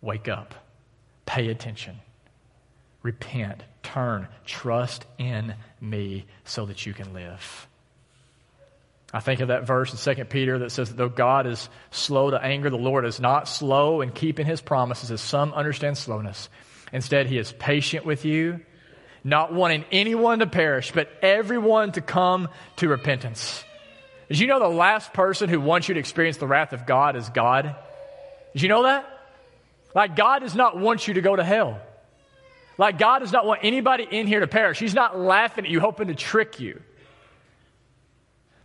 Wake 0.00 0.28
up. 0.28 0.54
Pay 1.26 1.48
attention. 1.48 2.00
Repent. 3.02 3.62
Turn. 3.82 4.28
Trust 4.46 5.04
in 5.18 5.54
me 5.80 6.24
so 6.44 6.66
that 6.66 6.86
you 6.86 6.94
can 6.94 7.12
live. 7.12 7.68
I 9.12 9.20
think 9.20 9.40
of 9.40 9.48
that 9.48 9.66
verse 9.66 9.92
in 9.92 10.16
2 10.16 10.24
Peter 10.24 10.60
that 10.60 10.72
says 10.72 10.88
that 10.88 10.96
though 10.96 11.10
God 11.10 11.46
is 11.46 11.68
slow 11.90 12.30
to 12.30 12.42
anger, 12.42 12.70
the 12.70 12.78
Lord 12.78 13.04
is 13.04 13.20
not 13.20 13.46
slow 13.46 14.00
in 14.00 14.10
keeping 14.10 14.46
his 14.46 14.62
promises, 14.62 15.10
as 15.10 15.20
some 15.20 15.52
understand 15.52 15.98
slowness. 15.98 16.48
Instead, 16.92 17.26
he 17.26 17.36
is 17.36 17.52
patient 17.52 18.06
with 18.06 18.24
you, 18.24 18.60
not 19.22 19.52
wanting 19.52 19.84
anyone 19.92 20.38
to 20.38 20.46
perish, 20.46 20.92
but 20.92 21.10
everyone 21.20 21.92
to 21.92 22.00
come 22.00 22.48
to 22.76 22.88
repentance. 22.88 23.64
Did 24.32 24.40
you 24.40 24.46
know 24.46 24.60
the 24.60 24.66
last 24.66 25.12
person 25.12 25.50
who 25.50 25.60
wants 25.60 25.88
you 25.88 25.94
to 25.94 26.00
experience 26.00 26.38
the 26.38 26.46
wrath 26.46 26.72
of 26.72 26.86
God 26.86 27.16
is 27.16 27.28
God? 27.28 27.76
Did 28.54 28.62
you 28.62 28.68
know 28.70 28.84
that? 28.84 29.06
Like, 29.94 30.16
God 30.16 30.38
does 30.38 30.54
not 30.54 30.78
want 30.78 31.06
you 31.06 31.12
to 31.12 31.20
go 31.20 31.36
to 31.36 31.44
hell. 31.44 31.78
Like, 32.78 32.96
God 32.96 33.18
does 33.18 33.30
not 33.30 33.44
want 33.44 33.60
anybody 33.62 34.08
in 34.10 34.26
here 34.26 34.40
to 34.40 34.46
perish. 34.46 34.78
He's 34.78 34.94
not 34.94 35.18
laughing 35.18 35.66
at 35.66 35.70
you, 35.70 35.80
hoping 35.80 36.08
to 36.08 36.14
trick 36.14 36.60
you. 36.60 36.80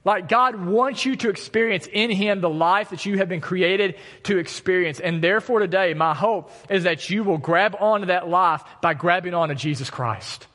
Like, 0.05 0.29
God 0.29 0.55
wants 0.55 1.03
you 1.03 1.17
to 1.17 1.29
experience 1.29 1.85
in 1.91 2.11
Him 2.11 2.39
the 2.39 2.49
life 2.49 2.91
that 2.91 3.05
you 3.05 3.17
have 3.17 3.27
been 3.27 3.41
created 3.41 3.97
to 4.23 4.37
experience. 4.37 5.01
And 5.01 5.21
therefore, 5.21 5.59
today, 5.59 5.93
my 5.93 6.13
hope 6.13 6.49
is 6.69 6.83
that 6.83 7.09
you 7.09 7.25
will 7.25 7.39
grab 7.39 7.75
onto 7.77 8.05
that 8.05 8.29
life 8.29 8.63
by 8.81 8.93
grabbing 8.93 9.33
onto 9.33 9.53
Jesus 9.53 9.89
Christ. 9.89 10.47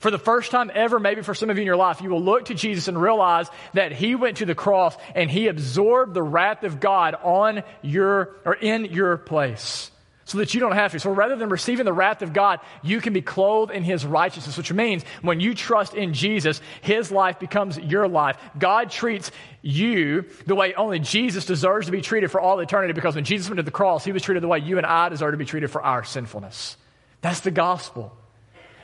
For 0.00 0.10
the 0.10 0.18
first 0.18 0.50
time 0.50 0.70
ever, 0.74 1.00
maybe 1.00 1.22
for 1.22 1.34
some 1.34 1.50
of 1.50 1.56
you 1.56 1.62
in 1.62 1.66
your 1.66 1.76
life, 1.76 2.00
you 2.00 2.10
will 2.10 2.22
look 2.22 2.46
to 2.46 2.54
Jesus 2.54 2.88
and 2.88 3.00
realize 3.00 3.48
that 3.74 3.92
He 3.92 4.14
went 4.14 4.38
to 4.38 4.46
the 4.46 4.54
cross 4.54 4.96
and 5.14 5.30
He 5.30 5.48
absorbed 5.48 6.14
the 6.14 6.22
wrath 6.22 6.62
of 6.62 6.80
God 6.80 7.16
on 7.22 7.62
your, 7.82 8.36
or 8.44 8.54
in 8.54 8.86
your 8.86 9.16
place. 9.16 9.90
So 10.24 10.38
that 10.38 10.52
you 10.52 10.60
don't 10.60 10.72
have 10.72 10.92
to. 10.92 11.00
So 11.00 11.10
rather 11.10 11.36
than 11.36 11.48
receiving 11.48 11.86
the 11.86 11.92
wrath 11.92 12.20
of 12.20 12.34
God, 12.34 12.60
you 12.82 13.00
can 13.00 13.14
be 13.14 13.22
clothed 13.22 13.72
in 13.72 13.82
His 13.82 14.04
righteousness, 14.04 14.58
which 14.58 14.70
means 14.70 15.02
when 15.22 15.40
you 15.40 15.54
trust 15.54 15.94
in 15.94 16.12
Jesus, 16.12 16.60
His 16.82 17.10
life 17.10 17.38
becomes 17.38 17.78
your 17.78 18.06
life. 18.06 18.36
God 18.58 18.90
treats 18.90 19.30
you 19.62 20.26
the 20.46 20.54
way 20.54 20.74
only 20.74 20.98
Jesus 20.98 21.46
deserves 21.46 21.86
to 21.86 21.92
be 21.92 22.02
treated 22.02 22.30
for 22.30 22.42
all 22.42 22.60
eternity 22.60 22.92
because 22.92 23.14
when 23.14 23.24
Jesus 23.24 23.48
went 23.48 23.56
to 23.56 23.62
the 23.62 23.70
cross, 23.70 24.04
He 24.04 24.12
was 24.12 24.22
treated 24.22 24.42
the 24.42 24.48
way 24.48 24.58
you 24.58 24.76
and 24.76 24.86
I 24.86 25.08
deserve 25.08 25.32
to 25.32 25.38
be 25.38 25.46
treated 25.46 25.70
for 25.70 25.82
our 25.82 26.04
sinfulness. 26.04 26.76
That's 27.22 27.40
the 27.40 27.50
gospel. 27.50 28.14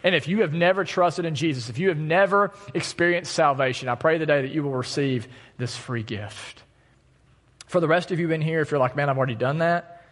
And 0.05 0.15
if 0.15 0.29
you 0.29 0.43
have 0.43 0.53
never 0.53 0.85
trusted 0.85 1.25
in 1.25 1.35
Jesus, 1.35 1.71
if 1.71 1.79
you 1.79 1.89
have 1.89 1.99
never 1.99 2.53
experienced 2.75 3.33
salvation, 3.33 3.89
I 3.89 3.95
pray 3.95 4.19
today 4.19 4.43
that 4.43 4.53
you 4.53 4.63
will 4.63 4.75
receive 4.75 5.27
this 5.57 5.75
free 5.75 6.03
gift. 6.03 6.63
For 7.67 7.81
the 7.81 7.89
rest 7.89 8.13
of 8.13 8.21
you 8.21 8.31
in 8.31 8.43
here, 8.43 8.61
if 8.61 8.71
you're 8.71 8.79
like, 8.79 8.95
man, 8.95 9.09
I've 9.09 9.17
already 9.17 9.35
done 9.35 9.59
that, 9.59 10.03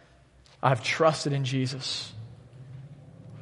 I've 0.63 0.83
trusted 0.83 1.31
in 1.31 1.45
Jesus, 1.45 2.11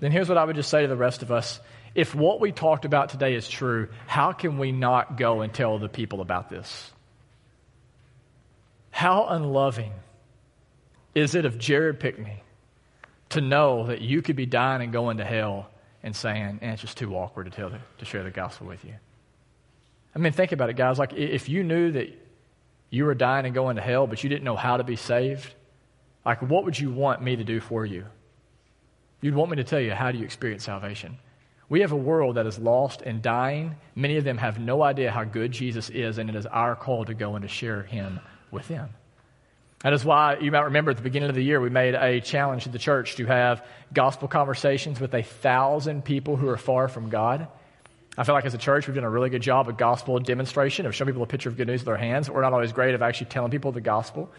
then 0.01 0.11
here's 0.11 0.27
what 0.27 0.37
I 0.37 0.43
would 0.43 0.57
just 0.57 0.69
say 0.69 0.81
to 0.81 0.87
the 0.89 0.97
rest 0.97 1.21
of 1.21 1.31
us. 1.31 1.61
If 1.95 2.13
what 2.13 2.41
we 2.41 2.51
talked 2.51 2.83
about 2.83 3.09
today 3.09 3.35
is 3.35 3.47
true, 3.47 3.87
how 4.05 4.33
can 4.33 4.57
we 4.57 4.73
not 4.73 5.17
go 5.17 5.41
and 5.41 5.53
tell 5.53 5.79
the 5.79 5.87
people 5.87 6.19
about 6.19 6.49
this? 6.49 6.91
How 8.89 9.27
unloving 9.27 9.93
is 11.15 11.33
it 11.33 11.45
of 11.45 11.57
Jared 11.57 11.99
Pickney 11.99 12.43
to 13.29 13.39
know 13.39 13.87
that 13.87 14.01
you 14.01 14.21
could 14.21 14.35
be 14.35 14.45
dying 14.45 14.81
and 14.81 14.91
going 14.91 15.17
to 15.17 15.25
hell 15.25 15.70
and 16.03 16.15
saying, 16.15 16.59
and 16.61 16.71
it's 16.71 16.81
just 16.81 16.97
too 16.97 17.15
awkward 17.15 17.45
to 17.45 17.51
tell 17.51 17.69
the, 17.69 17.79
to 17.99 18.05
share 18.05 18.23
the 18.23 18.31
gospel 18.31 18.67
with 18.67 18.83
you. 18.83 18.93
I 20.15 20.19
mean, 20.19 20.33
think 20.33 20.51
about 20.51 20.69
it, 20.69 20.75
guys. 20.75 20.99
Like, 20.99 21.13
if 21.13 21.47
you 21.47 21.63
knew 21.63 21.91
that 21.91 22.09
you 22.89 23.05
were 23.05 23.15
dying 23.15 23.45
and 23.45 23.53
going 23.53 23.77
to 23.77 23.81
hell, 23.81 24.07
but 24.07 24.23
you 24.23 24.29
didn't 24.29 24.43
know 24.43 24.55
how 24.55 24.77
to 24.77 24.83
be 24.83 24.95
saved, 24.95 25.53
like, 26.25 26.41
what 26.41 26.65
would 26.65 26.77
you 26.77 26.91
want 26.91 27.21
me 27.21 27.35
to 27.35 27.43
do 27.43 27.59
for 27.59 27.85
you? 27.85 28.05
You'd 29.21 29.35
want 29.35 29.51
me 29.51 29.57
to 29.57 29.63
tell 29.63 29.79
you, 29.79 29.91
how 29.91 30.11
do 30.11 30.17
you 30.17 30.25
experience 30.25 30.63
salvation? 30.63 31.17
We 31.69 31.81
have 31.81 31.93
a 31.93 31.97
world 31.97 32.35
that 32.35 32.45
is 32.45 32.59
lost 32.59 33.01
and 33.01 33.21
dying. 33.21 33.75
Many 33.95 34.17
of 34.17 34.25
them 34.25 34.37
have 34.39 34.59
no 34.59 34.83
idea 34.83 35.11
how 35.11 35.23
good 35.23 35.51
Jesus 35.51 35.89
is, 35.89 36.17
and 36.17 36.29
it 36.29 36.35
is 36.35 36.45
our 36.47 36.75
call 36.75 37.05
to 37.05 37.13
go 37.13 37.35
and 37.35 37.43
to 37.43 37.47
share 37.47 37.83
him 37.83 38.19
with 38.51 38.67
them. 38.67 38.89
That 39.83 39.93
is 39.93 40.05
why 40.05 40.37
you 40.39 40.51
might 40.51 40.65
remember 40.65 40.91
at 40.91 40.97
the 40.97 41.03
beginning 41.03 41.29
of 41.29 41.35
the 41.35 41.43
year, 41.43 41.59
we 41.59 41.71
made 41.71 41.95
a 41.95 42.21
challenge 42.21 42.63
to 42.63 42.69
the 42.69 42.77
church 42.77 43.15
to 43.15 43.25
have 43.25 43.65
gospel 43.91 44.27
conversations 44.27 44.99
with 44.99 45.13
a 45.15 45.23
thousand 45.23 46.05
people 46.05 46.35
who 46.35 46.47
are 46.49 46.57
far 46.57 46.87
from 46.87 47.09
God. 47.09 47.47
I 48.15 48.23
feel 48.23 48.35
like 48.35 48.45
as 48.45 48.53
a 48.53 48.59
church, 48.59 48.87
we've 48.87 48.95
done 48.95 49.05
a 49.05 49.09
really 49.09 49.29
good 49.29 49.41
job 49.41 49.69
of 49.69 49.77
gospel 49.77 50.19
demonstration, 50.19 50.85
of 50.85 50.93
showing 50.93 51.07
people 51.07 51.23
a 51.23 51.27
picture 51.27 51.49
of 51.49 51.57
good 51.57 51.67
news 51.67 51.81
with 51.81 51.87
our 51.87 51.97
hands. 51.97 52.29
We're 52.29 52.41
not 52.41 52.53
always 52.53 52.73
great 52.73 52.93
of 52.93 53.01
actually 53.01 53.27
telling 53.27 53.49
people 53.49 53.71
the 53.71 53.81
gospel. 53.81 54.29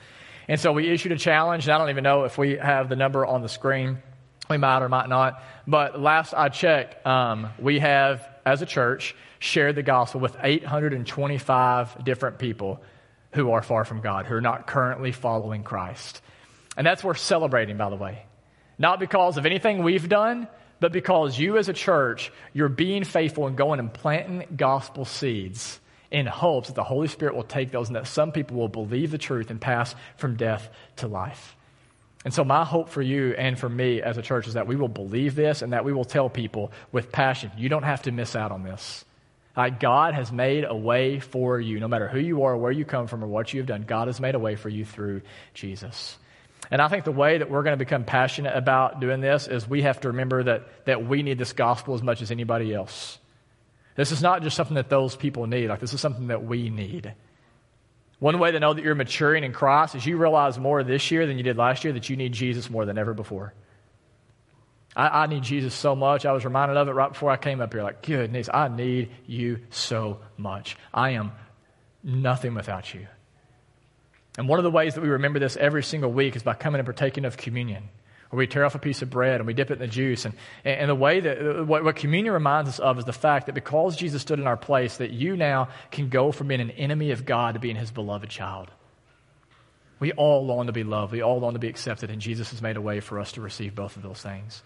And 0.47 0.61
so 0.61 0.73
we 0.73 0.89
issued 0.89 1.11
a 1.11 1.19
challenge, 1.19 1.65
and 1.65 1.73
I 1.73 1.79
don't 1.79 1.91
even 1.91 2.05
know 2.05 2.25
if 2.25 2.39
we 2.39 2.57
have 2.57 2.89
the 2.89 2.97
number 2.97 3.27
on 3.27 3.43
the 3.43 3.49
screen. 3.49 3.99
We 4.49 4.59
might 4.59 4.83
or 4.83 4.89
might 4.89 5.09
not. 5.09 5.43
But 5.67 6.01
last 6.01 6.35
I 6.35 6.51
checked, 6.51 7.05
um, 7.05 7.49
we 7.59 7.81
have, 7.81 8.29
as 8.45 8.63
a 8.63 8.67
church, 8.67 9.17
shared 9.41 9.75
the 9.75 9.83
gospel 9.83 10.21
with 10.21 10.37
825 10.41 12.05
different 12.05 12.39
people 12.39 12.81
who 13.33 13.53
are 13.53 13.63
far 13.63 13.85
from 13.85 14.01
God, 14.01 14.27
who 14.27 14.35
are 14.35 14.41
not 14.41 14.67
currently 14.67 15.13
following 15.13 15.63
Christ. 15.63 16.21
And 16.77 16.87
that's 16.87 17.05
worth 17.05 17.19
celebrating, 17.19 17.77
by 17.77 17.91
the 17.91 17.97
way. 17.97 18.25
Not 18.79 19.01
because 19.01 19.37
of 19.37 19.47
anything 19.47 19.83
we've 19.83 20.09
done, 20.09 20.49
but 20.81 20.93
because 20.93 21.39
you 21.39 21.59
as 21.59 21.69
a 21.69 21.73
church, 21.73 22.33
you're 22.53 22.69
being 22.69 23.05
faithful 23.05 23.47
and 23.47 23.57
going 23.57 23.79
and 23.79 23.93
planting 23.93 24.57
gospel 24.57 25.05
seeds 25.05 25.79
in 26.11 26.27
hopes 26.27 26.69
that 26.69 26.75
the 26.75 26.85
Holy 26.85 27.09
Spirit 27.09 27.35
will 27.35 27.43
take 27.43 27.71
those 27.71 27.89
and 27.89 27.97
that 27.97 28.07
some 28.07 28.33
people 28.33 28.57
will 28.57 28.69
believe 28.69 29.11
the 29.11 29.19
truth 29.19 29.51
and 29.51 29.61
pass 29.61 29.95
from 30.17 30.37
death 30.37 30.69
to 30.97 31.07
life. 31.07 31.57
And 32.25 32.33
so, 32.33 32.45
my 32.45 32.65
hope 32.65 32.89
for 32.89 33.03
you 33.03 33.35
and 33.37 33.59
for 33.59 33.69
me 33.69 34.01
as 34.01 34.19
a 34.19 34.23
church 34.23 34.47
is 34.47 34.55
that 34.55 34.67
we 34.67 34.77
will 34.77 34.89
believe 34.89 35.35
this 35.35 35.63
and 35.63 35.73
that 35.73 35.85
we 35.85 35.93
will 35.93 36.05
tell 36.05 36.29
people 36.29 36.71
with 36.93 37.11
passion, 37.11 37.51
you 37.57 37.69
don't 37.69 37.83
have 37.83 38.03
to 38.03 38.13
miss 38.13 38.37
out 38.37 38.53
on 38.53 38.63
this. 38.63 39.05
Like 39.57 39.81
God 39.81 40.15
has 40.15 40.33
made 40.33 40.65
a 40.65 40.75
way 40.75 41.21
for 41.21 41.61
you, 41.61 41.79
no 41.79 41.89
matter 41.89 42.09
who 42.09 42.19
you 42.19 42.45
are, 42.45 42.57
where 42.57 42.73
you 42.73 42.85
come 42.85 43.07
from, 43.07 43.23
or 43.23 43.27
what 43.27 43.53
you 43.53 43.61
have 43.61 43.67
done. 43.67 43.83
God 43.83 44.09
has 44.09 44.21
made 44.21 44.35
a 44.35 44.39
way 44.39 44.57
for 44.57 44.69
you 44.69 44.85
through 44.85 45.23
Jesus. 45.53 46.17
And 46.71 46.81
I 46.81 46.89
think 46.89 47.05
the 47.05 47.13
way 47.13 47.39
that 47.39 47.51
we're 47.51 47.63
going 47.63 47.75
to 47.75 47.85
become 47.85 48.05
passionate 48.05 48.57
about 48.57 49.01
doing 49.01 49.21
this 49.21 49.49
is 49.49 49.69
we 49.69 49.83
have 49.83 50.01
to 50.01 50.09
remember 50.09 50.45
that, 50.45 50.87
that 50.87 51.07
we 51.07 51.23
need 51.23 51.37
this 51.37 51.53
gospel 51.53 51.95
as 51.95 52.03
much 52.03 52.23
as 52.23 52.31
anybody 52.31 52.73
else. 52.73 53.19
This 53.95 54.11
is 54.11 54.23
not 54.23 54.43
just 54.43 54.57
something 54.57 54.77
that 54.77 54.89
those 54.89 55.15
people 55.15 55.47
need, 55.47 55.69
like, 55.69 55.81
this 55.81 55.93
is 55.93 56.01
something 56.01 56.29
that 56.29 56.45
we 56.45 56.71
need. 56.71 57.13
One 58.21 58.39
way 58.39 58.53
to 58.53 58.61
know 58.61 58.73
that 58.73 58.83
you're 58.85 58.95
maturing 58.95 59.45
in 59.45 59.53
Christ 59.53 59.97
is 59.97 60.07
you 60.07 60.17
realize 60.17 60.59
more 60.59 60.83
this 60.83 61.11
year 61.11 61.27
than 61.27 61.37
you 61.37 61.43
did 61.43 61.59
last 61.59 61.85
year 61.85 61.93
that 61.93 62.09
you 62.09 62.17
need 62.17 62.33
Jesus 62.33 62.71
more 62.71 62.87
than 62.87 62.97
ever 62.97 63.13
before. 63.13 63.53
I, 64.95 65.23
I, 65.23 65.27
need 65.27 65.43
Jesus 65.43 65.75
so 65.75 65.97
much. 65.97 66.27
I 66.27 66.33
was 66.33 66.45
reminded 66.45 66.77
of 66.77 66.89
it 66.89 66.93
right 66.93 67.13
before 67.13 67.31
I 67.31 67.37
came 67.37 67.61
up 67.61 67.73
here. 67.73 67.83
Like, 67.83 68.03
goodness, 68.03 68.49
I 68.53 68.69
need 68.69 69.11
you 69.27 69.61
so 69.71 70.21
much. 70.37 70.77
I 70.93 71.11
am 71.11 71.33
nothing 72.03 72.55
without 72.55 72.93
you. 72.93 73.07
And 74.39 74.49
one 74.49 74.59
of 74.59 74.65
the 74.65 74.71
ways 74.71 74.95
that 74.95 75.01
we 75.01 75.09
remember 75.09 75.39
this 75.39 75.57
every 75.57 75.83
single 75.83 76.11
week 76.11 76.37
is 76.37 76.43
by 76.43 76.55
coming 76.55 76.79
and 76.79 76.87
partaking 76.87 77.25
of 77.25 77.37
communion, 77.37 77.89
where 78.31 78.39
we 78.39 78.47
tear 78.47 78.65
off 78.65 78.75
a 78.75 78.79
piece 78.79 79.03
of 79.03 79.11
bread 79.11 79.37
and 79.37 79.47
we 79.47 79.53
dip 79.53 79.71
it 79.71 79.75
in 79.75 79.81
the 79.81 79.87
juice. 79.87 80.25
And, 80.25 80.35
and 80.65 80.89
the 80.89 80.95
way 80.95 81.21
that 81.21 81.67
what, 81.67 81.85
what 81.85 81.97
communion 81.97 82.33
reminds 82.33 82.69
us 82.71 82.79
of 82.79 82.99
is 82.99 83.05
the 83.05 83.13
fact 83.13 83.47
that 83.47 83.55
because 83.55 83.97
Jesus 83.97 84.23
stood 84.23 84.39
in 84.39 84.47
our 84.47 84.57
place, 84.57 84.99
that 84.99 85.11
you 85.11 85.37
now 85.37 85.69
can 85.91 86.09
go 86.09 86.33
from 86.33 86.49
being 86.49 86.61
an 86.61 86.71
enemy 86.71 87.11
of 87.11 87.27
God 87.27 87.55
to 87.55 87.61
being 87.61 87.77
his 87.77 87.91
beloved 87.91 88.31
child. 88.31 88.71
We 90.01 90.13
all 90.13 90.45
long 90.45 90.67
to 90.67 90.73
be 90.73 90.83
loved. 90.83 91.13
We 91.13 91.23
all 91.23 91.39
long 91.39 91.53
to 91.53 91.61
be 91.61 91.69
accepted, 91.69 92.11
and 92.11 92.21
Jesus 92.21 92.51
has 92.51 92.61
made 92.61 92.77
a 92.77 92.81
way 92.81 93.01
for 93.01 93.21
us 93.21 93.33
to 93.33 93.41
receive 93.41 93.75
both 93.75 93.97
of 93.97 94.03
those 94.03 94.21
things. 94.21 94.63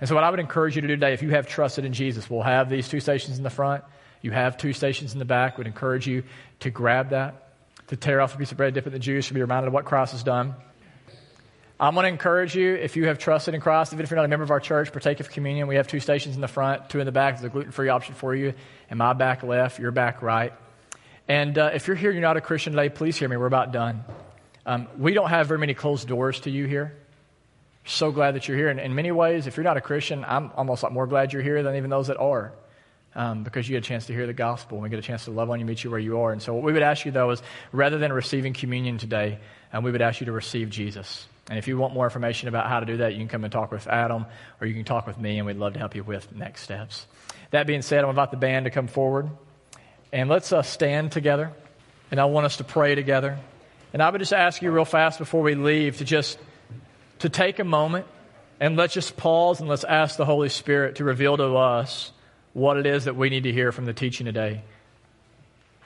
And 0.00 0.08
so, 0.08 0.14
what 0.14 0.24
I 0.24 0.30
would 0.30 0.40
encourage 0.40 0.74
you 0.76 0.82
to 0.82 0.88
do 0.88 0.96
today, 0.96 1.12
if 1.12 1.22
you 1.22 1.30
have 1.30 1.46
trusted 1.46 1.84
in 1.84 1.92
Jesus, 1.92 2.28
we'll 2.28 2.42
have 2.42 2.68
these 2.68 2.88
two 2.88 3.00
stations 3.00 3.38
in 3.38 3.44
the 3.44 3.50
front. 3.50 3.84
You 4.22 4.32
have 4.32 4.56
two 4.56 4.72
stations 4.72 5.12
in 5.12 5.18
the 5.18 5.24
back. 5.24 5.58
Would 5.58 5.66
encourage 5.66 6.06
you 6.06 6.24
to 6.60 6.70
grab 6.70 7.10
that, 7.10 7.52
to 7.88 7.96
tear 7.96 8.20
off 8.20 8.34
a 8.34 8.38
piece 8.38 8.50
of 8.50 8.56
bread, 8.56 8.74
dip 8.74 8.86
it 8.86 8.88
in 8.88 8.92
the 8.92 8.98
juice, 8.98 9.28
to 9.28 9.34
be 9.34 9.40
reminded 9.40 9.68
of 9.68 9.74
what 9.74 9.84
Christ 9.84 10.12
has 10.12 10.22
done. 10.22 10.54
I'm 11.78 11.94
going 11.94 12.04
to 12.04 12.08
encourage 12.08 12.54
you, 12.54 12.74
if 12.74 12.96
you 12.96 13.06
have 13.08 13.18
trusted 13.18 13.52
in 13.52 13.60
Christ, 13.60 13.92
even 13.92 14.04
if 14.04 14.10
you're 14.10 14.16
not 14.16 14.24
a 14.24 14.28
member 14.28 14.44
of 14.44 14.50
our 14.52 14.60
church, 14.60 14.92
partake 14.92 15.18
of 15.18 15.28
communion. 15.28 15.66
We 15.66 15.74
have 15.74 15.88
two 15.88 15.98
stations 15.98 16.36
in 16.36 16.40
the 16.40 16.48
front, 16.48 16.88
two 16.88 17.00
in 17.00 17.06
the 17.06 17.12
back. 17.12 17.34
There's 17.34 17.46
a 17.46 17.48
gluten 17.48 17.72
free 17.72 17.88
option 17.88 18.14
for 18.14 18.34
you. 18.34 18.54
And 18.88 18.98
my 18.98 19.12
back 19.12 19.42
left, 19.42 19.80
your 19.80 19.90
back 19.90 20.22
right. 20.22 20.52
And 21.26 21.58
uh, 21.58 21.70
if 21.74 21.88
you're 21.88 21.96
here, 21.96 22.12
you're 22.12 22.22
not 22.22 22.36
a 22.36 22.40
Christian 22.40 22.74
today, 22.74 22.90
please 22.90 23.16
hear 23.16 23.28
me. 23.28 23.36
We're 23.36 23.46
about 23.46 23.72
done. 23.72 24.04
Um, 24.64 24.88
we 24.96 25.14
don't 25.14 25.28
have 25.28 25.48
very 25.48 25.58
many 25.58 25.74
closed 25.74 26.06
doors 26.06 26.40
to 26.40 26.50
you 26.50 26.66
here. 26.66 26.96
So 27.84 28.10
glad 28.10 28.34
that 28.34 28.48
you're 28.48 28.56
here. 28.56 28.68
And 28.68 28.80
in 28.80 28.94
many 28.94 29.12
ways, 29.12 29.46
if 29.46 29.56
you're 29.56 29.64
not 29.64 29.76
a 29.76 29.80
Christian, 29.80 30.24
I'm 30.26 30.50
almost 30.56 30.82
like 30.82 30.92
more 30.92 31.06
glad 31.06 31.32
you're 31.32 31.42
here 31.42 31.62
than 31.62 31.76
even 31.76 31.90
those 31.90 32.06
that 32.06 32.16
are. 32.16 32.52
Um, 33.16 33.44
because 33.44 33.68
you 33.68 33.76
get 33.76 33.84
a 33.84 33.88
chance 33.88 34.06
to 34.06 34.12
hear 34.12 34.26
the 34.26 34.32
gospel 34.32 34.78
and 34.78 34.82
we 34.82 34.88
get 34.88 34.98
a 34.98 35.02
chance 35.02 35.26
to 35.26 35.30
love 35.30 35.48
on 35.48 35.60
you, 35.60 35.66
meet 35.66 35.84
you 35.84 35.90
where 35.90 36.00
you 36.00 36.18
are. 36.18 36.32
And 36.32 36.42
so, 36.42 36.52
what 36.52 36.64
we 36.64 36.72
would 36.72 36.82
ask 36.82 37.04
you, 37.04 37.12
though, 37.12 37.30
is 37.30 37.40
rather 37.70 37.96
than 37.96 38.12
receiving 38.12 38.54
communion 38.54 38.98
today, 38.98 39.38
um, 39.72 39.84
we 39.84 39.92
would 39.92 40.02
ask 40.02 40.18
you 40.20 40.26
to 40.26 40.32
receive 40.32 40.68
Jesus. 40.68 41.28
And 41.48 41.56
if 41.56 41.68
you 41.68 41.76
want 41.76 41.94
more 41.94 42.06
information 42.06 42.48
about 42.48 42.68
how 42.68 42.80
to 42.80 42.86
do 42.86 42.96
that, 42.96 43.12
you 43.12 43.20
can 43.20 43.28
come 43.28 43.44
and 43.44 43.52
talk 43.52 43.70
with 43.70 43.86
Adam 43.86 44.26
or 44.60 44.66
you 44.66 44.74
can 44.74 44.84
talk 44.84 45.06
with 45.06 45.16
me, 45.16 45.38
and 45.38 45.46
we'd 45.46 45.58
love 45.58 45.74
to 45.74 45.78
help 45.78 45.94
you 45.94 46.02
with 46.02 46.34
next 46.34 46.62
steps. 46.62 47.06
That 47.52 47.68
being 47.68 47.82
said, 47.82 48.02
I'm 48.02 48.10
about 48.10 48.32
the 48.32 48.36
band 48.36 48.64
to 48.64 48.70
come 48.70 48.88
forward. 48.88 49.30
And 50.12 50.28
let's 50.28 50.52
uh, 50.52 50.62
stand 50.62 51.12
together. 51.12 51.52
And 52.10 52.18
I 52.18 52.24
want 52.24 52.46
us 52.46 52.56
to 52.56 52.64
pray 52.64 52.96
together. 52.96 53.38
And 53.92 54.02
I 54.02 54.10
would 54.10 54.18
just 54.18 54.32
ask 54.32 54.60
you 54.60 54.72
real 54.72 54.84
fast 54.84 55.20
before 55.20 55.42
we 55.42 55.54
leave 55.54 55.98
to 55.98 56.04
just 56.04 56.38
to 57.24 57.30
take 57.30 57.58
a 57.58 57.64
moment 57.64 58.04
and 58.60 58.76
let's 58.76 58.92
just 58.92 59.16
pause 59.16 59.58
and 59.58 59.66
let's 59.66 59.82
ask 59.82 60.18
the 60.18 60.26
Holy 60.26 60.50
Spirit 60.50 60.96
to 60.96 61.04
reveal 61.04 61.38
to 61.38 61.56
us 61.56 62.12
what 62.52 62.76
it 62.76 62.84
is 62.84 63.06
that 63.06 63.16
we 63.16 63.30
need 63.30 63.44
to 63.44 63.52
hear 63.52 63.72
from 63.72 63.86
the 63.86 63.94
teaching 63.94 64.26
today. 64.26 64.60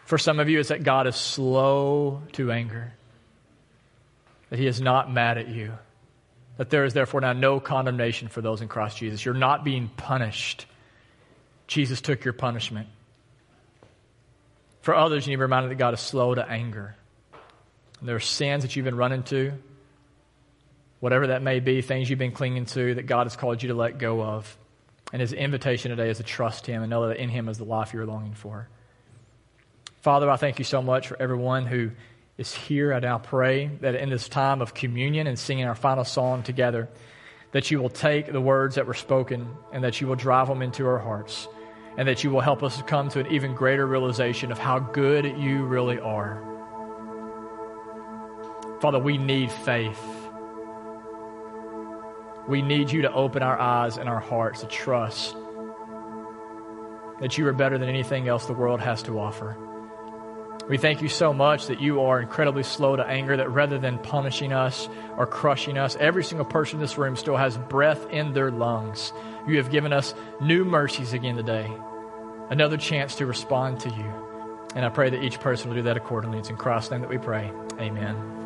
For 0.05 0.19
some 0.19 0.41
of 0.41 0.49
you, 0.49 0.59
it's 0.59 0.71
that 0.71 0.83
God 0.83 1.07
is 1.07 1.15
slow 1.15 2.23
to 2.33 2.51
anger, 2.51 2.93
that 4.51 4.59
He 4.59 4.67
is 4.67 4.81
not 4.81 5.13
mad 5.13 5.39
at 5.39 5.47
you, 5.47 5.75
that 6.57 6.71
there 6.71 6.85
is 6.85 6.93
therefore 6.93 7.21
now 7.21 7.35
no 7.35 7.61
condemnation 7.61 8.27
for 8.27 8.41
those 8.41 8.61
in 8.61 8.67
Christ 8.67 8.97
Jesus. 8.97 9.25
You're 9.25 9.33
not 9.33 9.63
being 9.63 9.89
punished. 9.97 10.67
Jesus 11.69 12.01
took 12.01 12.25
your 12.25 12.35
punishment. 12.35 12.89
For 14.81 14.93
others, 14.93 15.25
you 15.25 15.31
need 15.31 15.37
to 15.37 15.39
be 15.39 15.43
reminded 15.43 15.71
that 15.71 15.79
God 15.79 15.95
is 15.95 16.01
slow 16.01 16.35
to 16.35 16.45
anger. 16.51 16.97
And 18.01 18.09
there 18.09 18.17
are 18.17 18.21
sins 18.21 18.65
that 18.65 18.75
you've 18.75 18.85
been 18.85 18.97
running 18.97 19.23
to 19.25 19.53
whatever 21.01 21.29
that 21.29 21.43
may 21.43 21.61
be, 21.61 21.83
things 21.83 22.11
you've 22.11 22.19
been 22.19 22.33
clinging 22.33 22.67
to 22.67 22.95
that 22.95 23.07
God 23.07 23.27
has 23.27 23.37
called 23.37 23.63
you 23.63 23.69
to 23.69 23.75
let 23.75 23.99
go 23.99 24.23
of. 24.23 24.57
And 25.13 25.21
his 25.21 25.33
invitation 25.33 25.91
today 25.91 26.11
is 26.11 26.19
to 26.19 26.23
trust 26.23 26.67
him 26.67 26.83
and 26.83 26.91
know 26.91 27.09
that 27.09 27.17
in 27.17 27.29
him 27.29 27.49
is 27.49 27.59
the 27.59 27.65
life 27.65 27.95
you're 27.95 28.07
longing 28.07 28.35
for. 28.35 28.69
Father, 30.03 30.31
I 30.31 30.37
thank 30.37 30.59
you 30.59 30.65
so 30.65 30.83
much 30.83 31.09
for 31.09 31.21
everyone 31.21 31.67
who 31.67 31.91
is 32.37 32.55
here. 32.55 32.93
I 32.93 33.01
now 33.01 33.19
pray 33.19 33.69
that 33.81 33.95
in 33.95 34.11
this 34.11 34.29
time 34.29 34.61
of 34.61 34.75
communion 34.75 35.27
and 35.27 35.39
singing 35.39 35.65
our 35.65 35.75
final 35.75 36.05
song 36.05 36.43
together, 36.43 36.89
that 37.53 37.71
you 37.71 37.81
will 37.81 37.89
take 37.89 38.31
the 38.31 38.41
words 38.41 38.75
that 38.75 38.87
were 38.87 38.95
spoken 38.95 39.49
and 39.73 39.83
that 39.85 40.01
you 40.01 40.07
will 40.07 40.15
drive 40.15 40.49
them 40.49 40.63
into 40.63 40.87
our 40.87 40.99
hearts 40.99 41.49
and 41.97 42.07
that 42.07 42.23
you 42.23 42.31
will 42.31 42.41
help 42.41 42.63
us 42.63 42.77
to 42.77 42.83
come 42.85 43.09
to 43.09 43.19
an 43.19 43.27
even 43.27 43.55
greater 43.55 43.87
realization 43.87 44.53
of 44.53 44.59
how 44.59 44.79
good 44.79 45.25
you 45.39 45.65
really 45.65 45.99
are. 45.99 46.45
Father, 48.81 49.01
we 49.01 49.19
need 49.19 49.51
faith. 49.51 50.28
We 52.49 52.63
need 52.63 52.91
you 52.91 53.03
to 53.03 53.13
open 53.13 53.43
our 53.43 53.59
eyes 53.59 53.99
and 53.99 54.09
our 54.09 54.21
hearts 54.21 54.61
to 54.61 54.67
trust 54.67 55.37
that 57.21 57.37
you 57.37 57.47
are 57.47 57.53
better 57.53 57.77
than 57.79 57.89
anything 57.89 58.27
else 58.29 58.47
the 58.47 58.55
world 58.55 58.81
has 58.81 59.03
to 59.05 59.19
offer. 59.19 59.57
We 60.69 60.77
thank 60.77 61.01
you 61.03 61.09
so 61.09 61.33
much 61.33 61.67
that 61.67 61.81
you 61.81 62.03
are 62.03 62.21
incredibly 62.21 62.63
slow 62.63 62.95
to 62.97 63.05
anger, 63.05 63.37
that 63.39 63.51
rather 63.51 63.79
than 63.79 63.99
punishing 63.99 64.53
us 64.53 64.89
or 65.17 65.27
crushing 65.27 65.79
us, 65.79 65.97
every 65.99 66.23
single 66.23 66.45
person 66.45 66.77
in 66.77 66.81
this 66.81 66.99
room 66.99 67.17
still 67.17 67.37
has 67.37 67.57
breath 67.57 68.09
in 68.11 68.35
their 68.35 68.51
lungs. 68.51 69.13
You 69.47 69.57
have 69.57 69.71
given 69.71 69.93
us 69.93 70.15
new 70.41 70.65
mercies 70.65 71.15
again 71.15 71.37
today, 71.37 71.71
another 72.51 72.77
chance 72.77 73.15
to 73.17 73.27
respond 73.27 73.81
to 73.81 73.89
you. 73.89 74.13
And 74.75 74.85
I 74.85 74.91
pray 74.91 75.09
that 75.09 75.23
each 75.23 75.41
person 75.41 75.71
will 75.71 75.77
do 75.77 75.83
that 75.83 75.97
accordingly. 75.97 76.39
It's 76.39 76.51
in 76.51 76.57
Christ's 76.57 76.91
name 76.91 77.01
that 77.01 77.11
we 77.11 77.19
pray. 77.19 77.51
Amen. 77.81 78.38